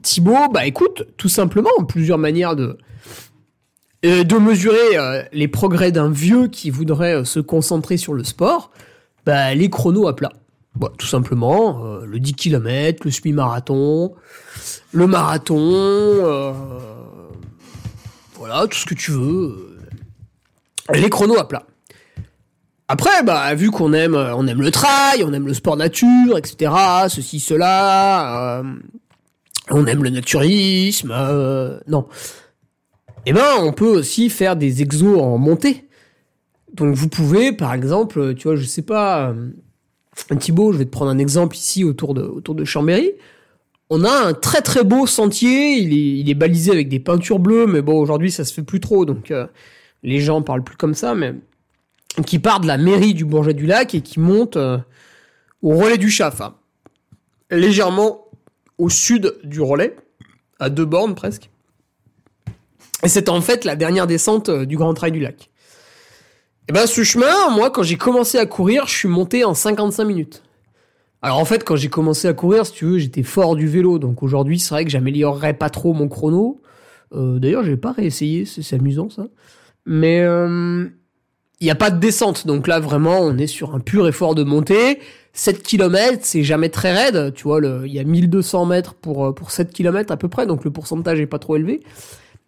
Thibaut, 0.01 0.47
bah 0.51 0.65
écoute, 0.65 1.03
tout 1.17 1.29
simplement, 1.29 1.69
plusieurs 1.87 2.17
manières 2.17 2.55
de, 2.55 2.77
euh, 4.05 4.25
de 4.25 4.35
mesurer 4.35 4.97
euh, 4.97 5.23
les 5.31 5.47
progrès 5.47 5.93
d'un 5.93 6.09
vieux 6.09 6.47
qui 6.47 6.69
voudrait 6.69 7.15
euh, 7.15 7.23
se 7.23 7.39
concentrer 7.39 7.95
sur 7.95 8.13
le 8.13 8.25
sport, 8.25 8.71
bah, 9.25 9.53
les 9.53 9.69
chronos 9.69 10.07
à 10.07 10.15
plat. 10.15 10.33
Bon, 10.75 10.89
tout 10.97 11.07
simplement, 11.07 11.99
le 12.03 12.19
10 12.19 12.33
km, 12.33 13.03
le 13.05 13.11
semi-marathon, 13.11 14.15
le 14.91 15.05
marathon, 15.05 16.55
voilà, 18.33 18.65
tout 18.65 18.79
ce 18.79 18.85
que 18.87 18.95
tu 18.95 19.11
veux. 19.11 19.77
Les 20.95 21.11
chronos 21.11 21.37
à 21.37 21.47
plat. 21.47 21.61
Après, 22.87 23.21
bah, 23.21 23.53
vu 23.53 23.69
qu'on 23.69 23.93
aime, 23.93 24.15
on 24.15 24.47
aime 24.47 24.63
le 24.63 24.71
trail, 24.71 25.23
on 25.23 25.31
aime 25.31 25.45
le 25.45 25.53
sport 25.53 25.77
nature, 25.77 26.39
etc., 26.39 26.71
ceci, 27.07 27.39
cela, 27.39 28.63
on 29.69 29.85
aime 29.85 30.03
le 30.03 30.09
naturisme, 30.09 31.13
non 31.85 32.07
eh 33.25 33.33
ben, 33.33 33.55
on 33.59 33.73
peut 33.73 33.87
aussi 33.87 34.29
faire 34.29 34.55
des 34.55 34.81
exos 34.81 35.19
en 35.19 35.37
montée. 35.37 35.87
Donc, 36.73 36.95
vous 36.95 37.07
pouvez, 37.07 37.51
par 37.51 37.73
exemple, 37.73 38.35
tu 38.35 38.47
vois, 38.47 38.55
je 38.55 38.65
sais 38.65 38.81
pas, 38.81 39.29
euh, 39.29 40.35
Thibaut, 40.39 40.73
je 40.73 40.77
vais 40.77 40.85
te 40.85 40.89
prendre 40.89 41.11
un 41.11 41.17
exemple 41.17 41.55
ici 41.55 41.83
autour 41.83 42.13
de, 42.13 42.21
autour 42.21 42.55
de 42.55 42.65
Chambéry. 42.65 43.11
On 43.89 44.03
a 44.03 44.11
un 44.11 44.33
très 44.33 44.61
très 44.61 44.83
beau 44.83 45.05
sentier, 45.05 45.77
il 45.77 46.29
est, 46.29 46.33
balisé 46.33 46.71
avec 46.71 46.89
des 46.89 46.99
peintures 46.99 47.39
bleues, 47.39 47.67
mais 47.67 47.81
bon, 47.81 47.99
aujourd'hui, 47.99 48.31
ça 48.31 48.43
se 48.43 48.53
fait 48.53 48.63
plus 48.63 48.79
trop, 48.79 49.05
donc 49.05 49.29
euh, 49.29 49.45
les 50.01 50.19
gens 50.19 50.41
parlent 50.41 50.63
plus 50.63 50.77
comme 50.77 50.95
ça, 50.95 51.13
mais 51.13 51.35
qui 52.25 52.39
part 52.39 52.59
de 52.59 52.67
la 52.67 52.77
mairie 52.77 53.13
du 53.13 53.25
Bourget 53.25 53.53
du 53.53 53.65
Lac 53.65 53.93
et 53.93 54.01
qui 54.01 54.19
monte 54.19 54.57
euh, 54.57 54.77
au 55.61 55.77
relais 55.77 55.97
du 55.97 56.09
Chaff, 56.09 56.41
hein. 56.41 56.55
légèrement 57.51 58.25
au 58.77 58.89
sud 58.89 59.35
du 59.43 59.61
relais, 59.61 59.95
à 60.59 60.69
deux 60.69 60.85
bornes 60.85 61.13
presque. 61.13 61.49
Et 63.03 63.09
c'était 63.09 63.29
en 63.29 63.41
fait 63.41 63.65
la 63.65 63.75
dernière 63.75 64.07
descente 64.07 64.49
euh, 64.49 64.65
du 64.65 64.77
Grand 64.77 64.93
Trail 64.93 65.11
du 65.11 65.19
Lac. 65.19 65.49
Et 66.69 66.71
ben 66.71 66.87
ce 66.87 67.03
chemin, 67.03 67.49
moi 67.51 67.69
quand 67.69 67.83
j'ai 67.83 67.97
commencé 67.97 68.37
à 68.37 68.45
courir, 68.45 68.87
je 68.87 68.95
suis 68.95 69.09
monté 69.09 69.43
en 69.43 69.53
55 69.53 70.05
minutes. 70.05 70.43
Alors 71.21 71.39
en 71.39 71.45
fait 71.45 71.63
quand 71.63 71.75
j'ai 71.75 71.89
commencé 71.89 72.27
à 72.27 72.33
courir, 72.33 72.65
si 72.65 72.73
tu 72.73 72.85
veux, 72.85 72.97
j'étais 72.99 73.23
fort 73.23 73.55
du 73.55 73.67
vélo, 73.67 73.99
donc 73.99 74.23
aujourd'hui 74.23 74.59
c'est 74.59 74.69
vrai 74.69 74.85
que 74.85 74.91
j'améliorerais 74.91 75.53
pas 75.53 75.69
trop 75.69 75.93
mon 75.93 76.07
chrono. 76.07 76.61
Euh, 77.13 77.39
D'ailleurs 77.39 77.63
j'ai 77.63 77.77
pas 77.77 77.91
réessayé, 77.91 78.45
c'est 78.45 78.75
amusant 78.75 79.09
ça. 79.09 79.27
Mais 79.85 80.21
euh, 80.21 80.85
il 81.59 81.65
n'y 81.65 81.71
a 81.71 81.75
pas 81.75 81.91
de 81.91 81.99
descente, 81.99 82.47
donc 82.47 82.67
là 82.67 82.79
vraiment 82.79 83.19
on 83.19 83.37
est 83.37 83.47
sur 83.47 83.75
un 83.75 83.79
pur 83.79 84.07
effort 84.07 84.33
de 84.33 84.43
montée. 84.43 84.99
7 85.33 85.63
km, 85.63 86.19
c'est 86.21 86.43
jamais 86.43 86.69
très 86.69 86.93
raide, 86.93 87.33
tu 87.33 87.43
vois, 87.43 87.59
il 87.85 87.91
y 87.91 87.99
a 87.99 88.03
1200 88.03 88.67
mètres 88.67 88.93
pour, 88.93 89.25
euh, 89.25 89.31
pour 89.33 89.51
7 89.51 89.73
km 89.73 90.11
à 90.13 90.17
peu 90.17 90.29
près, 90.29 90.45
donc 90.45 90.63
le 90.63 90.71
pourcentage 90.71 91.19
est 91.19 91.25
pas 91.25 91.39
trop 91.39 91.55
élevé. 91.55 91.81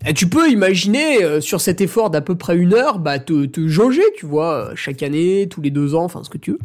Et 0.08 0.13
tu 0.13 0.27
peux 0.27 0.49
imaginer 0.49 1.23
euh, 1.23 1.41
sur 1.41 1.62
cet 1.62 1.81
effort 1.81 2.10
d'à 2.10 2.21
peu 2.21 2.36
près 2.36 2.55
une 2.55 2.73
heure, 2.73 2.99
bah 2.99 3.19
te, 3.19 3.45
te 3.45 3.67
jauger, 3.67 4.03
tu 4.15 4.25
vois, 4.25 4.53
euh, 4.53 4.75
chaque 4.75 5.03
année, 5.03 5.47
tous 5.49 5.62
les 5.62 5.71
deux 5.71 5.95
ans, 5.95 6.03
enfin 6.03 6.23
ce 6.23 6.29
que 6.29 6.38
tu 6.38 6.51
veux. 6.51 6.60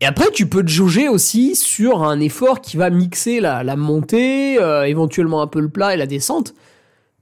Et 0.00 0.06
après, 0.06 0.30
tu 0.30 0.46
peux 0.46 0.62
te 0.62 0.70
jauger 0.70 1.08
aussi 1.08 1.54
sur 1.54 2.02
un 2.02 2.20
effort 2.20 2.60
qui 2.60 2.76
va 2.76 2.90
mixer 2.90 3.40
la, 3.40 3.62
la 3.62 3.76
montée, 3.76 4.60
euh, 4.60 4.84
éventuellement 4.84 5.42
un 5.42 5.46
peu 5.46 5.60
le 5.60 5.68
plat 5.68 5.94
et 5.94 5.96
la 5.96 6.06
descente. 6.06 6.54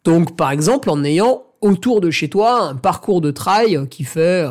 Donc, 0.05 0.37
par 0.37 0.51
exemple, 0.51 0.91
en 0.91 1.05
ayant 1.05 1.45
autour 1.61 2.01
de 2.01 2.11
chez 2.11 2.29
toi 2.29 2.61
un 2.63 2.75
parcours 2.75 3.21
de 3.21 3.31
trail 3.31 3.87
qui 3.89 4.03
fait, 4.05 4.45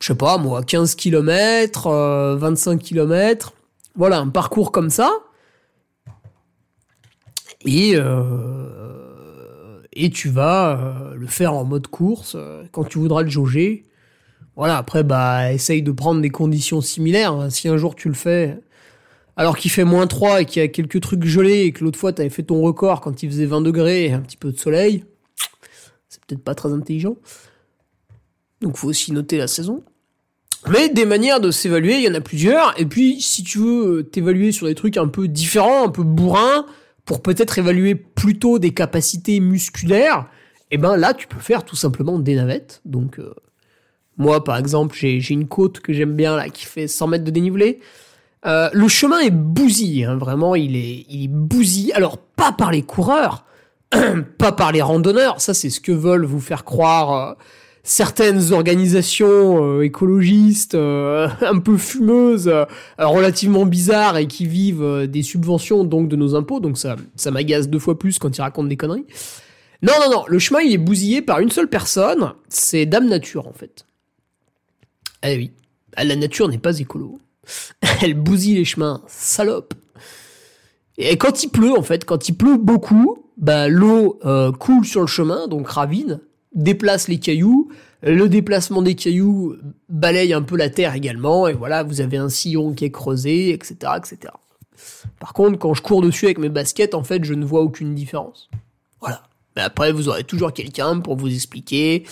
je 0.00 0.06
sais 0.06 0.14
pas 0.14 0.38
moi, 0.38 0.62
15 0.62 0.94
km, 0.94 1.86
euh, 1.86 2.36
25 2.36 2.80
km. 2.80 3.52
Voilà, 3.94 4.18
un 4.18 4.28
parcours 4.28 4.72
comme 4.72 4.90
ça. 4.90 5.10
Et, 7.64 7.96
et 9.96 10.10
tu 10.10 10.28
vas 10.28 10.78
euh, 10.78 11.14
le 11.14 11.26
faire 11.26 11.54
en 11.54 11.64
mode 11.64 11.88
course 11.88 12.34
euh, 12.36 12.64
quand 12.72 12.84
tu 12.84 12.98
voudras 12.98 13.22
le 13.22 13.30
jauger. 13.30 13.84
Voilà, 14.54 14.76
après, 14.78 15.02
bah, 15.02 15.52
essaye 15.52 15.82
de 15.82 15.90
prendre 15.92 16.20
des 16.20 16.30
conditions 16.30 16.80
similaires. 16.80 17.32
hein. 17.32 17.50
Si 17.50 17.68
un 17.68 17.76
jour 17.76 17.94
tu 17.94 18.08
le 18.08 18.14
fais, 18.14 18.58
alors 19.36 19.56
qu'il 19.56 19.70
fait 19.70 19.84
moins 19.84 20.06
3 20.06 20.42
et 20.42 20.44
qu'il 20.44 20.62
y 20.62 20.64
a 20.64 20.68
quelques 20.68 21.00
trucs 21.00 21.24
gelés 21.24 21.62
et 21.62 21.72
que 21.72 21.84
l'autre 21.84 21.98
fois 21.98 22.12
t'avais 22.12 22.30
fait 22.30 22.42
ton 22.42 22.60
record 22.62 23.00
quand 23.00 23.22
il 23.22 23.30
faisait 23.30 23.46
20 23.46 23.60
degrés 23.60 24.06
et 24.06 24.12
un 24.12 24.20
petit 24.20 24.38
peu 24.38 24.52
de 24.52 24.58
soleil, 24.58 25.04
c'est 26.08 26.24
peut-être 26.24 26.42
pas 26.42 26.54
très 26.54 26.72
intelligent. 26.72 27.16
Donc 28.62 28.76
faut 28.76 28.88
aussi 28.88 29.12
noter 29.12 29.36
la 29.36 29.48
saison. 29.48 29.82
Mais 30.68 30.88
des 30.88 31.04
manières 31.04 31.40
de 31.40 31.50
s'évaluer, 31.50 31.96
il 31.98 32.02
y 32.02 32.08
en 32.08 32.14
a 32.14 32.20
plusieurs. 32.20 32.74
Et 32.80 32.86
puis, 32.86 33.20
si 33.20 33.44
tu 33.44 33.58
veux 33.58 34.08
t'évaluer 34.10 34.50
sur 34.50 34.66
des 34.66 34.74
trucs 34.74 34.96
un 34.96 35.06
peu 35.06 35.28
différents, 35.28 35.86
un 35.86 35.90
peu 35.90 36.02
bourrins, 36.02 36.66
pour 37.06 37.22
peut-être 37.22 37.58
évaluer 37.58 37.94
plutôt 37.94 38.58
des 38.58 38.74
capacités 38.74 39.40
musculaires, 39.40 40.26
eh 40.70 40.76
ben 40.76 40.96
là, 40.96 41.14
tu 41.14 41.26
peux 41.26 41.38
faire 41.38 41.64
tout 41.64 41.76
simplement 41.76 42.18
des 42.18 42.34
navettes. 42.34 42.82
Donc, 42.84 43.18
euh, 43.18 43.32
moi, 44.18 44.44
par 44.44 44.58
exemple, 44.58 44.94
j'ai 44.98 45.20
j'ai 45.20 45.32
une 45.34 45.46
côte 45.46 45.80
que 45.80 45.92
j'aime 45.92 46.14
bien 46.14 46.36
là, 46.36 46.50
qui 46.50 46.66
fait 46.66 46.88
100 46.88 47.06
mètres 47.06 47.24
de 47.24 47.30
dénivelé. 47.30 47.80
Euh, 48.44 48.68
le 48.72 48.88
chemin 48.88 49.20
est 49.20 49.30
bousillé, 49.30 50.04
hein, 50.04 50.16
vraiment, 50.16 50.54
il 50.54 50.76
est, 50.76 51.06
il 51.08 51.24
est 51.24 51.28
bousillé. 51.28 51.94
Alors, 51.94 52.18
pas 52.18 52.52
par 52.52 52.72
les 52.72 52.82
coureurs, 52.82 53.44
pas 54.38 54.52
par 54.52 54.72
les 54.72 54.82
randonneurs, 54.82 55.40
ça 55.40 55.54
c'est 55.54 55.70
ce 55.70 55.80
que 55.80 55.92
veulent 55.92 56.24
vous 56.24 56.40
faire 56.40 56.64
croire 56.64 57.12
euh, 57.12 57.34
certaines 57.86 58.52
organisations 58.52 59.64
euh, 59.64 59.82
écologistes 59.82 60.74
euh, 60.74 61.28
un 61.40 61.60
peu 61.60 61.78
fumeuses, 61.78 62.48
euh, 62.48 62.64
relativement 62.98 63.64
bizarres 63.64 64.18
et 64.18 64.26
qui 64.26 64.44
vivent 64.44 65.06
des 65.08 65.22
subventions 65.22 65.84
donc 65.84 66.08
de 66.08 66.16
nos 66.16 66.34
impôts, 66.34 66.60
donc 66.60 66.76
ça, 66.76 66.96
ça 67.14 67.30
m'agace 67.30 67.68
deux 67.68 67.78
fois 67.78 67.98
plus 67.98 68.18
quand 68.18 68.36
ils 68.36 68.42
racontent 68.42 68.68
des 68.68 68.76
conneries. 68.76 69.06
Non, 69.82 69.92
non, 70.00 70.10
non, 70.10 70.24
le 70.26 70.38
chemin 70.38 70.60
il 70.60 70.72
est 70.72 70.78
bousillé 70.78 71.22
par 71.22 71.38
une 71.38 71.50
seule 71.50 71.68
personne, 71.68 72.32
c'est 72.48 72.86
Dame 72.86 73.08
Nature 73.08 73.46
en 73.46 73.52
fait. 73.52 73.86
Eh 75.22 75.36
oui, 75.36 75.52
la 75.96 76.16
nature 76.16 76.48
n'est 76.48 76.58
pas 76.58 76.78
écolo. 76.78 77.20
Elle 78.02 78.14
bousille 78.14 78.56
les 78.56 78.64
chemins, 78.64 79.02
salope. 79.06 79.74
Et 80.98 81.16
quand 81.16 81.44
il 81.44 81.50
pleut, 81.50 81.76
en 81.76 81.82
fait, 81.82 82.04
quand 82.04 82.28
il 82.28 82.34
pleut 82.34 82.56
beaucoup, 82.56 83.18
bah, 83.36 83.68
l'eau 83.68 84.18
coule 84.58 84.84
sur 84.84 85.02
le 85.02 85.06
chemin, 85.06 85.46
donc 85.46 85.68
ravine, 85.68 86.20
déplace 86.56 87.06
les 87.06 87.18
cailloux. 87.18 87.68
Le 88.02 88.28
déplacement 88.28 88.82
des 88.82 88.94
cailloux 88.94 89.56
balaye 89.88 90.32
un 90.32 90.42
peu 90.42 90.56
la 90.56 90.68
terre 90.68 90.94
également, 90.94 91.46
et 91.46 91.52
voilà, 91.52 91.82
vous 91.84 92.00
avez 92.00 92.16
un 92.16 92.28
sillon 92.28 92.72
qui 92.72 92.84
est 92.84 92.90
creusé, 92.90 93.52
etc., 93.52 93.92
etc. 93.96 94.32
Par 95.20 95.32
contre, 95.32 95.58
quand 95.58 95.74
je 95.74 95.82
cours 95.82 96.02
dessus 96.02 96.26
avec 96.26 96.38
mes 96.38 96.48
baskets, 96.48 96.94
en 96.94 97.02
fait, 97.02 97.24
je 97.24 97.34
ne 97.34 97.44
vois 97.44 97.60
aucune 97.60 97.94
différence. 97.94 98.50
Voilà. 99.00 99.22
Mais 99.54 99.62
après, 99.62 99.92
vous 99.92 100.08
aurez 100.08 100.24
toujours 100.24 100.52
quelqu'un 100.52 101.00
pour 101.00 101.16
vous 101.16 101.32
expliquer 101.32 102.04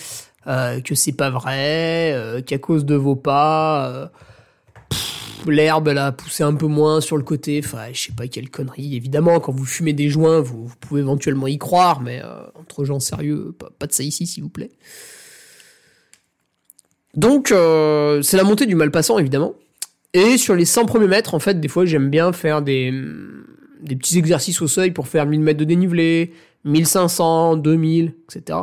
euh, 0.47 0.81
que 0.81 0.95
c'est 0.95 1.13
pas 1.13 1.29
vrai, 1.29 2.11
euh, 2.13 2.41
qu'à 2.41 2.57
cause 2.57 2.85
de 2.85 2.95
vos 2.95 3.15
pas, 3.15 3.89
euh, 3.89 4.07
l'herbe 5.51 5.87
elle 5.87 5.97
a 5.97 6.11
poussé 6.11 6.43
un 6.43 6.53
peu 6.53 6.67
moins 6.67 7.01
sur 7.01 7.17
le 7.17 7.23
côté. 7.23 7.61
Enfin, 7.63 7.87
je 7.93 8.01
sais 8.01 8.13
pas 8.13 8.27
quelle 8.27 8.49
connerie. 8.49 8.95
Évidemment, 8.95 9.39
quand 9.39 9.51
vous 9.51 9.65
fumez 9.65 9.93
des 9.93 10.09
joints, 10.09 10.39
vous, 10.39 10.71
pouvez 10.79 11.01
éventuellement 11.01 11.47
y 11.47 11.57
croire, 11.57 12.01
mais 12.01 12.21
euh, 12.23 12.41
entre 12.55 12.85
gens 12.85 12.99
sérieux, 12.99 13.55
pas, 13.79 13.87
de 13.87 13.91
ça 13.93 14.03
ici, 14.03 14.27
s'il 14.27 14.43
vous 14.43 14.49
plaît. 14.49 14.71
Donc, 17.15 17.51
euh, 17.51 18.21
c'est 18.21 18.37
la 18.37 18.43
montée 18.43 18.65
du 18.65 18.75
Malpassant, 18.75 19.17
évidemment. 19.19 19.55
Et 20.13 20.37
sur 20.37 20.55
les 20.55 20.65
100 20.65 20.85
premiers 20.85 21.07
mètres, 21.07 21.33
en 21.33 21.39
fait, 21.39 21.59
des 21.59 21.67
fois, 21.67 21.85
j'aime 21.85 22.09
bien 22.09 22.31
faire 22.33 22.61
des, 22.61 22.93
des 23.81 23.95
petits 23.95 24.17
exercices 24.17 24.61
au 24.61 24.67
seuil 24.67 24.91
pour 24.91 25.07
faire 25.07 25.25
1000 25.25 25.41
mètres 25.41 25.59
de 25.59 25.65
dénivelé, 25.65 26.33
1500, 26.65 27.57
2000, 27.57 28.13
etc. 28.29 28.59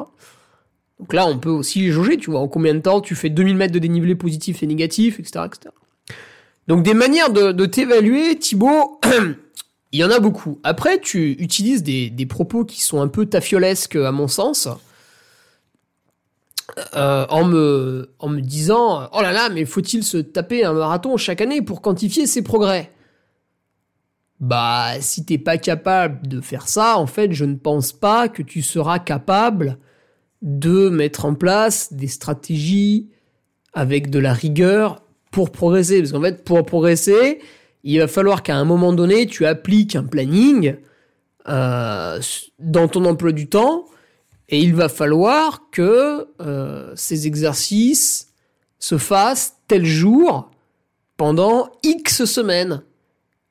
Donc 0.99 1.15
là, 1.15 1.27
on 1.27 1.39
peut 1.39 1.51
aussi 1.51 1.91
jauger, 1.91 2.17
tu 2.17 2.31
vois, 2.31 2.41
en 2.41 2.49
combien 2.49 2.75
de 2.75 2.81
temps 2.81 3.01
tu 3.01 3.15
fais 3.15 3.29
2000 3.29 3.57
mètres 3.57 3.73
de 3.73 3.79
dénivelé 3.79 4.15
positif 4.15 4.63
et 4.63 4.67
négatif, 4.67 5.19
etc. 5.19 5.47
etc. 5.47 5.75
Donc 6.69 6.83
des 6.85 6.95
manières 6.95 7.31
de, 7.31 7.67
t'évaluer, 7.67 8.39
Thibaut, 8.39 9.01
il 9.93 9.99
y 9.99 10.05
en 10.05 10.11
a 10.11 10.21
beaucoup. 10.21 10.61
Après, 10.63 11.01
tu 11.01 11.33
utilises 11.33 11.83
des, 11.83 12.27
propos 12.27 12.65
qui 12.65 12.81
sont 12.83 13.01
un 13.01 13.09
peu 13.09 13.27
tafiolesques 13.27 13.97
à 13.97 14.13
mon 14.13 14.29
sens, 14.29 14.69
euh, 16.95 17.27
en, 17.29 17.45
me, 17.45 18.11
en 18.19 18.29
me 18.29 18.41
disant, 18.41 19.09
oh 19.13 19.21
là 19.21 19.33
là, 19.33 19.49
mais 19.49 19.65
faut-il 19.65 20.03
se 20.05 20.17
taper 20.17 20.65
un 20.65 20.73
marathon 20.73 21.17
chaque 21.17 21.41
année 21.41 21.61
pour 21.61 21.83
quantifier 21.83 22.27
ses 22.27 22.43
progrès? 22.43 22.91
Bah, 24.41 25.01
si 25.01 25.25
t'es 25.25 25.39
pas 25.39 25.59
capable 25.59 26.27
de 26.27 26.41
faire 26.41 26.69
ça, 26.69 26.97
en 26.97 27.07
fait, 27.07 27.33
je 27.33 27.45
ne 27.45 27.57
pense 27.57 27.93
pas 27.93 28.29
que 28.29 28.43
tu 28.43 28.63
seras 28.63 28.99
capable 28.99 29.79
de 30.41 30.89
mettre 30.89 31.25
en 31.25 31.35
place 31.35 31.93
des 31.93 32.09
stratégies 32.09 33.11
avec 33.75 34.11
de 34.11 34.19
la 34.19 34.33
rigueur 34.33 35.02
pour 35.33 35.51
progresser. 35.51 35.99
Parce 35.99 36.13
qu'en 36.13 36.23
fait, 36.23 36.45
pour 36.45 36.65
progresser, 36.65 37.41
il 37.83 37.99
va 37.99 38.07
falloir 38.07 38.45
qu'à 38.45 38.55
un 38.55 38.65
moment 38.65 38.93
donné, 38.93 39.27
tu 39.27 39.45
appliques 39.45 39.97
un 39.97 40.05
planning 40.05 40.77
euh, 41.49 42.21
dans 42.61 42.87
ton 42.87 43.05
emploi 43.05 43.33
du 43.33 43.49
temps 43.49 43.87
et 44.49 44.61
il 44.61 44.75
va 44.77 44.89
falloir 44.89 45.71
que 45.73 46.29
euh, 46.41 46.93
ces 46.95 47.27
exercices 47.27 48.29
se 48.79 48.99
fassent 48.99 49.57
tel 49.67 49.85
jour 49.85 50.51
pendant 51.17 51.73
X 51.83 52.25
semaines. 52.25 52.83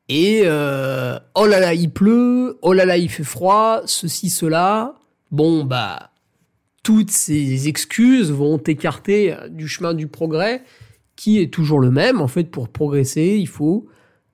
Et 0.08 0.41
euh, 0.46 1.17
oh 1.36 1.46
là 1.46 1.60
là, 1.60 1.74
il 1.74 1.89
pleut, 1.89 2.58
oh 2.62 2.74
là 2.74 2.86
là, 2.86 2.98
il 2.98 3.10
fait 3.10 3.24
froid, 3.24 3.82
ceci, 3.86 4.30
cela. 4.30 4.96
Bon, 5.32 5.63
bah, 5.63 6.12
toutes 6.84 7.12
ces 7.12 7.67
excuses 7.67 8.32
vont 8.32 8.58
t'écarter 8.58 9.36
du 9.50 9.67
chemin 9.67 9.94
du 9.94 10.08
progrès 10.08 10.63
qui 11.21 11.39
est 11.39 11.53
toujours 11.53 11.79
le 11.79 11.91
même. 11.91 12.19
En 12.19 12.27
fait, 12.27 12.45
pour 12.45 12.67
progresser, 12.67 13.38
il 13.39 13.47
faut 13.47 13.86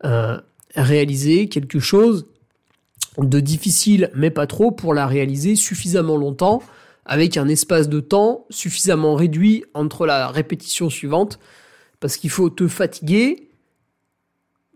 euh, 0.05 0.39
réaliser 0.73 1.49
quelque 1.49 1.81
chose 1.81 2.27
de 3.17 3.41
difficile, 3.41 4.09
mais 4.15 4.29
pas 4.29 4.47
trop, 4.47 4.71
pour 4.71 4.93
la 4.93 5.05
réaliser 5.05 5.57
suffisamment 5.57 6.15
longtemps, 6.15 6.63
avec 7.05 7.35
un 7.35 7.49
espace 7.49 7.89
de 7.89 7.99
temps 7.99 8.45
suffisamment 8.49 9.15
réduit 9.15 9.65
entre 9.73 10.05
la 10.05 10.29
répétition 10.29 10.89
suivante, 10.89 11.39
parce 11.99 12.15
qu'il 12.15 12.29
faut 12.29 12.49
te 12.49 12.69
fatiguer 12.69 13.49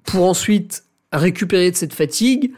pour 0.03 0.25
ensuite 0.25 0.83
récupérer 1.13 1.71
de 1.71 1.77
cette 1.77 1.93
fatigue, 1.93 2.51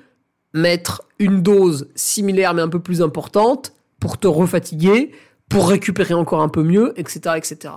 mettre 0.54 1.04
une 1.20 1.44
dose 1.44 1.90
similaire 1.94 2.56
mais 2.56 2.64
un 2.64 2.70
peu 2.70 2.80
plus 2.80 3.04
importante 3.04 3.74
pour 4.00 4.18
te 4.18 4.26
refatiguer, 4.26 5.12
pour 5.48 5.70
récupérer 5.70 6.16
encore 6.16 6.42
un 6.42 6.50
peu 6.50 6.64
mieux, 6.64 7.00
etc., 7.00 7.36
etc. 7.38 7.74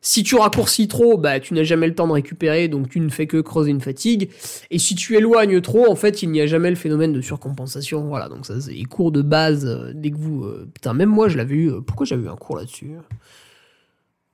Si 0.00 0.22
tu 0.22 0.36
raccourcis 0.36 0.86
trop, 0.86 1.18
bah, 1.18 1.40
tu 1.40 1.54
n'as 1.54 1.64
jamais 1.64 1.88
le 1.88 1.94
temps 1.94 2.06
de 2.06 2.12
récupérer, 2.12 2.68
donc 2.68 2.88
tu 2.88 3.00
ne 3.00 3.08
fais 3.08 3.26
que 3.26 3.38
creuser 3.40 3.70
une 3.70 3.80
fatigue. 3.80 4.30
Et 4.70 4.78
si 4.78 4.94
tu 4.94 5.16
éloignes 5.16 5.60
trop, 5.60 5.90
en 5.90 5.96
fait, 5.96 6.22
il 6.22 6.30
n'y 6.30 6.40
a 6.40 6.46
jamais 6.46 6.70
le 6.70 6.76
phénomène 6.76 7.12
de 7.12 7.20
surcompensation. 7.20 8.06
Voilà, 8.06 8.28
donc 8.28 8.46
ça, 8.46 8.60
c'est 8.60 8.72
les 8.72 8.84
cours 8.84 9.10
de 9.10 9.22
base, 9.22 9.66
euh, 9.66 9.92
dès 9.94 10.10
que 10.10 10.16
vous... 10.16 10.44
euh, 10.44 10.68
putain, 10.72 10.94
même 10.94 11.08
moi, 11.08 11.28
je 11.28 11.36
l'avais 11.36 11.56
eu... 11.56 11.70
euh, 11.70 11.80
pourquoi 11.80 12.06
j'avais 12.06 12.24
eu 12.24 12.28
un 12.28 12.36
cours 12.36 12.56
là-dessus 12.56 12.92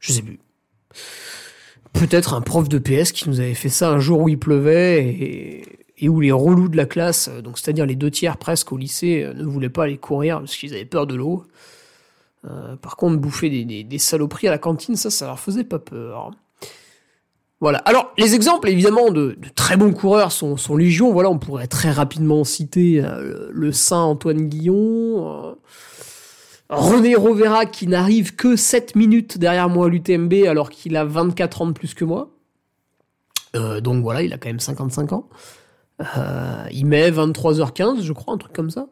Je 0.00 0.12
sais 0.12 0.22
plus. 0.22 0.38
Peut-être 1.94 2.35
un 2.35 2.40
prof 2.40 2.68
de 2.68 2.79
PS 2.79 3.12
qui 3.12 3.29
nous 3.29 3.40
avait 3.40 3.55
fait 3.55 3.68
ça 3.68 3.90
un 3.90 4.00
jour 4.00 4.20
où 4.20 4.29
il 4.29 4.38
pleuvait, 4.38 5.62
et, 5.98 6.09
où 6.09 6.20
les 6.20 6.33
relous 6.33 6.68
de 6.68 6.77
la 6.77 6.85
classe, 6.87 7.31
donc 7.42 7.59
c'est-à-dire 7.59 7.87
les 7.87 7.96
deux 7.96 8.11
tiers 8.11 8.37
presque 8.37 8.72
au 8.72 8.77
lycée, 8.77 9.27
ne 9.35 9.44
voulaient 9.44 9.70
pas 9.70 9.85
aller 9.85 9.96
courir 9.96 10.40
parce 10.40 10.55
qu'ils 10.57 10.74
avaient 10.74 10.85
peur 10.85 11.07
de 11.07 11.14
l'eau. 11.14 11.44
Euh, 12.46 12.76
par 12.76 12.96
contre, 12.96 13.16
bouffer 13.16 13.48
des, 13.48 13.98
saloperies 13.98 14.48
à 14.48 14.50
la 14.50 14.59
cantine, 14.59 14.96
ça, 14.96 15.11
ça 15.11 15.26
leur 15.26 15.40
faisait 15.40 15.64
pas 15.64 15.78
peur. 15.78 16.30
Voilà. 17.61 17.78
Alors, 17.78 18.12
les 18.18 18.35
exemples, 18.35 18.68
évidemment, 18.68 19.11
de, 19.11 19.38
très 19.54 19.76
bons 19.76 19.92
coureurs 19.92 20.33
sont, 20.33 20.57
sont, 20.57 20.76
légion. 20.76 21.12
Voilà, 21.12 21.30
on 21.30 21.38
pourrait 21.38 21.66
très 21.66 21.90
rapidement 21.90 22.44
citer 22.44 23.02
euh, 23.02 23.48
le 23.50 23.72
Saint 23.72 24.02
Antoine 24.02 24.48
Guillon, 24.48 25.46
euh, 25.46 25.54
René 26.68 27.14
Rovera 27.14 27.66
qui 27.66 27.87
n'arrive 27.87 28.35
que 28.35 28.57
7 28.57 28.96
minutes 28.96 29.38
derrière 29.38 29.68
moi 29.68 29.87
à 29.87 29.88
l'UTMB 29.88 30.33
alors 30.48 30.70
qu'il 30.70 30.96
a 30.96 31.04
24 31.04 31.62
ans 31.62 31.66
de 31.66 31.72
plus 31.72 31.94
que 31.94 32.04
moi. 32.04 32.30
Donc 33.83 34.02
voilà, 34.02 34.22
il 34.22 34.33
a 34.33 34.38
quand 34.38 34.48
même 34.48 34.59
55 34.59 35.12
ans. 35.12 35.28
Il 36.72 36.87
met 36.87 37.09
23h15, 37.09 38.02
je 38.02 38.12
crois, 38.12 38.35
un 38.35 38.38
truc 38.38 38.52
comme 38.52 38.70
ça. 38.70 38.88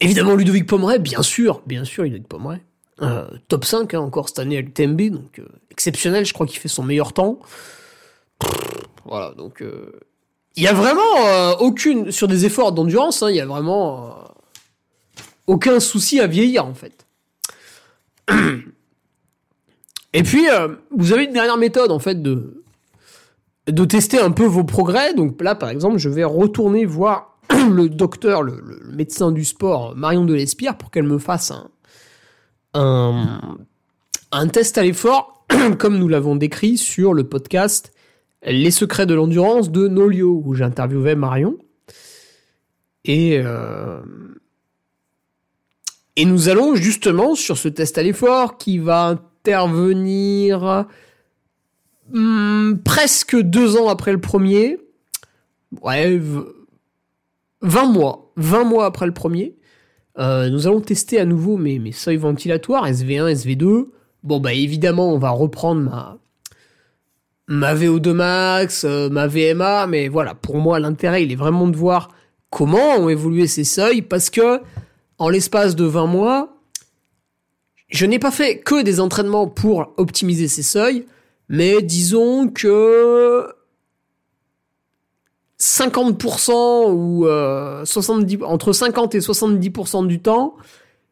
Évidemment, 0.00 0.34
Ludovic 0.34 0.66
Pomeray, 0.66 0.98
bien 0.98 1.22
sûr, 1.22 1.62
bien 1.66 1.84
sûr, 1.84 2.04
Ludovic 2.04 2.28
Pomeray. 2.28 2.60
Euh, 3.02 3.26
top 3.48 3.64
5 3.64 3.94
hein, 3.94 4.00
encore 4.00 4.28
cette 4.28 4.38
année 4.38 4.56
à 4.56 4.60
l'UTMB, 4.60 5.10
donc 5.10 5.40
euh, 5.40 5.46
exceptionnel, 5.70 6.24
je 6.24 6.32
crois 6.32 6.46
qu'il 6.46 6.60
fait 6.60 6.68
son 6.68 6.84
meilleur 6.84 7.12
temps. 7.12 7.40
voilà, 9.04 9.34
donc 9.36 9.62
euh, 9.62 9.90
il 10.54 10.62
y 10.62 10.68
a 10.68 10.72
vraiment 10.72 11.02
euh, 11.26 11.54
aucune 11.58 12.12
sur 12.12 12.28
des 12.28 12.46
efforts 12.46 12.70
d'endurance, 12.70 13.22
hein, 13.22 13.30
il 13.30 13.36
y 13.36 13.40
a 13.40 13.46
vraiment 13.46 14.06
euh, 14.06 14.10
aucun 15.48 15.80
souci 15.80 16.20
à 16.20 16.28
vieillir 16.28 16.66
en 16.66 16.74
fait. 16.74 17.06
Et 20.12 20.22
puis 20.22 20.46
vous 20.96 21.12
avez 21.12 21.24
une 21.24 21.32
dernière 21.32 21.56
méthode 21.56 21.90
en 21.90 21.98
fait 21.98 22.22
de 22.22 22.62
de 23.66 23.84
tester 23.84 24.20
un 24.20 24.30
peu 24.30 24.44
vos 24.44 24.62
progrès. 24.62 25.14
Donc 25.14 25.40
là, 25.42 25.54
par 25.54 25.70
exemple, 25.70 25.98
je 25.98 26.08
vais 26.08 26.22
retourner 26.22 26.84
voir 26.84 27.33
le 27.70 27.88
docteur, 27.88 28.42
le, 28.42 28.80
médecin 28.90 29.32
du 29.32 29.44
sport, 29.44 29.94
Marion 29.96 30.24
Delespierre, 30.24 30.76
pour 30.76 30.90
qu'elle 30.90 31.04
me 31.04 31.18
fasse 31.18 31.52
un, 32.74 33.40
test 34.52 34.78
à 34.78 34.82
l'effort, 34.82 35.46
comme 35.78 35.98
nous 35.98 36.08
l'avons 36.08 36.36
décrit 36.36 36.76
sur 36.76 37.14
le 37.14 37.24
podcast 37.24 37.92
Les 38.44 38.70
secrets 38.70 39.06
de 39.06 39.14
l'endurance 39.14 39.70
de 39.70 39.88
Nolio, 39.88 40.42
où 40.44 40.54
j'interviewais 40.54 41.14
Marion. 41.14 41.56
Et, 43.04 43.38
euh, 43.38 44.00
et 46.16 46.24
nous 46.24 46.48
allons 46.48 46.74
justement 46.74 47.34
sur 47.34 47.58
ce 47.58 47.68
test 47.68 47.98
à 47.98 48.02
l'effort 48.02 48.56
qui 48.56 48.78
va 48.78 49.18
intervenir 49.44 50.86
hum, 52.12 52.80
presque 52.84 53.36
deux 53.36 53.76
ans 53.76 53.88
après 53.88 54.12
le 54.12 54.20
premier. 54.20 54.78
Ouais, 55.82 56.20
20 57.64 57.86
mois. 57.86 58.30
20 58.36 58.64
mois 58.64 58.86
après 58.86 59.06
le 59.06 59.14
premier. 59.14 59.56
Euh, 60.18 60.48
nous 60.50 60.66
allons 60.66 60.80
tester 60.80 61.18
à 61.18 61.24
nouveau 61.24 61.56
mes, 61.56 61.92
seuils 61.92 62.18
ventilatoires, 62.18 62.88
SV1, 62.88 63.34
SV2. 63.34 63.86
Bon, 64.22 64.38
bah 64.38 64.52
évidemment, 64.52 65.12
on 65.12 65.18
va 65.18 65.30
reprendre 65.30 65.80
ma, 65.80 66.18
ma 67.48 67.74
VO2 67.74 68.12
max, 68.12 68.84
euh, 68.84 69.08
ma 69.08 69.26
VMA, 69.26 69.86
mais 69.86 70.08
voilà, 70.08 70.34
pour 70.34 70.58
moi, 70.58 70.78
l'intérêt, 70.78 71.24
il 71.24 71.32
est 71.32 71.36
vraiment 71.36 71.66
de 71.66 71.76
voir 71.76 72.10
comment 72.50 72.96
ont 72.96 73.08
évolué 73.08 73.46
ces 73.46 73.64
seuils, 73.64 74.02
parce 74.02 74.30
que 74.30 74.60
en 75.18 75.28
l'espace 75.28 75.74
de 75.74 75.84
20 75.84 76.06
mois, 76.06 76.56
je 77.88 78.06
n'ai 78.06 78.18
pas 78.18 78.30
fait 78.30 78.58
que 78.58 78.82
des 78.82 79.00
entraînements 79.00 79.48
pour 79.48 79.94
optimiser 79.96 80.48
ces 80.48 80.62
seuils, 80.62 81.06
mais 81.48 81.82
disons 81.82 82.48
que 82.48 83.46
50% 85.64 86.92
ou 86.92 87.26
euh, 87.26 87.84
70 87.86 88.42
entre 88.42 88.72
50 88.72 89.14
et 89.14 89.20
70% 89.20 90.06
du 90.06 90.20
temps, 90.20 90.56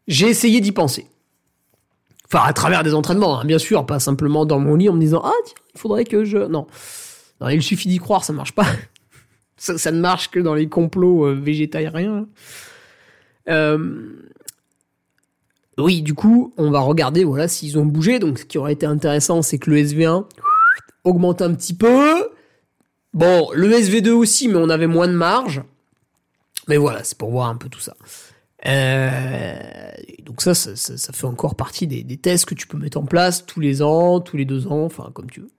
j'ai 0.09 0.29
essayé 0.29 0.61
d'y 0.61 0.73
penser. 0.73 1.07
Enfin, 2.27 2.45
à 2.45 2.53
travers 2.53 2.83
des 2.83 2.93
entraînements, 2.93 3.41
hein, 3.41 3.45
bien 3.47 3.59
sûr, 3.59 3.87
pas 3.87 3.99
simplement 3.99 4.45
dans 4.45 4.59
mon 4.59 4.75
lit 4.75 4.91
en 4.91 4.93
me 4.93 5.01
disant 5.01 5.23
ah 5.25 5.33
tiens, 5.47 5.55
il 5.75 5.81
faudrait 5.81 6.05
que 6.05 6.25
je 6.25 6.37
non. 6.37 6.67
il 7.51 7.63
suffit 7.63 7.89
d'y 7.89 7.99
croire, 7.99 8.25
ça 8.25 8.35
marche 8.35 8.53
pas. 8.53 8.67
ça, 9.57 9.79
ça, 9.79 9.91
ne 9.91 10.01
marche 10.01 10.31
que 10.31 10.39
dans 10.39 10.55
les 10.55 10.69
complots 10.69 11.27
euh, 11.27 11.33
végétariens. 11.33 12.27
Euh... 13.49 14.29
Oui, 15.79 16.03
du 16.03 16.13
coup, 16.13 16.53
on 16.59 16.71
va 16.71 16.81
regarder 16.81 17.25
voilà 17.25 17.49
s'ils 17.49 17.79
ont 17.79 17.87
bougé. 17.87 18.19
Donc, 18.19 18.39
ce 18.39 18.45
qui 18.45 18.59
aurait 18.59 18.75
été 18.75 18.85
intéressant, 18.85 19.41
c'est 19.41 19.59
que 19.59 19.71
le 19.71 19.79
SV1 19.79 20.27
augmente 21.05 21.41
un 21.41 21.55
petit 21.55 21.75
peu 21.75 22.29
Bon, 23.15 23.51
le 23.53 23.71
SV2 23.71 24.11
aussi, 24.11 24.49
mais 24.49 24.57
on 24.57 24.71
avait 24.71 24.87
moins 24.87 25.09
de 25.09 25.13
marge. 25.13 25.63
Mais 26.69 26.77
voilà, 26.77 27.05
c'est 27.05 27.19
pour 27.19 27.31
voir 27.31 27.49
un 27.49 27.57
peu 27.57 27.69
tout 27.69 27.81
ça. 27.81 27.97
Euh, 28.67 29.93
donc 30.23 30.41
ça 30.41 30.55
ça, 30.55 31.13
fait 31.13 31.27
encore 31.27 31.57
partie 31.57 31.89
des, 31.89 32.17
tests 32.17 32.45
que 32.45 32.55
tu 32.55 32.69
peux 32.69 32.79
mettre 32.79 32.99
en 32.99 33.05
place 33.05 33.45
tous 33.45 33.59
les 33.59 33.83
ans, 33.83 34.21
tous 34.21 34.37
les 34.37 34.45
deux 34.45 34.69
ans, 34.69 34.85
enfin 34.85 35.11
comme 35.13 35.31
tu 35.31 35.41
veux. 35.41 35.51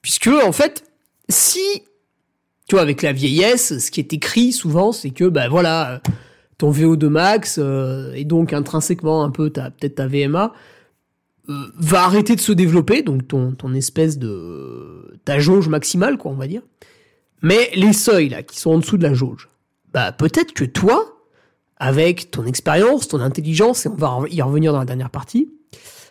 Puisque 0.00 0.28
en 0.28 0.52
fait, 0.52 0.84
si 1.28 1.60
tu 2.66 2.74
vois 2.74 2.80
avec 2.80 3.02
la 3.02 3.12
vieillesse, 3.12 3.78
ce 3.78 3.90
qui 3.90 4.00
est 4.00 4.12
écrit 4.14 4.52
souvent, 4.52 4.92
c'est 4.92 5.10
que 5.10 5.24
ben 5.24 5.48
voilà, 5.48 6.00
ton 6.56 6.72
VO2 6.72 7.06
max 7.08 7.58
euh, 7.58 8.12
et 8.14 8.24
donc 8.24 8.52
intrinsèquement 8.52 9.24
un 9.24 9.30
peu 9.30 9.50
ta 9.50 9.70
peut-être 9.70 9.96
ta 9.96 10.06
VMA 10.06 10.44
euh, 10.44 10.48
va 11.76 12.04
arrêter 12.04 12.36
de 12.36 12.40
se 12.40 12.52
développer, 12.52 13.02
donc 13.02 13.28
ton 13.28 13.52
ton 13.52 13.74
espèce 13.74 14.18
de 14.18 15.18
ta 15.24 15.38
jauge 15.38 15.68
maximale 15.68 16.18
quoi, 16.18 16.30
on 16.30 16.36
va 16.36 16.46
dire. 16.46 16.62
Mais 17.42 17.70
les 17.74 17.92
seuils 17.92 18.28
là 18.28 18.42
qui 18.42 18.58
sont 18.58 18.70
en 18.72 18.78
dessous 18.78 18.98
de 18.98 19.02
la 19.02 19.14
jauge, 19.14 19.48
bah 19.92 20.12
peut-être 20.12 20.52
que 20.52 20.64
toi, 20.64 21.18
avec 21.76 22.30
ton 22.30 22.46
expérience, 22.46 23.08
ton 23.08 23.20
intelligence, 23.20 23.86
et 23.86 23.88
on 23.88 23.94
va 23.94 24.20
y 24.30 24.40
revenir 24.42 24.72
dans 24.72 24.78
la 24.78 24.84
dernière 24.84 25.10
partie, 25.10 25.52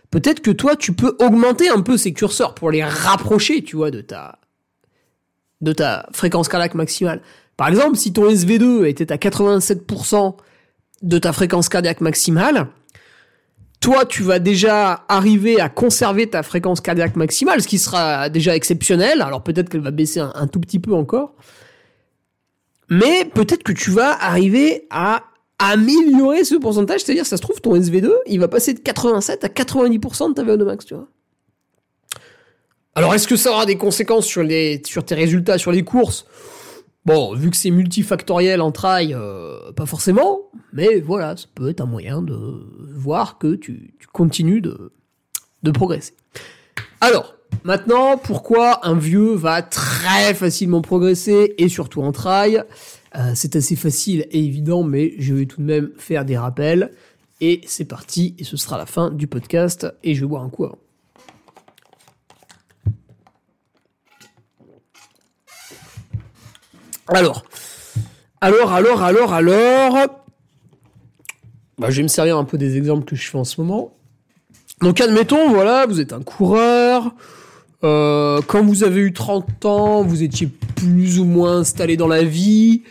peut-être 0.09 0.41
que 0.41 0.51
toi 0.51 0.75
tu 0.75 0.93
peux 0.93 1.15
augmenter 1.19 1.69
un 1.69 1.81
peu 1.81 1.97
ces 1.97 2.13
curseurs 2.13 2.53
pour 2.53 2.71
les 2.71 2.83
rapprocher, 2.83 3.63
tu 3.63 3.75
vois, 3.75 3.91
de 3.91 4.01
ta 4.01 4.39
de 5.61 5.73
ta 5.73 6.07
fréquence 6.11 6.47
cardiaque 6.47 6.73
maximale. 6.73 7.21
Par 7.55 7.67
exemple, 7.67 7.95
si 7.95 8.11
ton 8.11 8.29
SV2 8.29 8.85
était 8.85 9.11
à 9.11 9.17
87% 9.17 10.35
de 11.03 11.17
ta 11.19 11.33
fréquence 11.33 11.69
cardiaque 11.69 12.01
maximale, 12.01 12.67
toi, 13.81 14.05
tu 14.05 14.21
vas 14.21 14.37
déjà 14.37 15.05
arriver 15.09 15.59
à 15.59 15.67
conserver 15.67 16.27
ta 16.27 16.43
fréquence 16.43 16.81
cardiaque 16.81 17.15
maximale, 17.15 17.61
ce 17.61 17.67
qui 17.67 17.79
sera 17.79 18.29
déjà 18.29 18.55
exceptionnel. 18.55 19.21
Alors 19.21 19.41
peut-être 19.43 19.69
qu'elle 19.69 19.81
va 19.81 19.89
baisser 19.89 20.19
un, 20.19 20.47
tout 20.47 20.59
petit 20.59 20.79
peu 20.79 20.93
encore. 20.93 21.33
Mais 22.89 23.25
peut-être 23.25 23.63
que 23.63 23.71
tu 23.71 23.89
vas 23.89 24.11
arriver 24.23 24.85
à 24.91 25.23
améliorer 25.57 26.43
ce 26.43 26.55
pourcentage. 26.55 27.01
C'est-à-dire, 27.01 27.25
ça 27.25 27.37
se 27.37 27.41
trouve, 27.41 27.59
ton 27.59 27.75
SV2, 27.75 28.11
il 28.27 28.39
va 28.39 28.47
passer 28.47 28.73
de 28.73 28.79
87 28.79 29.43
à 29.45 29.47
90% 29.47 30.29
de 30.29 30.33
ta 30.33 30.43
VO2 30.43 30.63
max, 30.63 30.85
tu 30.85 30.93
vois. 30.93 31.07
Alors, 32.93 33.15
est-ce 33.15 33.27
que 33.27 33.35
ça 33.35 33.51
aura 33.51 33.65
des 33.65 33.77
conséquences 33.77 34.25
sur, 34.25 34.43
les, 34.43 34.81
sur 34.85 35.03
tes 35.03 35.15
résultats 35.15 35.57
sur 35.57 35.71
les 35.71 35.83
courses? 35.83 36.25
Bon, 37.05 37.33
vu 37.33 37.49
que 37.49 37.57
c'est 37.57 37.71
multifactoriel 37.71 38.61
en 38.61 38.71
trail, 38.71 39.15
euh, 39.15 39.71
pas 39.71 39.87
forcément, 39.87 40.41
mais 40.71 40.99
voilà, 40.99 41.35
ça 41.35 41.47
peut 41.55 41.69
être 41.69 41.81
un 41.81 41.87
moyen 41.87 42.21
de 42.21 42.35
voir 42.93 43.39
que 43.39 43.55
tu, 43.55 43.95
tu 43.99 44.07
continues 44.07 44.61
de, 44.61 44.91
progresser. 45.71 46.13
Alors, 46.99 47.35
maintenant, 47.63 48.17
pourquoi 48.17 48.85
un 48.85 48.95
vieux 48.95 49.33
va 49.33 49.63
très 49.63 50.35
facilement 50.35 50.81
progresser, 50.81 51.55
et 51.57 51.69
surtout 51.69 52.03
en 52.03 52.11
trail? 52.11 52.63
Euh, 53.15 53.31
C'est 53.33 53.55
assez 53.55 53.75
facile 53.75 54.27
et 54.29 54.39
évident, 54.39 54.83
mais 54.83 55.15
je 55.17 55.33
vais 55.33 55.47
tout 55.47 55.59
de 55.59 55.65
même 55.65 55.91
faire 55.97 56.23
des 56.23 56.37
rappels. 56.37 56.91
Et 57.41 57.61
c'est 57.65 57.85
parti, 57.85 58.35
et 58.37 58.43
ce 58.43 58.57
sera 58.57 58.77
la 58.77 58.85
fin 58.85 59.09
du 59.09 59.25
podcast, 59.25 59.87
et 60.03 60.13
je 60.13 60.21
vais 60.21 60.27
boire 60.27 60.43
un 60.43 60.49
coup 60.49 60.65
avant. 60.65 60.77
Alors, 67.07 67.43
alors, 68.41 68.73
alors, 68.73 69.03
alors, 69.03 69.33
alors. 69.33 69.97
Bah, 71.77 71.89
je 71.89 71.97
vais 71.97 72.03
me 72.03 72.07
servir 72.07 72.37
un 72.37 72.43
peu 72.43 72.57
des 72.57 72.77
exemples 72.77 73.05
que 73.05 73.15
je 73.15 73.29
fais 73.29 73.37
en 73.37 73.43
ce 73.43 73.59
moment. 73.59 73.93
Donc, 74.81 75.01
admettons, 75.01 75.49
voilà, 75.49 75.85
vous 75.85 75.99
êtes 75.99 76.13
un 76.13 76.21
coureur. 76.21 77.13
Euh, 77.83 78.41
quand 78.47 78.63
vous 78.63 78.83
avez 78.83 79.01
eu 79.01 79.13
30 79.13 79.65
ans, 79.65 80.03
vous 80.03 80.23
étiez 80.23 80.47
plus 80.75 81.19
ou 81.19 81.25
moins 81.25 81.57
installé 81.57 81.97
dans 81.97 82.07
la 82.07 82.23
vie. 82.23 82.83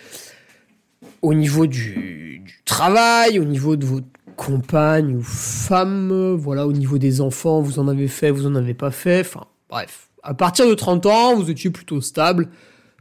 Au 1.22 1.34
niveau 1.34 1.66
du, 1.66 2.44
travail, 2.64 3.38
au 3.38 3.44
niveau 3.44 3.76
de 3.76 3.84
votre 3.84 4.06
compagne 4.36 5.16
ou 5.16 5.22
femme, 5.22 6.34
voilà, 6.34 6.66
au 6.66 6.72
niveau 6.72 6.98
des 6.98 7.20
enfants, 7.20 7.60
vous 7.60 7.78
en 7.78 7.88
avez 7.88 8.08
fait, 8.08 8.30
vous 8.30 8.46
en 8.46 8.54
avez 8.54 8.74
pas 8.74 8.90
fait. 8.90 9.20
Enfin, 9.20 9.44
bref. 9.68 10.08
À 10.22 10.34
partir 10.34 10.68
de 10.68 10.74
30 10.74 11.06
ans, 11.06 11.34
vous 11.34 11.50
étiez 11.50 11.70
plutôt 11.70 12.00
stable 12.00 12.48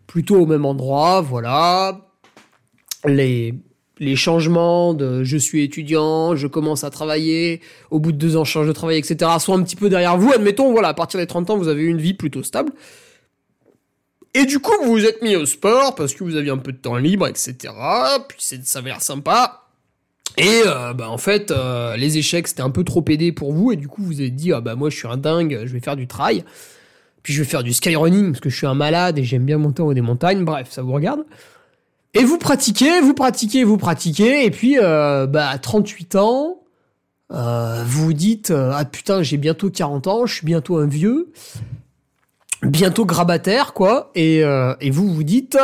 plutôt 0.10 0.38
au 0.38 0.48
même 0.48 0.66
endroit, 0.66 1.22
voilà. 1.22 2.02
Les, 3.06 3.54
les 4.00 4.16
changements 4.16 4.96
de 4.96 5.24
je 5.24 5.38
suis 5.38 5.64
étudiant, 5.64 6.36
je 6.36 6.48
commence 6.48 6.84
à 6.84 6.90
travailler, 6.90 7.62
au 7.92 8.00
bout 8.00 8.12
de 8.12 8.18
deux 8.18 8.36
ans 8.36 8.44
je 8.44 8.52
change 8.52 8.68
de 8.68 8.74
travail, 8.74 8.98
etc. 8.98 9.30
sont 9.40 9.54
un 9.54 9.62
petit 9.62 9.76
peu 9.76 9.88
derrière 9.88 10.18
vous. 10.18 10.32
Admettons, 10.32 10.72
voilà, 10.72 10.88
à 10.90 10.94
partir 10.96 11.20
des 11.20 11.28
30 11.28 11.52
ans, 11.52 11.58
vous 11.58 11.68
avez 11.68 11.84
une 11.84 12.00
vie 12.00 12.16
plutôt 12.16 12.42
stable. 12.42 12.72
Et 14.34 14.46
du 14.46 14.58
coup, 14.58 14.74
vous 14.84 14.94
vous 14.94 15.06
êtes 15.06 15.22
mis 15.22 15.36
au 15.36 15.46
sport 15.46 15.94
parce 15.94 16.16
que 16.16 16.24
vous 16.24 16.36
aviez 16.36 16.52
un 16.52 16.58
peu 16.58 16.72
de 16.72 16.78
temps 16.78 16.98
libre, 16.98 17.28
etc. 17.28 17.72
Puis 18.28 18.40
ça 18.64 18.80
avait 18.80 18.90
l'air 18.90 19.04
sympa. 19.04 19.68
Et 20.38 20.64
euh, 20.66 20.94
bah, 20.94 21.10
en 21.10 21.20
fait, 21.20 21.52
euh, 21.52 21.96
les 21.98 22.18
échecs, 22.18 22.48
c'était 22.48 22.62
un 22.62 22.72
peu 22.72 22.84
trop 22.84 23.06
aidé 23.10 23.32
pour 23.32 23.54
vous. 23.54 23.72
Et 23.72 23.76
du 23.76 23.88
coup, 23.88 24.02
vous 24.02 24.22
avez 24.22 24.32
dit, 24.32 24.54
ah 24.54 24.62
bah 24.62 24.74
moi, 24.74 24.90
je 24.90 24.98
suis 24.98 25.08
un 25.08 25.18
dingue, 25.18 25.62
je 25.66 25.72
vais 25.72 25.80
faire 25.80 25.96
du 25.96 26.08
trail. 26.08 26.44
Puis 27.24 27.34
je 27.34 27.44
vais 27.44 27.50
faire 27.50 27.64
du 27.64 27.74
skyrunning 27.74 28.32
parce 28.32 28.40
que 28.40 28.50
je 28.50 28.56
suis 28.56 28.68
un 28.68 28.74
malade 28.74 29.18
et 29.18 29.24
j'aime 29.24 29.46
bien 29.46 29.58
monter 29.58 29.82
en 29.82 29.88
haut 29.88 29.94
des 29.94 30.02
montagnes. 30.02 30.46
Bref, 30.46 30.68
ça 30.72 30.82
vous 30.82 30.94
regarde. 30.94 31.26
Et 32.14 32.24
vous 32.24 32.38
pratiquez, 32.38 33.02
vous 33.02 33.14
pratiquez, 33.14 33.64
vous 33.64 33.78
pratiquez. 33.78 34.46
Et 34.46 34.52
puis, 34.52 34.80
euh, 34.80 35.28
bah, 35.28 35.50
à 35.50 35.58
38 35.58 36.16
ans, 36.16 36.62
euh, 37.32 37.84
vous 37.86 38.06
vous 38.06 38.14
dites, 38.14 38.50
euh, 38.50 38.72
ah 38.74 38.86
putain, 38.86 39.22
j'ai 39.22 39.38
bientôt 39.38 39.70
40 39.70 40.08
ans, 40.08 40.26
je 40.26 40.34
suis 40.36 40.46
bientôt 40.46 40.78
un 40.78 40.88
vieux. 40.88 41.32
Bientôt 42.64 43.06
grabataire, 43.06 43.74
quoi. 43.74 44.12
Et, 44.16 44.40
et 44.40 44.90
vous 44.92 45.14
vous 45.14 45.24
dites, 45.24 45.58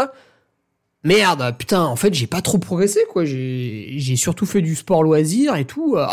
merde, 1.06 1.56
putain, 1.58 1.84
en 1.84 1.96
fait, 1.96 2.14
j'ai 2.14 2.28
pas 2.28 2.42
trop 2.42 2.58
progressé, 2.58 3.00
quoi. 3.10 3.24
J'ai, 3.24 4.16
surtout 4.18 4.46
fait 4.46 4.62
du 4.62 4.76
sport 4.76 5.04
loisir 5.04 5.56
et 5.56 5.66
tout. 5.66 5.96
Ah, 5.98 6.12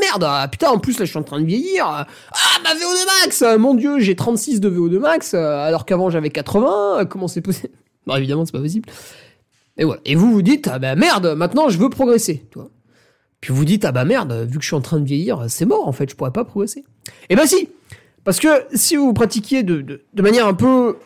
merde, 0.00 0.24
ah, 0.26 0.46
putain, 0.48 0.70
en 0.70 0.78
plus, 0.78 0.98
là, 0.98 1.06
je 1.06 1.10
suis 1.10 1.18
en 1.18 1.22
train 1.22 1.40
de 1.40 1.46
vieillir. 1.46 1.86
Ah, 1.86 2.06
ma 2.64 2.74
VO2 2.74 3.24
max, 3.24 3.44
mon 3.58 3.74
dieu, 3.74 3.98
j'ai 4.00 4.14
36 4.14 4.60
de 4.60 4.68
VO2 4.68 4.98
max, 4.98 5.34
alors 5.34 5.86
qu'avant 5.86 6.10
j'avais 6.10 6.30
80. 6.30 7.06
Comment 7.08 7.28
c'est 7.28 7.40
possible? 7.40 7.72
Non, 8.04 8.16
évidemment, 8.16 8.44
c'est 8.44 8.50
pas 8.50 8.58
possible. 8.58 8.90
Et 9.78 9.84
voilà. 9.84 10.00
Et 10.04 10.16
vous 10.16 10.32
vous 10.32 10.42
dites, 10.42 10.66
ah 10.66 10.80
bah 10.80 10.96
merde, 10.96 11.36
maintenant, 11.36 11.68
je 11.68 11.78
veux 11.78 11.88
progresser, 11.88 12.44
tu 12.50 12.58
vois. 12.58 12.68
Puis 13.40 13.54
vous 13.54 13.64
dites, 13.64 13.84
ah 13.84 13.92
bah 13.92 14.04
merde, 14.04 14.44
vu 14.48 14.58
que 14.58 14.62
je 14.62 14.66
suis 14.66 14.74
en 14.74 14.80
train 14.80 14.98
de 14.98 15.04
vieillir, 15.04 15.44
c'est 15.46 15.66
mort, 15.66 15.86
en 15.86 15.92
fait, 15.92 16.10
je 16.10 16.16
pourrais 16.16 16.32
pas 16.32 16.44
progresser. 16.44 16.84
Eh 17.28 17.36
ben 17.36 17.46
si 17.46 17.68
Parce 18.24 18.40
que 18.40 18.48
si 18.74 18.96
vous 18.96 19.12
pratiquiez 19.12 19.62
de 19.62 20.00
manière 20.16 20.48
un 20.48 20.54
peu 20.54 20.96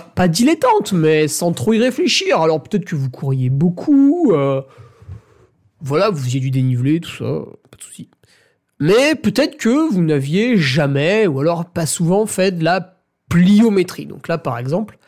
pas, 0.00 0.28
dilettante, 0.28 0.92
mais 0.92 1.28
sans 1.28 1.52
trop 1.52 1.72
y 1.72 1.78
réfléchir. 1.78 2.40
Alors 2.40 2.62
peut-être 2.62 2.84
que 2.84 2.96
vous 2.96 3.10
couriez 3.10 3.50
beaucoup, 3.50 4.32
euh, 4.32 4.62
voilà, 5.80 6.10
vous 6.10 6.22
faisiez 6.22 6.40
du 6.40 6.50
dénivelé, 6.50 7.00
tout 7.00 7.10
ça, 7.10 7.44
pas 7.70 7.76
de 7.76 7.82
souci. 7.82 8.08
Mais 8.78 9.14
peut-être 9.14 9.56
que 9.56 9.90
vous 9.92 10.02
n'aviez 10.02 10.56
jamais, 10.56 11.26
ou 11.26 11.40
alors 11.40 11.66
pas 11.66 11.86
souvent, 11.86 12.26
fait 12.26 12.52
de 12.52 12.64
la 12.64 12.98
pliométrie. 13.28 14.06
Donc 14.06 14.28
là, 14.28 14.38
par 14.38 14.58
exemple, 14.58 14.98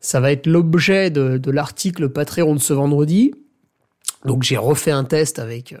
ça 0.00 0.20
va 0.20 0.32
être 0.32 0.46
l'objet 0.46 1.10
de, 1.10 1.50
l'article 1.50 2.08
Patreon 2.08 2.54
de 2.54 2.60
ce 2.60 2.72
vendredi. 2.72 3.34
Donc 4.24 4.42
j'ai 4.42 4.56
refait 4.56 4.90
un 4.90 5.04
test 5.04 5.38
avec 5.38 5.72
euh, 5.72 5.78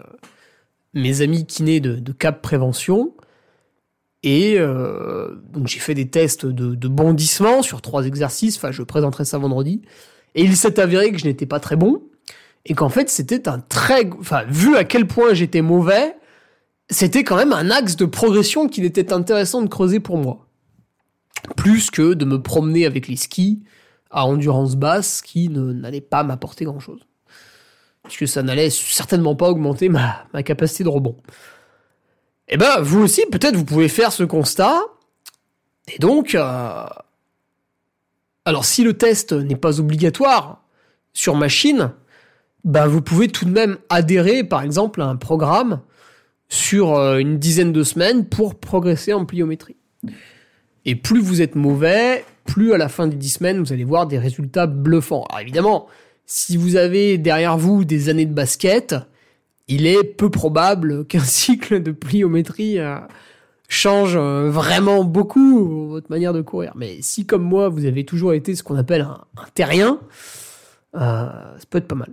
mes 0.92 1.22
amis 1.22 1.46
kinés 1.46 1.80
de 1.80 2.12
Cap 2.12 2.42
Prévention. 2.42 3.14
Et 4.22 4.56
euh, 4.58 5.34
donc 5.50 5.66
j'ai 5.66 5.78
fait 5.78 5.94
des 5.94 6.08
tests 6.08 6.44
de, 6.44 6.88
bondissement 6.88 7.62
sur 7.62 7.80
trois 7.80 8.06
exercices. 8.06 8.56
Enfin, 8.56 8.70
je 8.70 8.82
présenterai 8.82 9.24
ça 9.24 9.38
vendredi. 9.38 9.82
Et 10.34 10.42
il 10.42 10.56
s'est 10.56 10.78
avéré 10.78 11.10
que 11.10 11.18
je 11.18 11.24
n'étais 11.24 11.46
pas 11.46 11.60
très 11.60 11.76
bon 11.76 12.02
et 12.66 12.74
qu'en 12.74 12.90
fait 12.90 13.08
c'était 13.08 13.48
un 13.48 13.58
très, 13.58 14.08
enfin 14.20 14.44
vu 14.46 14.76
à 14.76 14.84
quel 14.84 15.06
point 15.06 15.32
j'étais 15.32 15.62
mauvais, 15.62 16.14
c'était 16.88 17.24
quand 17.24 17.36
même 17.36 17.52
un 17.52 17.70
axe 17.70 17.96
de 17.96 18.04
progression 18.04 18.68
qu'il 18.68 18.84
était 18.84 19.12
intéressant 19.12 19.62
de 19.62 19.68
creuser 19.68 19.98
pour 19.98 20.18
moi. 20.18 20.46
Plus 21.56 21.90
que 21.90 22.14
de 22.14 22.24
me 22.24 22.40
promener 22.40 22.84
avec 22.84 23.08
les 23.08 23.16
skis 23.16 23.62
à 24.10 24.26
endurance 24.26 24.76
basse 24.76 25.22
qui 25.22 25.48
n'allait 25.48 26.00
pas 26.00 26.22
m'apporter 26.22 26.64
grand 26.64 26.80
chose. 26.80 27.00
Puisque 28.04 28.28
ça 28.28 28.42
n'allait 28.42 28.70
certainement 28.70 29.34
pas 29.34 29.48
augmenter 29.48 29.88
ma 29.88 30.42
capacité 30.44 30.84
de 30.84 30.88
rebond. 30.88 31.16
Eh 32.50 32.56
ben, 32.56 32.80
vous 32.80 33.00
aussi, 33.00 33.24
peut-être, 33.30 33.56
vous 33.56 33.64
pouvez 33.64 33.88
faire 33.88 34.12
ce 34.12 34.24
constat. 34.24 34.80
Et 35.94 35.98
donc, 35.98 36.34
euh... 36.34 36.84
alors 38.44 38.64
si 38.64 38.82
le 38.82 38.94
test 38.94 39.32
n'est 39.32 39.56
pas 39.56 39.80
obligatoire 39.80 40.62
sur 41.12 41.36
machine, 41.36 41.92
ben 42.64 42.86
vous 42.86 43.00
pouvez 43.00 43.28
tout 43.28 43.44
de 43.44 43.52
même 43.52 43.78
adhérer, 43.88 44.44
par 44.44 44.62
exemple, 44.62 45.00
à 45.00 45.06
un 45.06 45.16
programme 45.16 45.80
sur 46.48 46.96
euh, 46.96 47.18
une 47.18 47.38
dizaine 47.38 47.72
de 47.72 47.84
semaines 47.84 48.26
pour 48.26 48.56
progresser 48.56 49.12
en 49.12 49.24
pliométrie. 49.24 49.76
Et 50.84 50.96
plus 50.96 51.20
vous 51.20 51.42
êtes 51.42 51.54
mauvais, 51.54 52.24
plus 52.44 52.72
à 52.72 52.78
la 52.78 52.88
fin 52.88 53.06
des 53.06 53.16
dix 53.16 53.34
semaines, 53.34 53.60
vous 53.60 53.72
allez 53.72 53.84
voir 53.84 54.06
des 54.06 54.18
résultats 54.18 54.66
bluffants. 54.66 55.24
Alors 55.28 55.40
évidemment, 55.40 55.86
si 56.26 56.56
vous 56.56 56.76
avez 56.76 57.18
derrière 57.18 57.56
vous 57.56 57.84
des 57.84 58.08
années 58.08 58.26
de 58.26 58.34
basket, 58.34 58.96
il 59.70 59.86
est 59.86 60.02
peu 60.04 60.28
probable 60.30 61.06
qu'un 61.06 61.20
cycle 61.24 61.82
de 61.82 61.92
pliométrie 61.92 62.78
euh, 62.78 62.96
change 63.68 64.16
euh, 64.16 64.50
vraiment 64.50 65.04
beaucoup 65.04 65.88
votre 65.88 66.10
manière 66.10 66.34
de 66.34 66.42
courir. 66.42 66.72
Mais 66.76 66.98
si, 67.00 67.24
comme 67.24 67.42
moi, 67.42 67.68
vous 67.70 67.86
avez 67.86 68.04
toujours 68.04 68.34
été 68.34 68.54
ce 68.54 68.62
qu'on 68.62 68.76
appelle 68.76 69.02
un, 69.02 69.24
terrien, 69.54 70.00
euh, 70.96 70.98
ça 70.98 71.64
peut 71.70 71.78
être 71.78 71.88
pas 71.88 71.94
mal. 71.94 72.10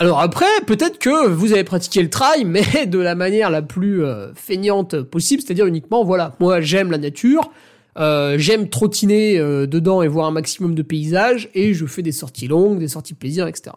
Alors 0.00 0.20
après, 0.20 0.46
peut-être 0.66 0.98
que 0.98 1.28
vous 1.28 1.52
avez 1.52 1.64
pratiqué 1.64 2.02
le 2.02 2.08
trail, 2.08 2.44
mais 2.46 2.86
de 2.86 2.98
la 2.98 3.14
manière 3.14 3.50
la 3.50 3.62
plus 3.62 4.02
feignante 4.34 5.02
possible, 5.02 5.42
c'est-à-dire 5.42 5.66
uniquement, 5.66 6.04
voilà, 6.04 6.34
moi 6.40 6.60
j'aime 6.60 6.90
la 6.92 6.98
nature, 6.98 7.50
j'aime 7.96 8.68
trottiner 8.68 9.40
dedans 9.66 10.02
et 10.02 10.06
voir 10.06 10.28
un 10.28 10.30
maximum 10.30 10.76
de 10.76 10.82
paysages, 10.82 11.50
et 11.52 11.74
je 11.74 11.84
fais 11.84 12.02
des 12.02 12.12
sorties 12.12 12.46
longues, 12.46 12.78
des 12.78 12.86
sorties 12.86 13.14
plaisir, 13.14 13.48
etc. 13.48 13.72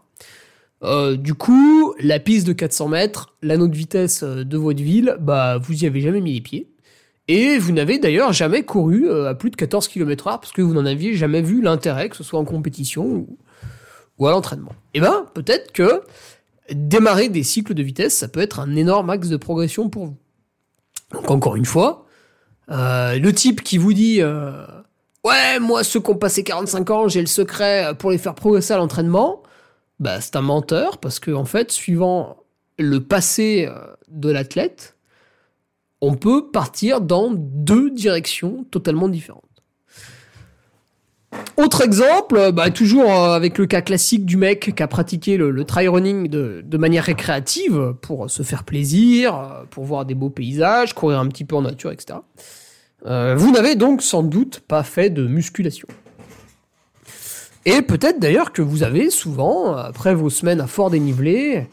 Euh, 0.84 1.16
du 1.16 1.34
coup, 1.34 1.94
la 2.00 2.20
piste 2.20 2.48
de 2.48 2.54
400 2.54 2.88
mètres, 2.88 3.36
l'anneau 3.42 3.68
de 3.68 3.76
vitesse 3.76 4.24
de 4.24 4.58
votre 4.58 4.82
ville, 4.82 5.18
bah 5.20 5.58
vous 5.58 5.84
y 5.84 5.88
avez 5.88 6.02
jamais 6.02 6.22
mis 6.22 6.34
les 6.34 6.42
pieds. 6.42 6.72
Et 7.28 7.58
vous 7.60 7.72
n'avez 7.72 8.00
d'ailleurs 8.00 8.34
jamais 8.34 8.64
couru 8.64 9.10
à 9.10 9.36
plus 9.36 9.52
de 9.52 9.56
14 9.56 9.88
km 9.88 10.28
heure 10.28 10.40
parce 10.40 10.52
que 10.52 10.62
vous 10.62 10.74
n'en 10.74 10.86
aviez 10.86 11.14
jamais 11.14 11.42
vu 11.42 11.62
l'intérêt, 11.62 12.10
que 12.10 12.18
ce 12.18 12.24
soit 12.24 12.40
en 12.40 12.46
compétition 12.46 13.28
ou, 14.18 14.28
à 14.28 14.32
l'entraînement. 14.32 14.74
Et 14.94 15.00
ben, 15.00 15.26
peut-être 15.34 15.72
que 15.72 16.02
démarrer 16.74 17.30
des 17.30 17.44
cycles 17.44 17.74
de 17.74 17.84
vitesse, 17.84 18.16
ça 18.16 18.28
peut 18.28 18.40
être 18.40 18.60
un 18.60 18.76
énorme 18.76 19.10
axe 19.10 19.30
de 19.30 19.38
progression 19.38 19.90
pour 19.90 20.08
vous. 20.08 20.18
Donc 21.14 21.30
encore 21.30 21.56
une 21.56 21.66
fois, 21.66 22.06
euh, 22.70 23.18
le 23.18 23.34
type 23.34 23.64
qui 23.64 23.78
vous 23.78 23.94
dit 23.94 24.22
euh, 24.22 24.66
ouais 25.26 25.60
moi 25.60 25.84
ceux 25.84 26.00
qui 26.00 26.10
ont 26.10 26.16
passé 26.16 26.44
45 26.44 26.90
ans 26.90 27.08
j'ai 27.10 27.20
le 27.20 27.28
secret 27.28 27.94
pour 28.00 28.12
les 28.12 28.18
faire 28.18 28.36
progresser 28.36 28.74
à 28.74 28.78
l'entraînement, 28.78 29.44
bah 30.02 30.20
c'est 30.20 30.36
un 30.36 30.42
menteur 30.42 30.98
parce 30.98 31.20
que 31.20 31.32
en 31.32 31.46
fait 31.46 31.72
suivant 31.72 32.44
le 32.78 33.00
passé 33.00 33.70
de 34.10 34.30
l'athlète, 34.30 34.98
on 36.02 36.16
peut 36.16 36.50
partir 36.52 37.00
dans 37.00 37.32
deux 37.32 37.92
directions 37.92 38.66
totalement 38.70 39.08
différentes. 39.08 39.44
Autre 41.58 41.82
exemple, 41.84 42.52
bah, 42.52 42.72
toujours 42.72 43.12
avec 43.12 43.58
le 43.58 43.66
cas 43.66 43.82
classique 43.82 44.26
du 44.26 44.36
mec 44.36 44.74
qui 44.76 44.84
a 44.84 44.88
pratiqué 44.88 45.38
le, 45.38 45.64
trail 45.64 45.88
running 45.88 46.28
de, 46.28 46.78
manière 46.78 47.06
récréative 47.06 47.94
pour 48.02 48.30
se 48.30 48.44
faire 48.44 48.64
plaisir, 48.64 49.66
pour 49.70 49.86
voir 49.86 50.06
des 50.06 50.16
beaux 50.16 50.30
paysages, 50.30 50.94
courir 50.94 51.20
un 51.20 51.28
petit 51.28 51.46
peu 51.46 51.56
en 51.56 51.62
nature, 51.62 51.92
etc. 51.92 52.20
Euh, 53.06 53.36
vous 53.36 53.52
n'avez 53.52 53.76
donc 53.76 54.02
sans 54.02 54.24
doute 54.24 54.60
pas 54.68 54.84
fait 54.84 55.10
de 55.10 55.26
musculation. 55.26 55.88
Et 57.66 57.82
peut-être 57.82 58.20
d'ailleurs 58.20 58.54
que 58.54 58.62
vous 58.62 58.84
avez 58.84 59.10
souvent, 59.10 59.76
après 59.76 60.16
vos 60.16 60.30
semaines 60.30 60.62
à 60.62 60.68
fort 60.68 60.90
dénivelé, 60.90 61.68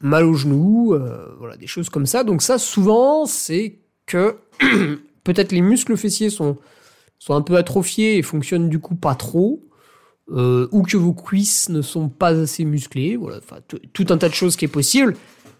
mal 0.00 0.24
aux 0.24 0.34
genoux, 0.34 0.94
euh, 0.94 1.34
voilà, 1.38 1.56
des 1.56 1.66
choses 1.66 1.88
comme 1.88 2.06
ça. 2.06 2.24
Donc 2.24 2.42
ça, 2.42 2.58
souvent, 2.58 3.26
c'est 3.26 3.78
que 4.06 4.36
peut-être 5.24 5.52
les 5.52 5.60
muscles 5.60 5.96
fessiers 5.96 6.30
sont 6.30 6.56
sont 7.18 7.34
un 7.34 7.42
peu 7.42 7.56
atrophiés 7.56 8.18
et 8.18 8.22
fonctionnent 8.22 8.68
du 8.68 8.78
coup 8.78 8.94
pas 8.94 9.14
trop, 9.14 9.64
euh, 10.30 10.68
ou 10.72 10.82
que 10.82 10.96
vos 10.96 11.12
cuisses 11.12 11.68
ne 11.68 11.82
sont 11.82 12.08
pas 12.08 12.28
assez 12.28 12.64
musclées, 12.64 13.16
voilà, 13.16 13.38
enfin 13.38 13.56
tout 13.92 14.06
un 14.10 14.18
tas 14.18 14.28
de 14.28 14.34
choses 14.34 14.56
qui 14.56 14.64
est 14.64 14.68
possible. 14.68 15.16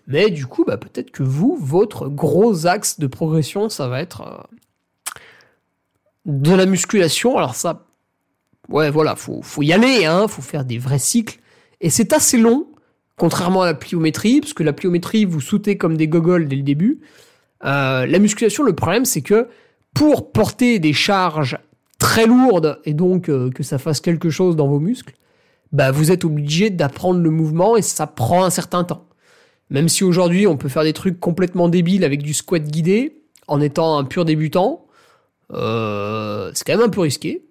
Mais 0.06 0.30
du 0.30 0.46
coup, 0.46 0.64
bah, 0.64 0.78
peut-être 0.78 1.10
que 1.10 1.22
vous, 1.22 1.58
votre 1.60 2.08
gros 2.08 2.66
axe 2.66 2.98
de 2.98 3.06
progression, 3.06 3.68
ça 3.68 3.88
va 3.88 4.00
être 4.00 4.22
euh, 4.22 5.20
de 6.24 6.54
la 6.54 6.64
musculation. 6.64 7.36
Alors 7.36 7.54
ça, 7.54 7.87
ouais, 8.68 8.90
voilà, 8.90 9.16
faut, 9.16 9.40
faut 9.42 9.62
y 9.62 9.72
aller, 9.72 10.04
hein, 10.04 10.28
faut 10.28 10.42
faire 10.42 10.64
des 10.64 10.78
vrais 10.78 10.98
cycles. 10.98 11.38
Et 11.80 11.90
c'est 11.90 12.12
assez 12.12 12.38
long, 12.38 12.66
contrairement 13.16 13.62
à 13.62 13.66
la 13.66 13.74
pliométrie, 13.74 14.40
parce 14.40 14.52
que 14.52 14.62
la 14.62 14.72
pliométrie, 14.72 15.24
vous 15.24 15.40
sautez 15.40 15.76
comme 15.76 15.96
des 15.96 16.08
gogoles 16.08 16.48
dès 16.48 16.56
le 16.56 16.62
début. 16.62 17.00
Euh, 17.64 18.06
la 18.06 18.18
musculation, 18.18 18.62
le 18.64 18.74
problème, 18.74 19.04
c'est 19.04 19.22
que 19.22 19.48
pour 19.94 20.32
porter 20.32 20.78
des 20.78 20.92
charges 20.92 21.58
très 21.98 22.26
lourdes 22.26 22.80
et 22.84 22.94
donc 22.94 23.28
euh, 23.28 23.50
que 23.50 23.62
ça 23.62 23.78
fasse 23.78 24.00
quelque 24.00 24.30
chose 24.30 24.56
dans 24.56 24.68
vos 24.68 24.78
muscles, 24.78 25.14
bah 25.72 25.90
vous 25.90 26.10
êtes 26.10 26.24
obligé 26.24 26.70
d'apprendre 26.70 27.20
le 27.20 27.30
mouvement 27.30 27.76
et 27.76 27.82
ça 27.82 28.06
prend 28.06 28.44
un 28.44 28.50
certain 28.50 28.84
temps. 28.84 29.06
Même 29.70 29.88
si 29.88 30.04
aujourd'hui 30.04 30.46
on 30.46 30.56
peut 30.56 30.68
faire 30.68 30.84
des 30.84 30.92
trucs 30.92 31.20
complètement 31.20 31.68
débiles 31.68 32.04
avec 32.04 32.22
du 32.22 32.32
squat 32.32 32.62
guidé 32.62 33.22
en 33.48 33.60
étant 33.60 33.98
un 33.98 34.04
pur 34.04 34.24
débutant, 34.24 34.86
euh, 35.52 36.50
c'est 36.54 36.64
quand 36.64 36.74
même 36.76 36.86
un 36.86 36.90
peu 36.90 37.00
risqué. 37.00 37.47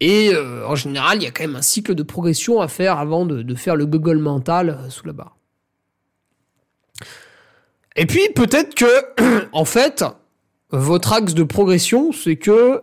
Et 0.00 0.30
euh, 0.32 0.66
en 0.66 0.74
général, 0.74 1.18
il 1.18 1.24
y 1.24 1.26
a 1.26 1.30
quand 1.30 1.44
même 1.44 1.56
un 1.56 1.62
cycle 1.62 1.94
de 1.94 2.02
progression 2.02 2.60
à 2.60 2.68
faire 2.68 2.98
avant 2.98 3.26
de, 3.26 3.54
faire 3.54 3.76
le 3.76 3.86
gogol 3.86 4.18
mental 4.18 4.70
euh, 4.70 4.90
sous 4.90 5.06
la 5.06 5.12
barre. 5.12 5.36
Et 7.96 8.06
puis 8.06 8.22
peut-être 8.34 8.74
que, 8.74 9.48
en 9.52 9.64
fait, 9.64 10.04
votre 10.70 11.12
axe 11.12 11.34
de 11.34 11.42
progression, 11.42 12.12
c'est 12.12 12.36
que 12.36 12.82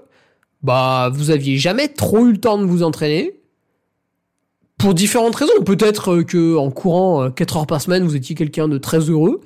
bah 0.63 1.09
vous 1.13 1.29
aviez 1.29 1.57
jamais 1.57 1.87
trop 1.87 2.25
eu 2.25 2.31
le 2.31 2.39
temps 2.39 2.57
de 2.57 2.65
vous 2.65 2.83
entraîner 2.83 3.39
pour 4.77 4.93
différentes 4.93 5.35
raisons. 5.35 5.63
Peut-être 5.65 6.21
que 6.21 6.55
en 6.57 6.71
courant 6.71 7.31
4 7.31 7.57
heures 7.57 7.67
par 7.67 7.81
semaine, 7.81 8.03
vous 8.03 8.15
étiez 8.15 8.35
quelqu'un 8.35 8.67
de 8.67 8.77
très 8.77 8.99
heureux. 8.99 9.41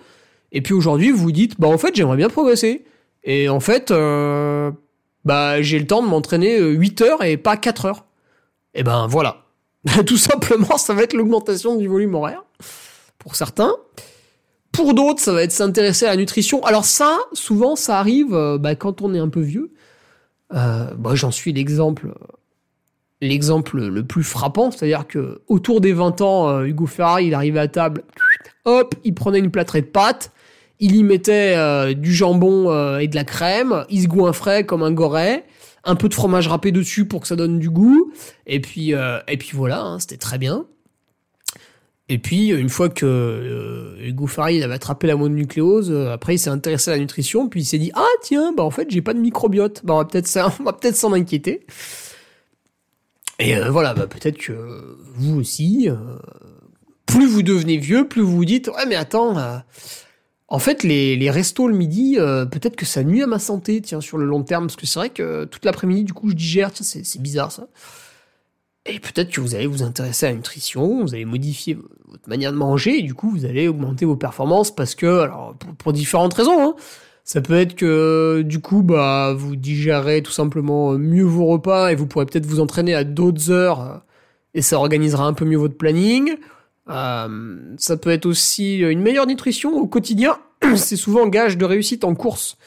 Et 0.51 0.61
puis 0.61 0.73
aujourd'hui, 0.73 1.11
vous 1.11 1.17
vous 1.17 1.31
dites, 1.31 1.59
bah 1.59 1.67
en 1.67 1.77
fait, 1.77 1.95
j'aimerais 1.95 2.17
bien 2.17 2.29
progresser. 2.29 2.83
Et 3.23 3.49
en 3.49 3.59
fait, 3.59 3.91
euh, 3.91 4.71
bah 5.25 5.61
j'ai 5.61 5.79
le 5.79 5.87
temps 5.87 6.01
de 6.01 6.07
m'entraîner 6.07 6.59
8 6.59 7.01
heures 7.01 7.23
et 7.23 7.37
pas 7.37 7.57
4 7.57 7.85
heures. 7.85 8.05
Et 8.73 8.83
ben 8.83 9.07
voilà. 9.07 9.45
Tout 10.05 10.17
simplement, 10.17 10.77
ça 10.77 10.93
va 10.93 11.03
être 11.03 11.13
l'augmentation 11.13 11.75
du 11.75 11.87
volume 11.87 12.15
horaire. 12.15 12.43
Pour 13.17 13.35
certains. 13.35 13.75
Pour 14.71 14.93
d'autres, 14.93 15.19
ça 15.19 15.33
va 15.33 15.43
être 15.43 15.51
s'intéresser 15.51 16.05
à 16.05 16.11
la 16.11 16.15
nutrition. 16.15 16.63
Alors 16.63 16.85
ça, 16.85 17.17
souvent, 17.33 17.75
ça 17.75 17.99
arrive 17.99 18.33
euh, 18.33 18.57
bah, 18.57 18.75
quand 18.75 19.01
on 19.01 19.13
est 19.13 19.19
un 19.19 19.29
peu 19.29 19.41
vieux. 19.41 19.71
Euh, 20.53 20.93
bah, 20.95 21.15
J'en 21.15 21.31
suis 21.31 21.53
l'exemple 21.53 22.09
l'exemple 23.21 23.79
le 23.79 24.03
plus 24.03 24.23
frappant, 24.23 24.71
c'est-à-dire 24.71 25.07
que 25.07 25.41
autour 25.47 25.79
des 25.79 25.93
20 25.93 26.21
ans, 26.21 26.49
euh, 26.49 26.65
Hugo 26.65 26.87
Ferrari, 26.87 27.27
il 27.27 27.33
arrivait 27.33 27.59
à 27.59 27.67
table, 27.67 28.03
hop, 28.65 28.95
il 29.03 29.13
prenait 29.13 29.39
une 29.39 29.51
plâtrée 29.51 29.81
de 29.81 29.87
pâtes, 29.87 30.31
il 30.81 30.95
y 30.97 31.03
mettait 31.03 31.53
euh, 31.55 31.93
du 31.93 32.13
jambon 32.13 32.69
euh, 32.69 32.99
et 32.99 33.07
de 33.07 33.15
la 33.15 33.23
crème, 33.23 33.85
il 33.89 34.01
se 34.01 34.07
goinfrait 34.07 34.65
comme 34.65 34.83
un 34.83 34.91
goret, 34.91 35.45
un 35.85 35.95
peu 35.95 36.09
de 36.09 36.13
fromage 36.13 36.47
râpé 36.49 36.73
dessus 36.73 37.05
pour 37.05 37.21
que 37.21 37.27
ça 37.27 37.37
donne 37.37 37.57
du 37.57 37.69
goût, 37.69 38.11
et 38.45 38.59
puis 38.59 38.91
et 38.91 39.37
puis 39.37 39.51
voilà, 39.53 39.81
hein, 39.81 39.99
c'était 39.99 40.17
très 40.17 40.37
bien. 40.37 40.65
Et 42.09 42.17
puis, 42.17 42.49
une 42.49 42.67
fois 42.67 42.89
que 42.89 43.95
Hugo 44.03 44.27
Ferrari 44.27 44.61
avait 44.61 44.73
attrapé 44.73 45.07
la 45.07 45.15
mononucléose, 45.15 45.91
après 46.11 46.35
il 46.35 46.39
s'est 46.39 46.49
intéressé 46.49 46.91
à 46.91 46.95
la 46.95 46.99
nutrition, 46.99 47.47
puis 47.47 47.61
il 47.61 47.65
s'est 47.65 47.79
dit 47.79 47.91
ah 47.95 48.05
tiens, 48.21 48.53
bah 48.55 48.63
en 48.63 48.69
fait 48.69 48.91
j'ai 48.91 49.01
pas 49.01 49.13
de 49.13 49.19
microbiote, 49.19 49.81
bah 49.85 49.93
on 49.93 49.97
va 49.99 50.05
peut-être 50.05 50.27
peut-être 50.81 50.97
s'en 50.97 51.13
inquiéter. 51.13 51.65
Et 53.41 53.57
euh, 53.57 53.71
voilà, 53.71 53.95
bah, 53.95 54.05
peut-être 54.05 54.37
que 54.37 54.97
vous 55.15 55.39
aussi, 55.39 55.89
euh, 55.89 55.95
plus 57.07 57.25
vous 57.25 57.41
devenez 57.41 57.77
vieux, 57.77 58.07
plus 58.07 58.21
vous 58.21 58.35
vous 58.35 58.45
dites 58.45 58.67
ouais 58.67 58.85
mais 58.87 58.95
attends, 58.95 59.35
euh, 59.37 59.57
en 60.51 60.59
fait 60.59 60.83
les, 60.83 61.31
restos 61.31 61.67
le 61.67 61.75
midi, 61.75 62.17
peut-être 62.17 62.75
que 62.75 62.85
ça 62.85 63.03
nuit 63.03 63.23
à 63.23 63.27
ma 63.27 63.39
santé, 63.39 63.81
tiens 63.81 64.01
sur 64.01 64.17
le 64.17 64.25
long 64.25 64.43
terme, 64.43 64.67
parce 64.67 64.75
que 64.75 64.85
c'est 64.85 64.99
vrai 64.99 65.09
que 65.09 65.45
toute 65.45 65.65
l'après-midi 65.65 66.03
du 66.03 66.13
coup 66.13 66.29
je 66.29 66.35
digère, 66.35 66.71
tiens 66.71 66.85
c'est 66.85 67.21
bizarre 67.21 67.51
ça. 67.51 67.67
Et 68.85 68.99
peut-être 68.99 69.29
que 69.29 69.41
vous 69.41 69.53
allez 69.53 69.67
vous 69.67 69.83
intéresser 69.83 70.25
à 70.25 70.29
la 70.29 70.35
nutrition, 70.35 71.01
vous 71.01 71.13
allez 71.13 71.25
modifier 71.25 71.77
votre 72.07 72.27
manière 72.27 72.51
de 72.51 72.57
manger, 72.57 72.99
et 72.99 73.01
du 73.03 73.13
coup 73.13 73.29
vous 73.29 73.45
allez 73.45 73.67
augmenter 73.67 74.05
vos 74.05 74.15
performances 74.15 74.75
parce 74.75 74.95
que, 74.95 75.19
alors 75.21 75.55
pour, 75.77 75.93
différentes 75.93 76.33
raisons, 76.33 76.59
hein, 76.61 76.75
ça 77.23 77.41
peut 77.41 77.53
être 77.53 77.75
que 77.75 78.41
du 78.41 78.59
coup, 78.59 78.81
bah, 78.81 79.33
vous 79.37 79.55
digérez 79.55 80.23
tout 80.23 80.31
simplement 80.31 80.93
mieux 80.93 81.23
vos 81.23 81.45
repas 81.45 81.89
et 81.91 81.95
vous 81.95 82.07
pourrez 82.07 82.25
peut-être 82.25 82.45
vous 82.45 82.59
entraîner 82.59 82.95
à 82.95 83.03
d'autres 83.03 83.51
heures 83.51 83.81
euh, 83.81 83.97
et 84.55 84.61
ça 84.61 84.77
organisera 84.77 85.25
un 85.27 85.33
peu 85.33 85.45
mieux 85.45 85.57
votre 85.57 85.77
planning. 85.77 86.37
Euh, 86.91 87.57
ça 87.77 87.97
peut 87.97 88.09
être 88.09 88.25
aussi 88.25 88.79
une 88.79 89.01
meilleure 89.01 89.27
nutrition 89.27 89.75
au 89.75 89.87
quotidien. 89.87 90.37
C'est 90.75 90.97
souvent 90.97 91.27
gage 91.27 91.57
de 91.57 91.65
réussite 91.65 92.03
en 92.03 92.15
course. 92.15 92.57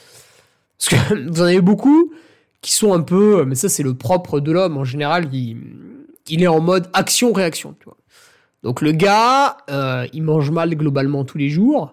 Parce 0.78 0.90
que 0.90 1.14
vous 1.30 1.40
en 1.40 1.44
avez 1.44 1.60
beaucoup 1.60 2.12
qui 2.60 2.72
sont 2.72 2.94
un 2.94 3.02
peu, 3.02 3.44
mais 3.44 3.56
ça 3.56 3.68
c'est 3.68 3.82
le 3.82 3.92
propre 3.92 4.40
de 4.40 4.50
l'homme 4.50 4.78
en 4.78 4.84
général, 4.84 5.28
il, 5.34 6.42
est 6.42 6.46
en 6.46 6.60
mode 6.60 6.88
action-réaction. 6.94 7.76
Donc 8.62 8.80
le 8.80 8.92
gars, 8.92 9.58
euh, 9.68 10.06
il 10.14 10.22
mange 10.22 10.50
mal 10.50 10.74
globalement 10.74 11.24
tous 11.24 11.36
les 11.36 11.50
jours. 11.50 11.92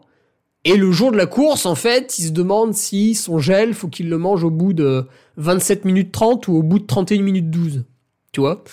Et 0.64 0.78
le 0.78 0.92
jour 0.92 1.12
de 1.12 1.18
la 1.18 1.26
course, 1.26 1.66
en 1.66 1.76
fait, 1.76 2.18
il 2.20 2.28
se 2.28 2.32
demande 2.32 2.74
si 2.74 3.16
son 3.16 3.40
gel, 3.40 3.74
faut 3.74 3.90
qu'il 3.90 4.10
le 4.10 4.18
mange 4.18 4.46
au 4.46 4.50
bout 4.50 4.72
de 4.72 5.06
27 5.38 5.84
minutes 5.84 6.12
30 6.14 6.48
ou 6.48 6.54
au 6.54 6.64
bout 6.64 6.80
de 6.80 6.86
31 6.86 7.22
minutes 7.24 7.50
12. 7.50 7.84
Tu 8.32 8.40
vois? 8.40 8.64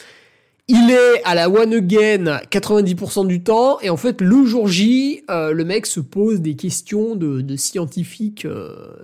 Il 0.71 0.91
est 0.91 1.23
à 1.25 1.35
la 1.35 1.49
one 1.49 1.73
again 1.73 2.41
90% 2.51 3.27
du 3.27 3.43
temps, 3.43 3.81
et 3.81 3.89
en 3.89 3.97
fait, 3.97 4.21
le 4.21 4.45
jour 4.45 4.69
J, 4.69 5.23
euh, 5.31 5.53
le 5.53 5.65
mec 5.65 5.87
se 5.87 5.99
pose 5.99 6.43
des 6.43 6.57
questions 6.57 7.17
de, 7.17 7.41
de 7.41 7.57
scientifiques 7.57 8.45
euh, 8.45 9.03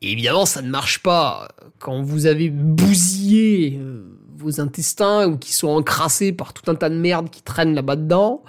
évidemment, 0.00 0.46
ça 0.46 0.62
ne 0.62 0.70
marche 0.70 1.02
pas 1.02 1.48
quand 1.80 2.02
vous 2.02 2.26
avez 2.26 2.50
bousillé 2.50 3.78
euh, 3.80 4.16
vos 4.36 4.60
intestins 4.60 5.26
ou 5.28 5.36
qui 5.36 5.52
sont 5.52 5.68
encrassés 5.68 6.32
par 6.32 6.52
tout 6.52 6.70
un 6.70 6.76
tas 6.76 6.88
de 6.88 6.94
merde 6.94 7.30
qui 7.30 7.42
traîne 7.42 7.74
là-bas 7.74 7.96
dedans 7.96 8.42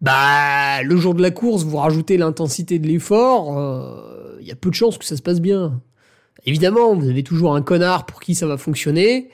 bah 0.00 0.82
le 0.82 0.96
jour 0.96 1.14
de 1.14 1.22
la 1.22 1.30
course, 1.30 1.62
vous 1.62 1.78
rajoutez 1.78 2.18
l'intensité 2.18 2.78
de 2.78 2.86
l'effort, 2.86 3.58
il 4.38 4.46
y 4.46 4.50
a 4.50 4.54
peu 4.54 4.68
de 4.68 4.74
chances 4.74 4.98
que 4.98 5.04
ça 5.04 5.16
se 5.16 5.22
passe 5.22 5.40
bien. 5.40 5.80
Évidemment, 6.44 6.94
vous 6.94 7.08
avez 7.08 7.22
toujours 7.22 7.54
un 7.54 7.62
connard 7.62 8.04
pour 8.04 8.20
qui 8.20 8.34
ça 8.34 8.46
va 8.46 8.58
fonctionner. 8.58 9.30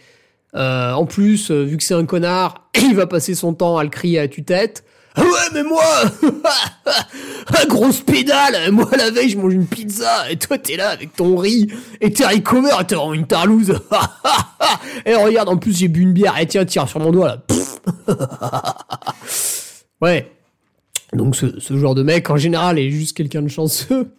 Euh, 0.55 0.93
en 0.93 1.07
plus, 1.07 1.51
euh, 1.51 1.63
vu 1.63 1.77
que 1.77 1.85
c'est 1.85 1.95
un 1.95 2.05
connard, 2.05 2.69
il 2.75 2.95
va 2.95 3.07
passer 3.07 3.35
son 3.35 3.55
temps 3.55 3.77
à 3.77 3.85
le 3.85 3.91
crier 3.91 4.19
à 4.19 4.29
tue-tête. 4.29 4.85
Ah 5.17 5.23
ouais, 5.23 5.29
mais 5.53 5.63
moi, 5.65 5.83
grosse 7.69 8.01
pédale, 8.01 8.71
moi 8.71 8.89
la 8.97 9.11
veille 9.11 9.31
je 9.31 9.39
mange 9.39 9.53
une 9.53 9.67
pizza 9.67 10.31
et 10.31 10.37
toi 10.37 10.57
t'es 10.57 10.77
là 10.77 10.91
avec 10.91 11.15
ton 11.17 11.37
riz 11.37 11.67
et 12.01 12.13
tes 12.13 12.25
haricots 12.25 12.65
et 12.65 12.85
t'es 12.85 12.95
vraiment 12.95 13.15
une 13.15 13.27
tarlouse. 13.27 13.75
et 15.07 15.15
regarde, 15.17 15.49
en 15.49 15.57
plus 15.57 15.77
j'ai 15.77 15.89
bu 15.89 16.03
une 16.03 16.13
bière 16.13 16.39
et 16.39 16.47
tiens, 16.47 16.65
tire 16.65 16.89
sur 16.89 17.01
mon 17.01 17.11
doigt 17.11 17.27
là. 17.27 17.43
ouais, 20.01 20.31
donc 21.13 21.35
ce, 21.35 21.59
ce, 21.59 21.77
genre 21.77 21.97
de 21.97 22.05
mec, 22.05 22.31
en 22.31 22.37
général, 22.37 22.79
est 22.79 22.91
juste 22.91 23.17
quelqu'un 23.17 23.43
de 23.43 23.49
chanceux. 23.49 24.13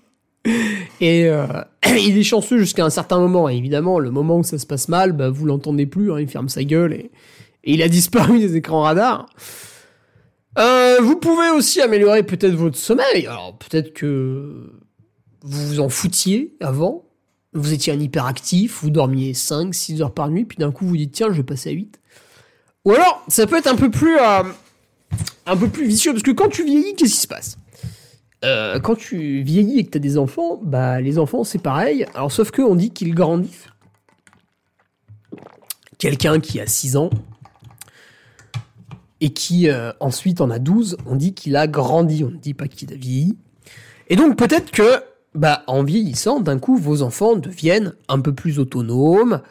Et 0.45 1.25
euh, 1.25 1.45
il 1.87 2.17
est 2.17 2.23
chanceux 2.23 2.57
jusqu'à 2.57 2.85
un 2.85 2.89
certain 2.89 3.19
moment. 3.19 3.49
Et 3.49 3.55
évidemment, 3.55 3.99
le 3.99 4.11
moment 4.11 4.39
où 4.39 4.43
ça 4.43 4.57
se 4.57 4.65
passe 4.65 4.87
mal, 4.87 5.13
bah, 5.13 5.29
vous 5.29 5.45
l'entendez 5.45 5.85
plus. 5.85 6.11
Hein, 6.11 6.19
il 6.19 6.27
ferme 6.27 6.49
sa 6.49 6.63
gueule 6.63 6.93
et, 6.93 7.11
il 7.63 7.81
a 7.81 7.87
disparu 7.89 8.39
des 8.39 8.55
écrans 8.55 8.81
radars. 8.81 9.27
Euh, 10.57 10.97
vous 11.01 11.15
pouvez 11.15 11.49
aussi 11.49 11.79
améliorer 11.81 12.23
peut-être 12.23 12.55
votre 12.55 12.77
sommeil. 12.77 13.27
Alors 13.27 13.57
peut-être 13.57 13.93
que 13.93 14.71
vous 15.43 15.67
vous 15.67 15.79
en 15.79 15.89
foutiez 15.89 16.55
avant. 16.59 17.05
Vous 17.53 17.73
étiez 17.73 17.91
un 17.91 17.99
hyperactif, 17.99 18.79
vous 18.81 18.91
dormiez 18.91 19.33
5, 19.33 19.75
6 19.75 20.01
heures 20.01 20.13
par 20.13 20.29
nuit, 20.29 20.45
puis 20.45 20.57
d'un 20.57 20.71
coup 20.71 20.87
vous 20.87 20.95
dites 20.95 21.11
tiens, 21.11 21.27
je 21.31 21.37
vais 21.37 21.43
passer 21.43 21.69
à 21.69 21.73
8. 21.73 21.99
Ou 22.85 22.93
alors, 22.93 23.23
ça 23.27 23.45
peut 23.45 23.57
être 23.57 23.67
un 23.67 23.75
peu 23.75 23.91
plus... 23.91 24.17
Euh, 24.17 24.43
un 25.45 25.57
peu 25.57 25.67
plus 25.67 25.85
vicieux 25.85 26.13
parce 26.13 26.23
que 26.23 26.31
quand 26.31 26.49
tu 26.49 26.63
vieillis, 26.63 26.95
qu'est-ce 26.95 27.15
qui 27.15 27.19
se 27.21 27.27
passe? 27.27 27.57
Euh, 28.43 28.79
Quand 28.79 28.95
tu 28.95 29.41
vieillis 29.41 29.79
et 29.79 29.85
que 29.85 29.91
tu 29.91 29.97
as 29.97 30.01
des 30.01 30.17
enfants, 30.17 30.59
bah 30.61 31.01
les 31.01 31.19
enfants 31.19 31.43
c'est 31.43 31.61
pareil. 31.61 32.05
Alors 32.13 32.31
sauf 32.31 32.51
que 32.51 32.61
on 32.61 32.75
dit 32.75 32.91
qu'ils 32.91 33.13
grandissent. 33.13 33.67
Quelqu'un 35.97 36.39
qui 36.39 36.59
a 36.59 36.65
6 36.65 36.97
ans 36.97 37.09
et 39.19 39.29
qui 39.29 39.69
euh, 39.69 39.91
ensuite 39.99 40.41
en 40.41 40.49
a 40.49 40.57
12, 40.57 40.97
on 41.05 41.15
dit 41.15 41.33
qu'il 41.33 41.55
a 41.55 41.67
grandi, 41.67 42.23
on 42.23 42.31
ne 42.31 42.37
dit 42.37 42.55
pas 42.55 42.67
qu'il 42.67 42.91
a 42.91 42.95
vieilli. 42.95 43.37
Et 44.09 44.15
donc 44.15 44.35
peut-être 44.37 44.71
que 44.71 45.03
bah 45.35 45.63
en 45.67 45.83
vieillissant, 45.83 46.39
d'un 46.39 46.59
coup 46.59 46.75
vos 46.75 47.03
enfants 47.03 47.35
deviennent 47.35 47.93
un 48.09 48.19
peu 48.19 48.33
plus 48.33 48.59
autonomes, 48.59 49.41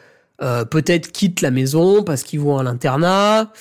euh, 0.41 0.65
peut-être 0.65 1.11
quittent 1.11 1.41
la 1.41 1.51
maison 1.51 2.03
parce 2.03 2.23
qu'ils 2.23 2.39
vont 2.39 2.57
à 2.57 2.63
l'internat, 2.63 3.51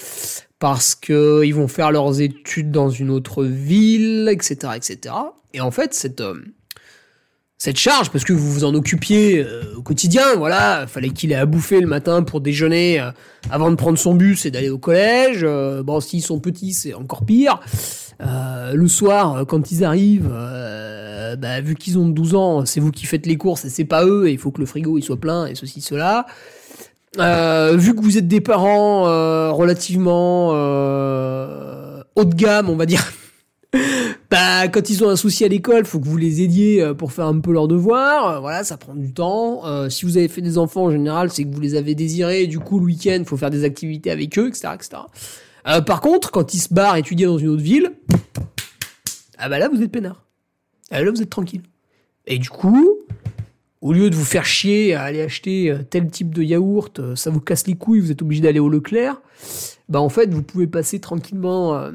parce 0.60 0.94
que 0.94 1.42
ils 1.44 1.54
vont 1.54 1.68
faire 1.68 1.90
leurs 1.90 2.20
études 2.20 2.70
dans 2.70 2.90
une 2.90 3.10
autre 3.10 3.44
ville, 3.44 4.28
etc., 4.30 4.74
etc. 4.76 5.14
Et 5.54 5.60
en 5.60 5.70
fait, 5.70 5.94
cette 5.94 6.20
euh, 6.20 6.34
cette 7.58 7.76
charge, 7.76 8.10
parce 8.10 8.24
que 8.24 8.32
vous 8.32 8.50
vous 8.50 8.64
en 8.64 8.74
occupiez 8.74 9.44
euh, 9.44 9.76
au 9.76 9.82
quotidien, 9.82 10.36
voilà, 10.36 10.86
fallait 10.86 11.10
qu'il 11.10 11.32
ait 11.32 11.36
à 11.36 11.46
bouffer 11.46 11.80
le 11.80 11.86
matin 11.86 12.22
pour 12.22 12.40
déjeuner 12.40 13.00
euh, 13.00 13.10
avant 13.50 13.70
de 13.70 13.76
prendre 13.76 13.98
son 13.98 14.14
bus 14.14 14.46
et 14.46 14.50
d'aller 14.50 14.70
au 14.70 14.78
collège. 14.78 15.44
bon, 15.44 16.00
s'ils 16.00 16.22
sont 16.22 16.40
petits, 16.40 16.72
c'est 16.72 16.94
encore 16.94 17.24
pire. 17.24 17.60
le 18.20 18.86
soir, 18.86 19.44
quand 19.46 19.70
ils 19.72 19.84
arrivent, 19.84 20.32
bah, 21.38 21.60
vu 21.60 21.74
qu'ils 21.74 21.98
ont 21.98 22.08
12 22.08 22.34
ans, 22.34 22.66
c'est 22.66 22.80
vous 22.80 22.92
qui 22.92 23.06
faites 23.06 23.26
les 23.26 23.36
courses 23.36 23.64
et 23.64 23.70
c'est 23.70 23.84
pas 23.84 24.04
eux, 24.06 24.28
et 24.28 24.32
il 24.32 24.38
faut 24.38 24.50
que 24.50 24.60
le 24.60 24.66
frigo 24.66 24.96
il 24.96 25.02
soit 25.02 25.20
plein 25.20 25.46
et 25.46 25.54
ceci, 25.54 25.80
cela. 25.80 26.26
Euh, 27.18 27.76
vu 27.76 27.94
que 27.94 28.00
vous 28.00 28.18
êtes 28.18 28.28
des 28.28 28.40
parents 28.40 29.08
euh, 29.08 29.50
relativement 29.50 30.50
euh, 30.52 32.02
haut 32.14 32.24
de 32.24 32.34
gamme, 32.34 32.70
on 32.70 32.76
va 32.76 32.86
dire, 32.86 33.12
bah 34.30 34.68
quand 34.68 34.90
ils 34.90 35.04
ont 35.04 35.08
un 35.08 35.16
souci 35.16 35.44
à 35.44 35.48
l'école, 35.48 35.86
faut 35.86 35.98
que 35.98 36.06
vous 36.06 36.16
les 36.16 36.40
aidiez 36.42 36.80
euh, 36.80 36.94
pour 36.94 37.12
faire 37.12 37.26
un 37.26 37.40
peu 37.40 37.52
leurs 37.52 37.66
devoirs. 37.66 38.40
voilà, 38.40 38.62
ça 38.62 38.76
prend 38.76 38.94
du 38.94 39.12
temps. 39.12 39.62
si 39.90 40.04
vous 40.04 40.18
avez 40.18 40.28
fait 40.28 40.40
des 40.40 40.56
enfants 40.56 40.84
en 40.84 40.90
général, 40.90 41.30
c'est 41.30 41.44
que 41.44 41.52
vous 41.52 41.60
les 41.60 41.74
avez 41.74 41.94
désirés. 41.96 42.46
Du 42.46 42.60
coup, 42.60 42.78
le 42.78 42.86
week-end, 42.86 43.22
faut 43.26 43.36
faire 43.36 43.50
des 43.50 43.64
activités 43.64 44.10
avec 44.10 44.38
eux, 44.38 44.48
etc., 44.48 44.68
etc. 44.74 45.02
par 45.84 46.00
contre, 46.00 46.30
quand 46.30 46.54
ils 46.54 46.60
se 46.60 46.72
barrent 46.72 46.96
étudier 46.96 47.26
dans 47.26 47.38
une 47.38 47.48
autre 47.48 47.62
ville, 47.62 47.92
ah 49.38 49.48
bah 49.48 49.58
là 49.58 49.68
vous 49.68 49.82
êtes 49.82 49.90
peinard. 49.90 50.24
Ah 50.92 51.02
là 51.02 51.10
vous 51.10 51.22
êtes 51.22 51.30
tranquille. 51.30 51.62
Et 52.26 52.38
du 52.38 52.50
coup, 52.50 52.98
au 53.82 53.92
lieu 53.92 54.10
de 54.10 54.14
vous 54.14 54.24
faire 54.24 54.44
chier 54.44 54.94
à 54.94 55.02
aller 55.02 55.22
acheter 55.22 55.70
euh, 55.70 55.78
tel 55.88 56.08
type 56.10 56.34
de 56.34 56.42
yaourt, 56.42 56.98
euh, 56.98 57.16
ça 57.16 57.30
vous 57.30 57.40
casse 57.40 57.66
les 57.66 57.74
couilles, 57.74 58.00
vous 58.00 58.10
êtes 58.10 58.22
obligé 58.22 58.42
d'aller 58.42 58.60
au 58.60 58.68
Leclerc, 58.68 59.20
bah 59.88 60.00
en 60.00 60.08
fait, 60.08 60.32
vous 60.32 60.42
pouvez 60.42 60.66
passer 60.66 61.00
tranquillement 61.00 61.74
euh, 61.74 61.90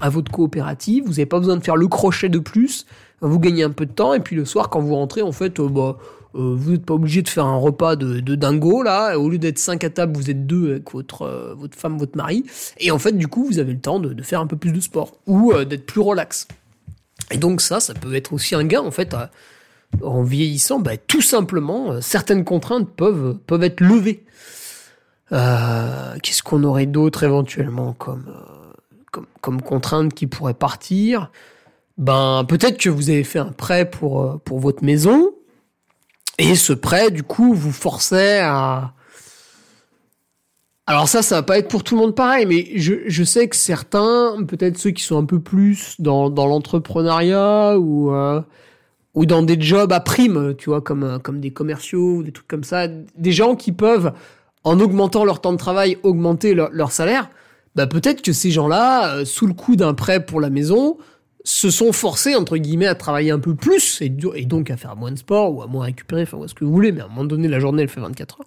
à 0.00 0.10
votre 0.10 0.30
coopérative, 0.30 1.04
vous 1.04 1.12
n'avez 1.12 1.26
pas 1.26 1.38
besoin 1.38 1.56
de 1.56 1.64
faire 1.64 1.76
le 1.76 1.88
crochet 1.88 2.28
de 2.28 2.38
plus, 2.38 2.86
vous 3.22 3.38
gagnez 3.38 3.62
un 3.62 3.70
peu 3.70 3.86
de 3.86 3.92
temps, 3.92 4.14
et 4.14 4.20
puis 4.20 4.36
le 4.36 4.44
soir, 4.44 4.68
quand 4.68 4.80
vous 4.80 4.94
rentrez, 4.94 5.22
en 5.22 5.32
fait, 5.32 5.60
bah, 5.60 5.98
vous 6.32 6.70
n'êtes 6.70 6.86
pas 6.86 6.94
obligé 6.94 7.22
de 7.22 7.28
faire 7.28 7.44
un 7.44 7.56
repas 7.56 7.96
de, 7.96 8.34
dingo 8.34 8.82
là. 8.82 9.18
Au 9.18 9.28
lieu 9.28 9.36
d'être 9.36 9.58
cinq 9.58 9.82
à 9.82 9.90
table, 9.90 10.16
vous 10.16 10.30
êtes 10.30 10.46
deux 10.46 10.70
avec 10.70 10.92
votre 10.92 11.54
votre 11.58 11.76
femme, 11.76 11.98
votre 11.98 12.16
mari. 12.16 12.44
Et 12.78 12.92
en 12.92 12.98
fait, 12.98 13.12
du 13.12 13.26
coup, 13.26 13.44
vous 13.44 13.58
avez 13.58 13.72
le 13.72 13.80
temps 13.80 13.98
de, 13.98 14.22
faire 14.22 14.40
un 14.40 14.46
peu 14.46 14.56
plus 14.56 14.72
de 14.72 14.80
sport 14.80 15.16
ou 15.26 15.52
d'être 15.64 15.84
plus 15.84 16.00
relax. 16.00 16.46
Et 17.32 17.36
donc 17.36 17.60
ça, 17.60 17.80
ça 17.80 17.94
peut 17.94 18.14
être 18.14 18.32
aussi 18.32 18.54
un 18.54 18.64
gain 18.64 18.80
en 18.80 18.92
fait. 18.92 19.14
En 20.02 20.22
vieillissant, 20.22 20.80
bah, 20.80 20.96
tout 20.96 21.22
simplement, 21.22 21.92
euh, 21.92 22.00
certaines 22.00 22.44
contraintes 22.44 22.88
peuvent 22.90 23.38
peuvent 23.46 23.62
être 23.62 23.80
levées. 23.80 24.24
Euh, 25.32 26.16
Qu'est-ce 26.22 26.42
qu'on 26.42 26.64
aurait 26.64 26.86
d'autre 26.86 27.22
éventuellement 27.22 27.92
comme 27.92 28.26
euh, 28.28 29.20
comme, 29.40 29.62
contrainte 29.62 30.14
qui 30.14 30.26
pourrait 30.26 30.54
partir? 30.54 31.30
Ben 31.98 32.44
peut-être 32.48 32.78
que 32.78 32.88
vous 32.88 33.10
avez 33.10 33.24
fait 33.24 33.38
un 33.38 33.52
prêt 33.52 33.88
pour 33.88 34.40
pour 34.40 34.58
votre 34.58 34.84
maison 34.84 35.32
et 36.38 36.54
ce 36.54 36.72
prêt 36.72 37.10
du 37.10 37.22
coup 37.22 37.54
vous 37.54 37.72
forçait 37.72 38.40
à 38.40 38.94
alors 40.86 41.08
ça, 41.08 41.22
ça 41.22 41.36
va 41.36 41.42
pas 41.44 41.58
être 41.58 41.68
pour 41.68 41.84
tout 41.84 41.94
le 41.94 42.00
monde 42.00 42.16
pareil, 42.16 42.46
mais 42.46 42.66
je, 42.74 42.94
je 43.06 43.22
sais 43.22 43.46
que 43.46 43.54
certains, 43.54 44.42
peut-être 44.48 44.76
ceux 44.76 44.90
qui 44.90 45.04
sont 45.04 45.18
un 45.18 45.24
peu 45.24 45.38
plus 45.38 45.94
dans, 46.00 46.30
dans 46.30 46.46
l'entrepreneuriat 46.46 47.78
ou 47.78 48.10
ou 49.14 49.26
dans 49.26 49.42
des 49.42 49.60
jobs 49.60 49.92
à 49.92 50.00
prime, 50.00 50.54
tu 50.56 50.70
vois, 50.70 50.80
comme 50.80 51.02
euh, 51.02 51.18
comme 51.18 51.40
des 51.40 51.52
commerciaux 51.52 52.16
ou 52.16 52.22
des 52.22 52.32
trucs 52.32 52.48
comme 52.48 52.64
ça, 52.64 52.86
des 52.88 53.32
gens 53.32 53.56
qui 53.56 53.72
peuvent 53.72 54.12
en 54.64 54.78
augmentant 54.78 55.24
leur 55.24 55.40
temps 55.40 55.52
de 55.52 55.58
travail, 55.58 55.96
augmenter 56.02 56.54
leur, 56.54 56.92
salaire, 56.92 57.30
bah 57.74 57.86
peut-être 57.86 58.22
que 58.22 58.32
ces 58.32 58.50
gens-là, 58.50 59.14
euh, 59.14 59.24
sous 59.24 59.46
le 59.46 59.54
coup 59.54 59.76
d'un 59.76 59.94
prêt 59.94 60.24
pour 60.24 60.40
la 60.40 60.50
maison, 60.50 60.98
se 61.44 61.70
sont 61.70 61.92
forcés, 61.92 62.36
entre 62.36 62.58
guillemets, 62.58 62.86
à 62.86 62.94
travailler 62.94 63.30
un 63.30 63.38
peu 63.38 63.54
plus 63.54 64.02
et, 64.02 64.10
donc 64.10 64.70
à 64.70 64.76
faire 64.76 64.94
moins 64.96 65.10
de 65.10 65.18
sport 65.18 65.54
ou 65.54 65.62
à 65.62 65.66
moins 65.66 65.86
récupérer, 65.86 66.22
enfin, 66.22 66.38
ce 66.46 66.54
que 66.54 66.64
vous 66.64 66.72
voulez, 66.72 66.92
mais 66.92 67.00
à 67.00 67.06
un 67.06 67.08
moment 67.08 67.24
donné, 67.24 67.48
la 67.48 67.58
journée, 67.58 67.82
elle 67.82 67.88
fait 67.88 68.00
24 68.00 68.40
heures. 68.40 68.46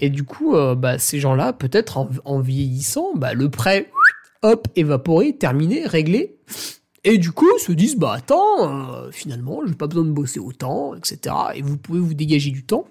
Et 0.00 0.10
du 0.10 0.24
coup, 0.24 0.54
euh, 0.54 0.74
bah, 0.74 0.98
ces 0.98 1.18
gens-là, 1.18 1.54
peut-être 1.54 1.96
en, 1.96 2.10
en 2.26 2.40
vieillissant, 2.40 3.12
bah, 3.14 3.32
le 3.32 3.48
prêt, 3.48 3.90
hop, 4.42 4.68
évaporé, 4.76 5.34
terminé, 5.36 5.86
réglé. 5.86 6.36
Et 7.04 7.18
du 7.18 7.32
coup, 7.32 7.46
se 7.58 7.72
disent, 7.72 7.96
bah 7.96 8.12
attends, 8.12 8.94
euh, 8.94 9.10
finalement, 9.10 9.62
j'ai 9.66 9.74
pas 9.74 9.86
besoin 9.86 10.04
de 10.04 10.10
bosser 10.10 10.38
autant, 10.38 10.94
etc. 10.94 11.34
Et 11.54 11.62
vous 11.62 11.76
pouvez 11.76 12.00
vous 12.00 12.14
dégager 12.14 12.50
du 12.50 12.62
temps. 12.62 12.86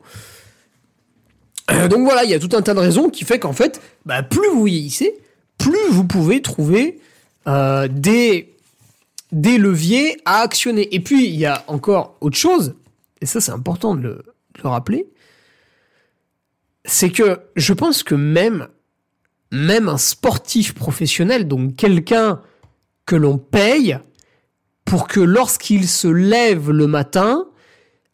Euh, 1.70 1.88
donc 1.88 2.02
voilà, 2.02 2.24
il 2.24 2.32
y 2.32 2.34
a 2.34 2.40
tout 2.40 2.50
un 2.54 2.62
tas 2.62 2.74
de 2.74 2.80
raisons 2.80 3.10
qui 3.10 3.24
fait 3.24 3.38
qu'en 3.40 3.54
fait, 3.54 3.82
bah, 4.06 4.24
plus 4.24 4.50
vous 4.50 4.64
vieillissez, 4.64 5.20
plus 5.58 5.90
vous 5.92 6.06
pouvez 6.06 6.42
trouver 6.42 7.00
euh, 7.48 7.88
des, 7.88 8.56
des 9.32 9.60
leviers 9.60 10.18
à 10.26 10.40
actionner. 10.40 10.94
Et 10.96 11.00
puis, 11.02 11.28
il 11.28 11.36
y 11.36 11.46
a 11.46 11.64
encore 11.68 12.18
autre 12.22 12.38
chose, 12.38 12.76
et 13.22 13.28
ça 13.28 13.42
c'est 13.42 13.52
important 13.52 13.94
de 13.94 14.02
le, 14.02 14.10
de 14.10 14.62
le 14.64 14.70
rappeler, 14.70 15.08
c'est 16.86 17.12
que 17.12 17.40
je 17.56 17.74
pense 17.74 18.02
que 18.02 18.16
même, 18.16 18.68
même 19.52 19.88
un 19.88 20.00
sportif 20.00 20.74
professionnel, 20.74 21.48
donc 21.48 21.76
quelqu'un 21.76 22.42
que 23.10 23.16
l'on 23.16 23.40
paye 23.40 23.98
pour 24.86 25.08
que 25.08 25.20
lorsqu'il 25.20 25.88
se 25.88 26.08
lève 26.08 26.70
le 26.70 26.86
matin, 26.86 27.48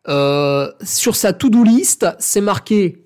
euh, 0.08 0.72
sur 0.84 1.18
sa 1.18 1.34
to-do 1.34 1.66
list, 1.66 2.08
c'est 2.18 2.40
marqué 2.40 3.06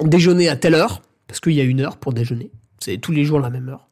déjeuner 0.00 0.48
à 0.48 0.56
telle 0.56 0.74
heure, 0.74 1.02
parce 1.26 1.40
qu'il 1.40 1.52
y 1.52 1.60
a 1.60 1.64
une 1.64 1.80
heure 1.80 1.98
pour 1.98 2.14
déjeuner, 2.14 2.50
c'est 2.78 2.96
tous 2.96 3.12
les 3.12 3.26
jours 3.26 3.38
la 3.38 3.50
même 3.50 3.68
heure. 3.68 3.90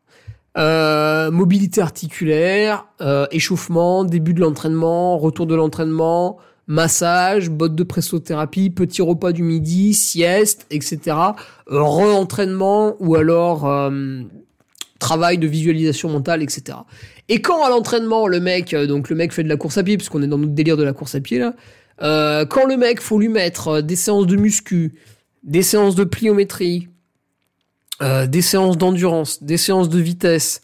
Euh, 0.57 1.31
mobilité 1.31 1.83
articulaire, 1.83 2.87
euh, 3.03 3.27
échauffement, 3.31 4.05
début 4.05 4.33
de 4.33 4.41
l'entraînement, 4.41 5.19
retour 5.19 5.47
de 5.47 5.55
l'entraînement, 5.55 6.39
massage, 6.67 7.51
botte 7.51 7.75
de 7.75 7.85
pressothérapie, 7.85 8.71
petit 8.71 9.03
repas 9.03 9.33
du 9.33 9.43
midi, 9.43 9.93
sieste, 9.93 10.67
etc. 10.71 10.99
Euh, 11.71 11.83
re-entraînement 11.83 12.97
ou 13.01 13.17
alors 13.17 13.91
travail 15.01 15.39
de 15.39 15.49
visualisation 15.49 16.09
mentale, 16.09 16.45
etc. 16.45 16.79
Et 17.29 17.43
quand 17.43 17.65
à 17.65 17.71
l'entraînement, 17.71 18.29
le 18.29 18.39
mec, 18.39 18.73
euh, 18.73 18.87
donc 18.87 19.11
le 19.11 19.17
mec 19.17 19.33
fait 19.33 19.43
de 19.43 19.49
la 19.49 19.57
course 19.57 19.79
à 19.79 19.83
pied, 19.83 19.97
puisqu'on 19.97 20.23
est 20.23 20.29
dans 20.29 20.39
notre 20.39 20.53
délire 20.53 20.77
de 20.77 20.85
la 20.85 20.93
course 20.93 21.17
à 21.17 21.21
pied 21.21 21.41
là, 21.41 21.55
euh, 22.03 22.47
quand 22.47 22.67
le 22.67 22.77
mec 22.77 23.01
faut 23.01 23.19
lui 23.19 23.29
mettre 23.29 23.69
euh, 23.69 23.83
des 23.83 23.97
séances 23.97 24.27
de 24.27 24.37
muscu, 24.37 24.95
des 25.43 25.63
séances 25.63 25.97
de 25.97 26.05
pliométrie, 26.05 26.89
des 28.29 28.41
séances 28.41 28.79
d'endurance, 28.79 29.43
des 29.43 29.59
séances 29.59 29.91
de 29.91 29.99
vitesse, 29.99 30.63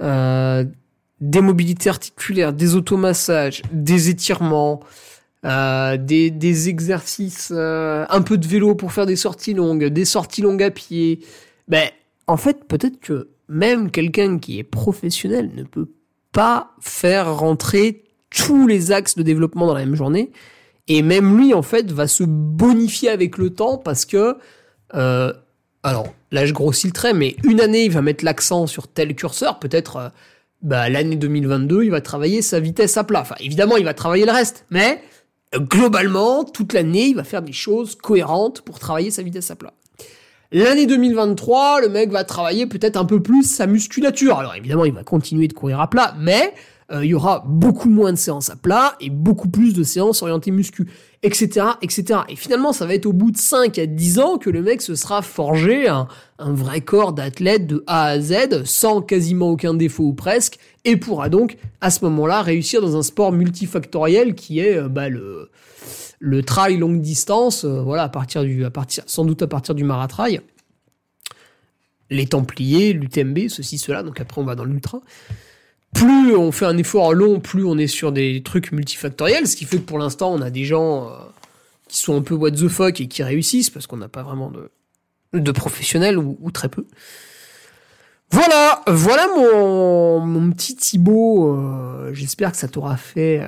des 0.00 1.40
mobilités 1.40 1.88
articulaires, 1.88 2.52
des 2.52 2.76
automassages, 2.76 3.62
des 3.72 4.10
étirements, 4.10 4.78
des, 5.42 6.30
des 6.30 6.68
exercices, 6.68 7.50
un 7.50 8.22
peu 8.22 8.38
de 8.38 8.46
vélo 8.46 8.76
pour 8.76 8.92
faire 8.92 9.06
des 9.06 9.16
sorties 9.16 9.54
longues, 9.54 9.86
des 9.86 10.04
sorties 10.04 10.42
longues 10.42 10.62
à 10.62 10.70
pied. 10.70 11.18
Ben, 11.66 11.88
en 12.28 12.36
fait, 12.36 12.64
peut-être 12.68 13.00
que 13.00 13.28
même 13.48 13.90
quelqu'un 13.90 14.38
qui 14.38 14.58
est 14.58 14.64
professionnel 14.64 15.50
ne 15.54 15.62
peut 15.62 15.88
pas 16.32 16.74
faire 16.80 17.36
rentrer 17.36 18.04
tous 18.30 18.66
les 18.66 18.92
axes 18.92 19.16
de 19.16 19.22
développement 19.22 19.66
dans 19.66 19.74
la 19.74 19.84
même 19.84 19.94
journée. 19.94 20.30
Et 20.88 21.02
même 21.02 21.36
lui, 21.36 21.54
en 21.54 21.62
fait, 21.62 21.90
va 21.90 22.06
se 22.08 22.24
bonifier 22.24 23.10
avec 23.10 23.38
le 23.38 23.50
temps 23.50 23.76
parce 23.76 24.04
que, 24.04 24.36
euh, 24.94 25.32
alors 25.82 26.14
là, 26.30 26.46
je 26.46 26.52
grossis 26.52 26.86
le 26.86 26.92
trait, 26.92 27.12
mais 27.12 27.36
une 27.44 27.60
année, 27.60 27.84
il 27.84 27.90
va 27.90 28.02
mettre 28.02 28.24
l'accent 28.24 28.66
sur 28.66 28.88
tel 28.88 29.14
curseur. 29.14 29.58
Peut-être, 29.58 29.96
euh, 29.96 30.08
bah, 30.62 30.88
l'année 30.88 31.16
2022, 31.16 31.84
il 31.84 31.90
va 31.90 32.00
travailler 32.00 32.42
sa 32.42 32.60
vitesse 32.60 32.96
à 32.96 33.04
plat. 33.04 33.20
Enfin, 33.20 33.36
évidemment, 33.40 33.76
il 33.76 33.84
va 33.84 33.94
travailler 33.94 34.24
le 34.24 34.32
reste, 34.32 34.64
mais 34.70 35.02
euh, 35.54 35.58
globalement, 35.58 36.44
toute 36.44 36.72
l'année, 36.72 37.06
il 37.06 37.16
va 37.16 37.24
faire 37.24 37.42
des 37.42 37.52
choses 37.52 37.94
cohérentes 37.94 38.62
pour 38.62 38.78
travailler 38.78 39.10
sa 39.10 39.22
vitesse 39.22 39.50
à 39.50 39.56
plat. 39.56 39.74
L'année 40.50 40.86
2023, 40.86 41.82
le 41.82 41.90
mec 41.90 42.10
va 42.10 42.24
travailler 42.24 42.64
peut-être 42.64 42.96
un 42.96 43.04
peu 43.04 43.22
plus 43.22 43.42
sa 43.42 43.66
musculature. 43.66 44.38
Alors 44.38 44.54
évidemment, 44.54 44.86
il 44.86 44.94
va 44.94 45.02
continuer 45.02 45.46
de 45.46 45.52
courir 45.52 45.78
à 45.78 45.90
plat, 45.90 46.14
mais 46.18 46.54
euh, 46.90 47.04
il 47.04 47.10
y 47.10 47.14
aura 47.14 47.44
beaucoup 47.46 47.90
moins 47.90 48.12
de 48.12 48.16
séances 48.16 48.48
à 48.48 48.56
plat 48.56 48.96
et 48.98 49.10
beaucoup 49.10 49.50
plus 49.50 49.74
de 49.74 49.82
séances 49.82 50.22
orientées 50.22 50.50
muscu, 50.50 50.86
etc., 51.22 51.66
etc. 51.82 52.20
Et 52.30 52.36
finalement, 52.36 52.72
ça 52.72 52.86
va 52.86 52.94
être 52.94 53.04
au 53.04 53.12
bout 53.12 53.30
de 53.30 53.36
5 53.36 53.78
à 53.78 53.84
10 53.84 54.20
ans 54.20 54.38
que 54.38 54.48
le 54.48 54.62
mec 54.62 54.80
se 54.80 54.94
sera 54.94 55.20
forgé 55.20 55.86
un, 55.86 56.08
vrai 56.38 56.80
corps 56.80 57.12
d'athlète 57.12 57.66
de 57.66 57.84
A 57.86 58.04
à 58.04 58.18
Z, 58.18 58.64
sans 58.64 59.02
quasiment 59.02 59.50
aucun 59.50 59.74
défaut 59.74 60.04
ou 60.04 60.14
presque, 60.14 60.58
et 60.86 60.96
pourra 60.96 61.28
donc, 61.28 61.58
à 61.82 61.90
ce 61.90 62.02
moment-là, 62.06 62.40
réussir 62.40 62.80
dans 62.80 62.96
un 62.96 63.02
sport 63.02 63.32
multifactoriel 63.32 64.34
qui 64.34 64.60
est 64.60 64.78
euh, 64.78 64.88
bah, 64.88 65.10
le, 65.10 65.50
le 66.18 66.42
trail 66.42 66.76
longue 66.76 67.00
distance, 67.00 67.64
euh, 67.64 67.80
voilà, 67.82 68.04
à 68.04 68.08
partir 68.08 68.42
du, 68.42 68.64
à 68.64 68.70
partir, 68.70 69.04
sans 69.06 69.24
doute 69.24 69.42
à 69.42 69.46
partir 69.46 69.74
du 69.74 69.84
maratrail. 69.84 70.40
Les 72.10 72.26
Templiers, 72.26 72.92
l'UTMB, 72.92 73.48
ceci, 73.48 73.78
cela, 73.78 74.02
donc 74.02 74.20
après 74.20 74.40
on 74.40 74.44
va 74.44 74.54
dans 74.54 74.64
l'ultra 74.64 75.00
plus 75.94 76.36
on 76.36 76.52
fait 76.52 76.66
un 76.66 76.76
effort 76.76 77.14
long, 77.14 77.40
plus 77.40 77.64
on 77.64 77.78
est 77.78 77.86
sur 77.86 78.12
des 78.12 78.42
trucs 78.42 78.72
multifactoriels, 78.72 79.46
ce 79.46 79.56
qui 79.56 79.64
fait 79.64 79.78
que 79.78 79.82
pour 79.82 79.98
l'instant, 79.98 80.32
on 80.32 80.42
a 80.42 80.50
des 80.50 80.64
gens 80.64 81.08
euh, 81.08 81.12
qui 81.88 81.98
sont 81.98 82.16
un 82.16 82.22
peu 82.22 82.34
what 82.34 82.52
the 82.52 82.68
fuck 82.68 83.00
et 83.00 83.08
qui 83.08 83.22
réussissent 83.22 83.70
parce 83.70 83.86
qu'on 83.86 83.96
n'a 83.96 84.08
pas 84.08 84.22
vraiment 84.22 84.50
de, 84.50 84.70
de 85.32 85.50
professionnels 85.50 86.18
ou, 86.18 86.50
très 86.52 86.68
peu. 86.68 86.86
Voilà, 88.30 88.82
voilà 88.86 89.26
mon, 89.34 90.20
mon 90.20 90.52
petit 90.52 90.76
Thibaut. 90.76 91.56
Euh, 91.56 92.10
J'espère 92.12 92.52
que 92.52 92.58
ça 92.58 92.68
t'aura 92.68 92.96
fait 92.96 93.42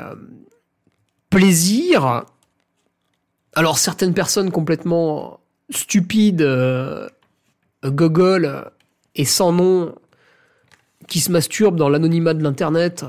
plaisir. 1.29 2.25
Alors 3.55 3.79
certaines 3.79 4.15
personnes 4.15 4.51
complètement 4.51 5.41
stupides, 5.71 6.43
euh, 6.43 7.09
et 9.15 9.25
sans 9.25 9.53
nom 9.53 9.95
qui 11.09 11.21
se 11.21 11.33
masturbent 11.33 11.77
dans 11.77 11.89
l'anonymat 11.89 12.35
de 12.35 12.43
l'internet 12.43 13.05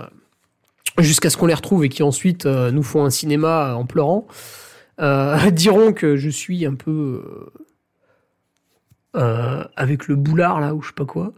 jusqu'à 0.98 1.30
ce 1.30 1.38
qu'on 1.38 1.46
les 1.46 1.54
retrouve 1.54 1.86
et 1.86 1.90
qui 1.90 2.04
ensuite 2.04 2.46
euh, 2.46 2.72
nous 2.72 2.84
font 2.84 3.06
un 3.06 3.10
cinéma 3.10 3.76
en 3.76 3.86
pleurant, 3.86 4.28
euh, 5.00 5.50
diront 5.52 5.94
que 5.94 6.18
je 6.18 6.30
suis 6.30 6.66
un 6.66 6.76
peu 6.76 7.50
euh, 9.16 9.64
avec 9.76 10.08
le 10.08 10.16
boulard 10.16 10.60
là 10.60 10.74
ou 10.74 10.82
je 10.82 10.88
sais 10.88 10.94
pas 10.94 11.06
quoi. 11.06 11.34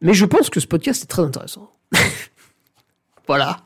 Mais 0.00 0.14
je 0.14 0.24
pense 0.24 0.48
que 0.48 0.60
ce 0.60 0.66
podcast 0.66 1.04
est 1.04 1.08
très 1.08 1.22
intéressant. 1.22 1.70
voilà. 3.26 3.58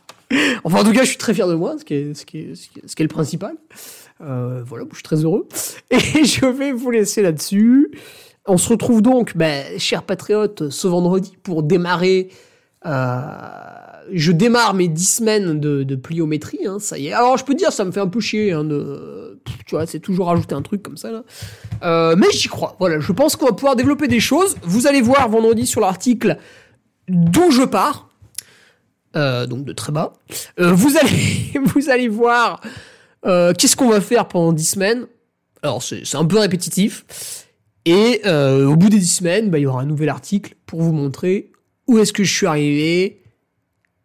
Enfin, 0.64 0.80
en 0.80 0.84
tout 0.84 0.92
cas, 0.92 1.04
je 1.04 1.08
suis 1.10 1.18
très 1.18 1.32
fier 1.32 1.46
de 1.46 1.54
moi, 1.54 1.76
ce 1.78 1.84
qui 1.84 2.16
ce 2.16 2.24
qui 2.24 2.38
est 2.40 3.02
le 3.02 3.08
principal. 3.08 3.54
Euh, 4.20 4.62
voilà, 4.64 4.84
je 4.90 4.96
suis 4.96 5.02
très 5.02 5.16
heureux. 5.16 5.48
Et 5.90 6.24
je 6.24 6.46
vais 6.46 6.72
vous 6.72 6.90
laisser 6.90 7.22
là-dessus. 7.22 7.90
On 8.46 8.58
se 8.58 8.68
retrouve 8.68 9.02
donc, 9.02 9.36
ben, 9.36 9.78
chers 9.78 10.02
patriotes, 10.02 10.70
ce 10.70 10.86
vendredi 10.86 11.36
pour 11.42 11.62
démarrer. 11.62 12.28
Euh, 12.86 13.20
je 14.12 14.32
démarre 14.32 14.74
mes 14.74 14.88
10 14.88 15.04
semaines 15.04 15.60
de, 15.60 15.96
pliométrie, 15.96 16.66
hein, 16.66 16.76
ça 16.78 16.98
y 16.98 17.06
est. 17.06 17.12
Alors 17.12 17.38
je 17.38 17.44
peux 17.44 17.54
dire, 17.54 17.72
ça 17.72 17.86
me 17.86 17.90
fait 17.90 18.00
un 18.00 18.06
peu 18.06 18.20
chier, 18.20 18.52
hein, 18.52 18.62
de, 18.62 19.40
tu 19.64 19.74
vois, 19.74 19.86
c'est 19.86 20.00
toujours 20.00 20.26
rajouter 20.26 20.54
un 20.54 20.60
truc 20.60 20.82
comme 20.82 20.98
ça. 20.98 21.24
Euh, 21.82 22.14
mais 22.18 22.26
j'y 22.32 22.48
crois. 22.48 22.76
Voilà, 22.78 23.00
je 23.00 23.12
pense 23.12 23.36
qu'on 23.36 23.46
va 23.46 23.52
pouvoir 23.52 23.76
développer 23.76 24.08
des 24.08 24.20
choses. 24.20 24.56
Vous 24.62 24.86
allez 24.86 25.00
voir 25.00 25.26
vendredi 25.30 25.66
sur 25.66 25.80
l'article 25.80 26.36
d'où 27.08 27.50
je 27.50 27.62
pars. 27.62 28.10
Donc 29.14 29.64
de 29.64 29.72
très 29.72 29.92
bas. 29.92 30.12
Vous 30.58 30.98
allez, 30.98 31.52
vous 31.64 31.88
allez 31.88 32.08
voir 32.08 32.60
Euh, 33.26 33.52
Qu'est-ce 33.56 33.76
qu'on 33.76 33.88
va 33.88 34.00
faire 34.00 34.28
pendant 34.28 34.52
10 34.52 34.64
semaines? 34.64 35.06
Alors, 35.62 35.82
c'est 35.82 36.14
un 36.14 36.24
peu 36.24 36.38
répétitif. 36.38 37.04
Et 37.86 38.22
euh, 38.24 38.66
au 38.66 38.76
bout 38.76 38.88
des 38.88 38.98
10 38.98 39.06
semaines, 39.06 39.50
bah, 39.50 39.58
il 39.58 39.62
y 39.62 39.66
aura 39.66 39.82
un 39.82 39.86
nouvel 39.86 40.08
article 40.08 40.54
pour 40.66 40.82
vous 40.82 40.92
montrer 40.92 41.52
où 41.86 41.98
est-ce 41.98 42.12
que 42.12 42.24
je 42.24 42.32
suis 42.34 42.46
arrivé, 42.46 43.22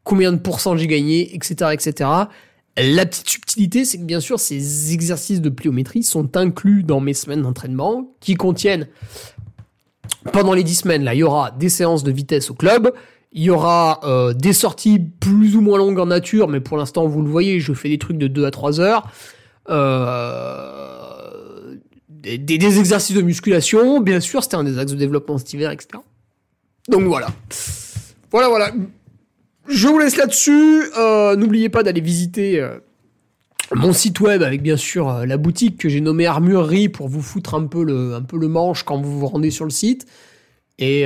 combien 0.03 0.31
de 0.31 0.37
pourcents 0.37 0.75
j'ai 0.75 0.87
gagné, 0.87 1.33
etc., 1.33 1.71
etc. 1.73 2.09
La 2.77 3.05
petite 3.05 3.29
subtilité, 3.29 3.85
c'est 3.85 3.97
que 3.97 4.03
bien 4.03 4.19
sûr, 4.19 4.39
ces 4.39 4.93
exercices 4.93 5.41
de 5.41 5.49
pliométrie 5.49 6.03
sont 6.03 6.35
inclus 6.37 6.83
dans 6.83 6.99
mes 6.99 7.13
semaines 7.13 7.41
d'entraînement 7.41 8.13
qui 8.19 8.35
contiennent, 8.35 8.87
pendant 10.33 10.53
les 10.53 10.63
10 10.63 10.75
semaines, 10.75 11.03
là, 11.03 11.13
il 11.13 11.19
y 11.19 11.23
aura 11.23 11.51
des 11.51 11.69
séances 11.69 12.03
de 12.03 12.11
vitesse 12.11 12.49
au 12.49 12.53
club, 12.53 12.91
il 13.31 13.43
y 13.43 13.49
aura 13.49 13.99
euh, 14.03 14.33
des 14.33 14.53
sorties 14.53 14.99
plus 14.99 15.55
ou 15.55 15.61
moins 15.61 15.77
longues 15.77 15.99
en 15.99 16.07
nature, 16.07 16.47
mais 16.47 16.59
pour 16.59 16.77
l'instant, 16.77 17.07
vous 17.07 17.21
le 17.21 17.29
voyez, 17.29 17.59
je 17.59 17.73
fais 17.73 17.89
des 17.89 17.99
trucs 17.99 18.17
de 18.17 18.27
2 18.27 18.45
à 18.45 18.51
3 18.51 18.79
heures. 18.79 19.07
Euh, 19.69 21.75
des, 22.09 22.79
exercices 22.79 23.15
de 23.15 23.21
musculation, 23.21 24.01
bien 24.01 24.19
sûr, 24.19 24.43
c'était 24.43 24.55
un 24.55 24.63
des 24.63 24.79
axes 24.79 24.91
de 24.91 24.97
développement 24.97 25.37
cet 25.37 25.53
hiver, 25.53 25.71
etc. 25.71 26.01
Donc 26.87 27.03
voilà. 27.03 27.27
Voilà, 28.31 28.49
voilà. 28.49 28.71
Je 29.67 29.87
vous 29.87 29.99
laisse 29.99 30.17
là-dessus. 30.17 30.85
Euh, 30.97 31.35
N'oubliez 31.35 31.69
pas 31.69 31.83
d'aller 31.83 32.01
visiter 32.01 32.67
mon 33.75 33.93
site 33.93 34.19
web 34.19 34.41
avec 34.41 34.63
bien 34.63 34.77
sûr 34.77 35.27
la 35.27 35.37
boutique 35.37 35.77
que 35.77 35.87
j'ai 35.87 36.01
nommée 36.01 36.25
Armurerie 36.25 36.89
pour 36.89 37.07
vous 37.07 37.21
foutre 37.21 37.53
un 37.53 37.67
peu 37.67 37.83
le, 37.83 38.15
un 38.15 38.23
peu 38.23 38.39
le 38.39 38.47
manche 38.47 38.81
quand 38.81 38.99
vous 38.99 39.19
vous 39.19 39.27
rendez 39.27 39.51
sur 39.51 39.65
le 39.65 39.71
site. 39.71 40.07
Et, 40.79 41.05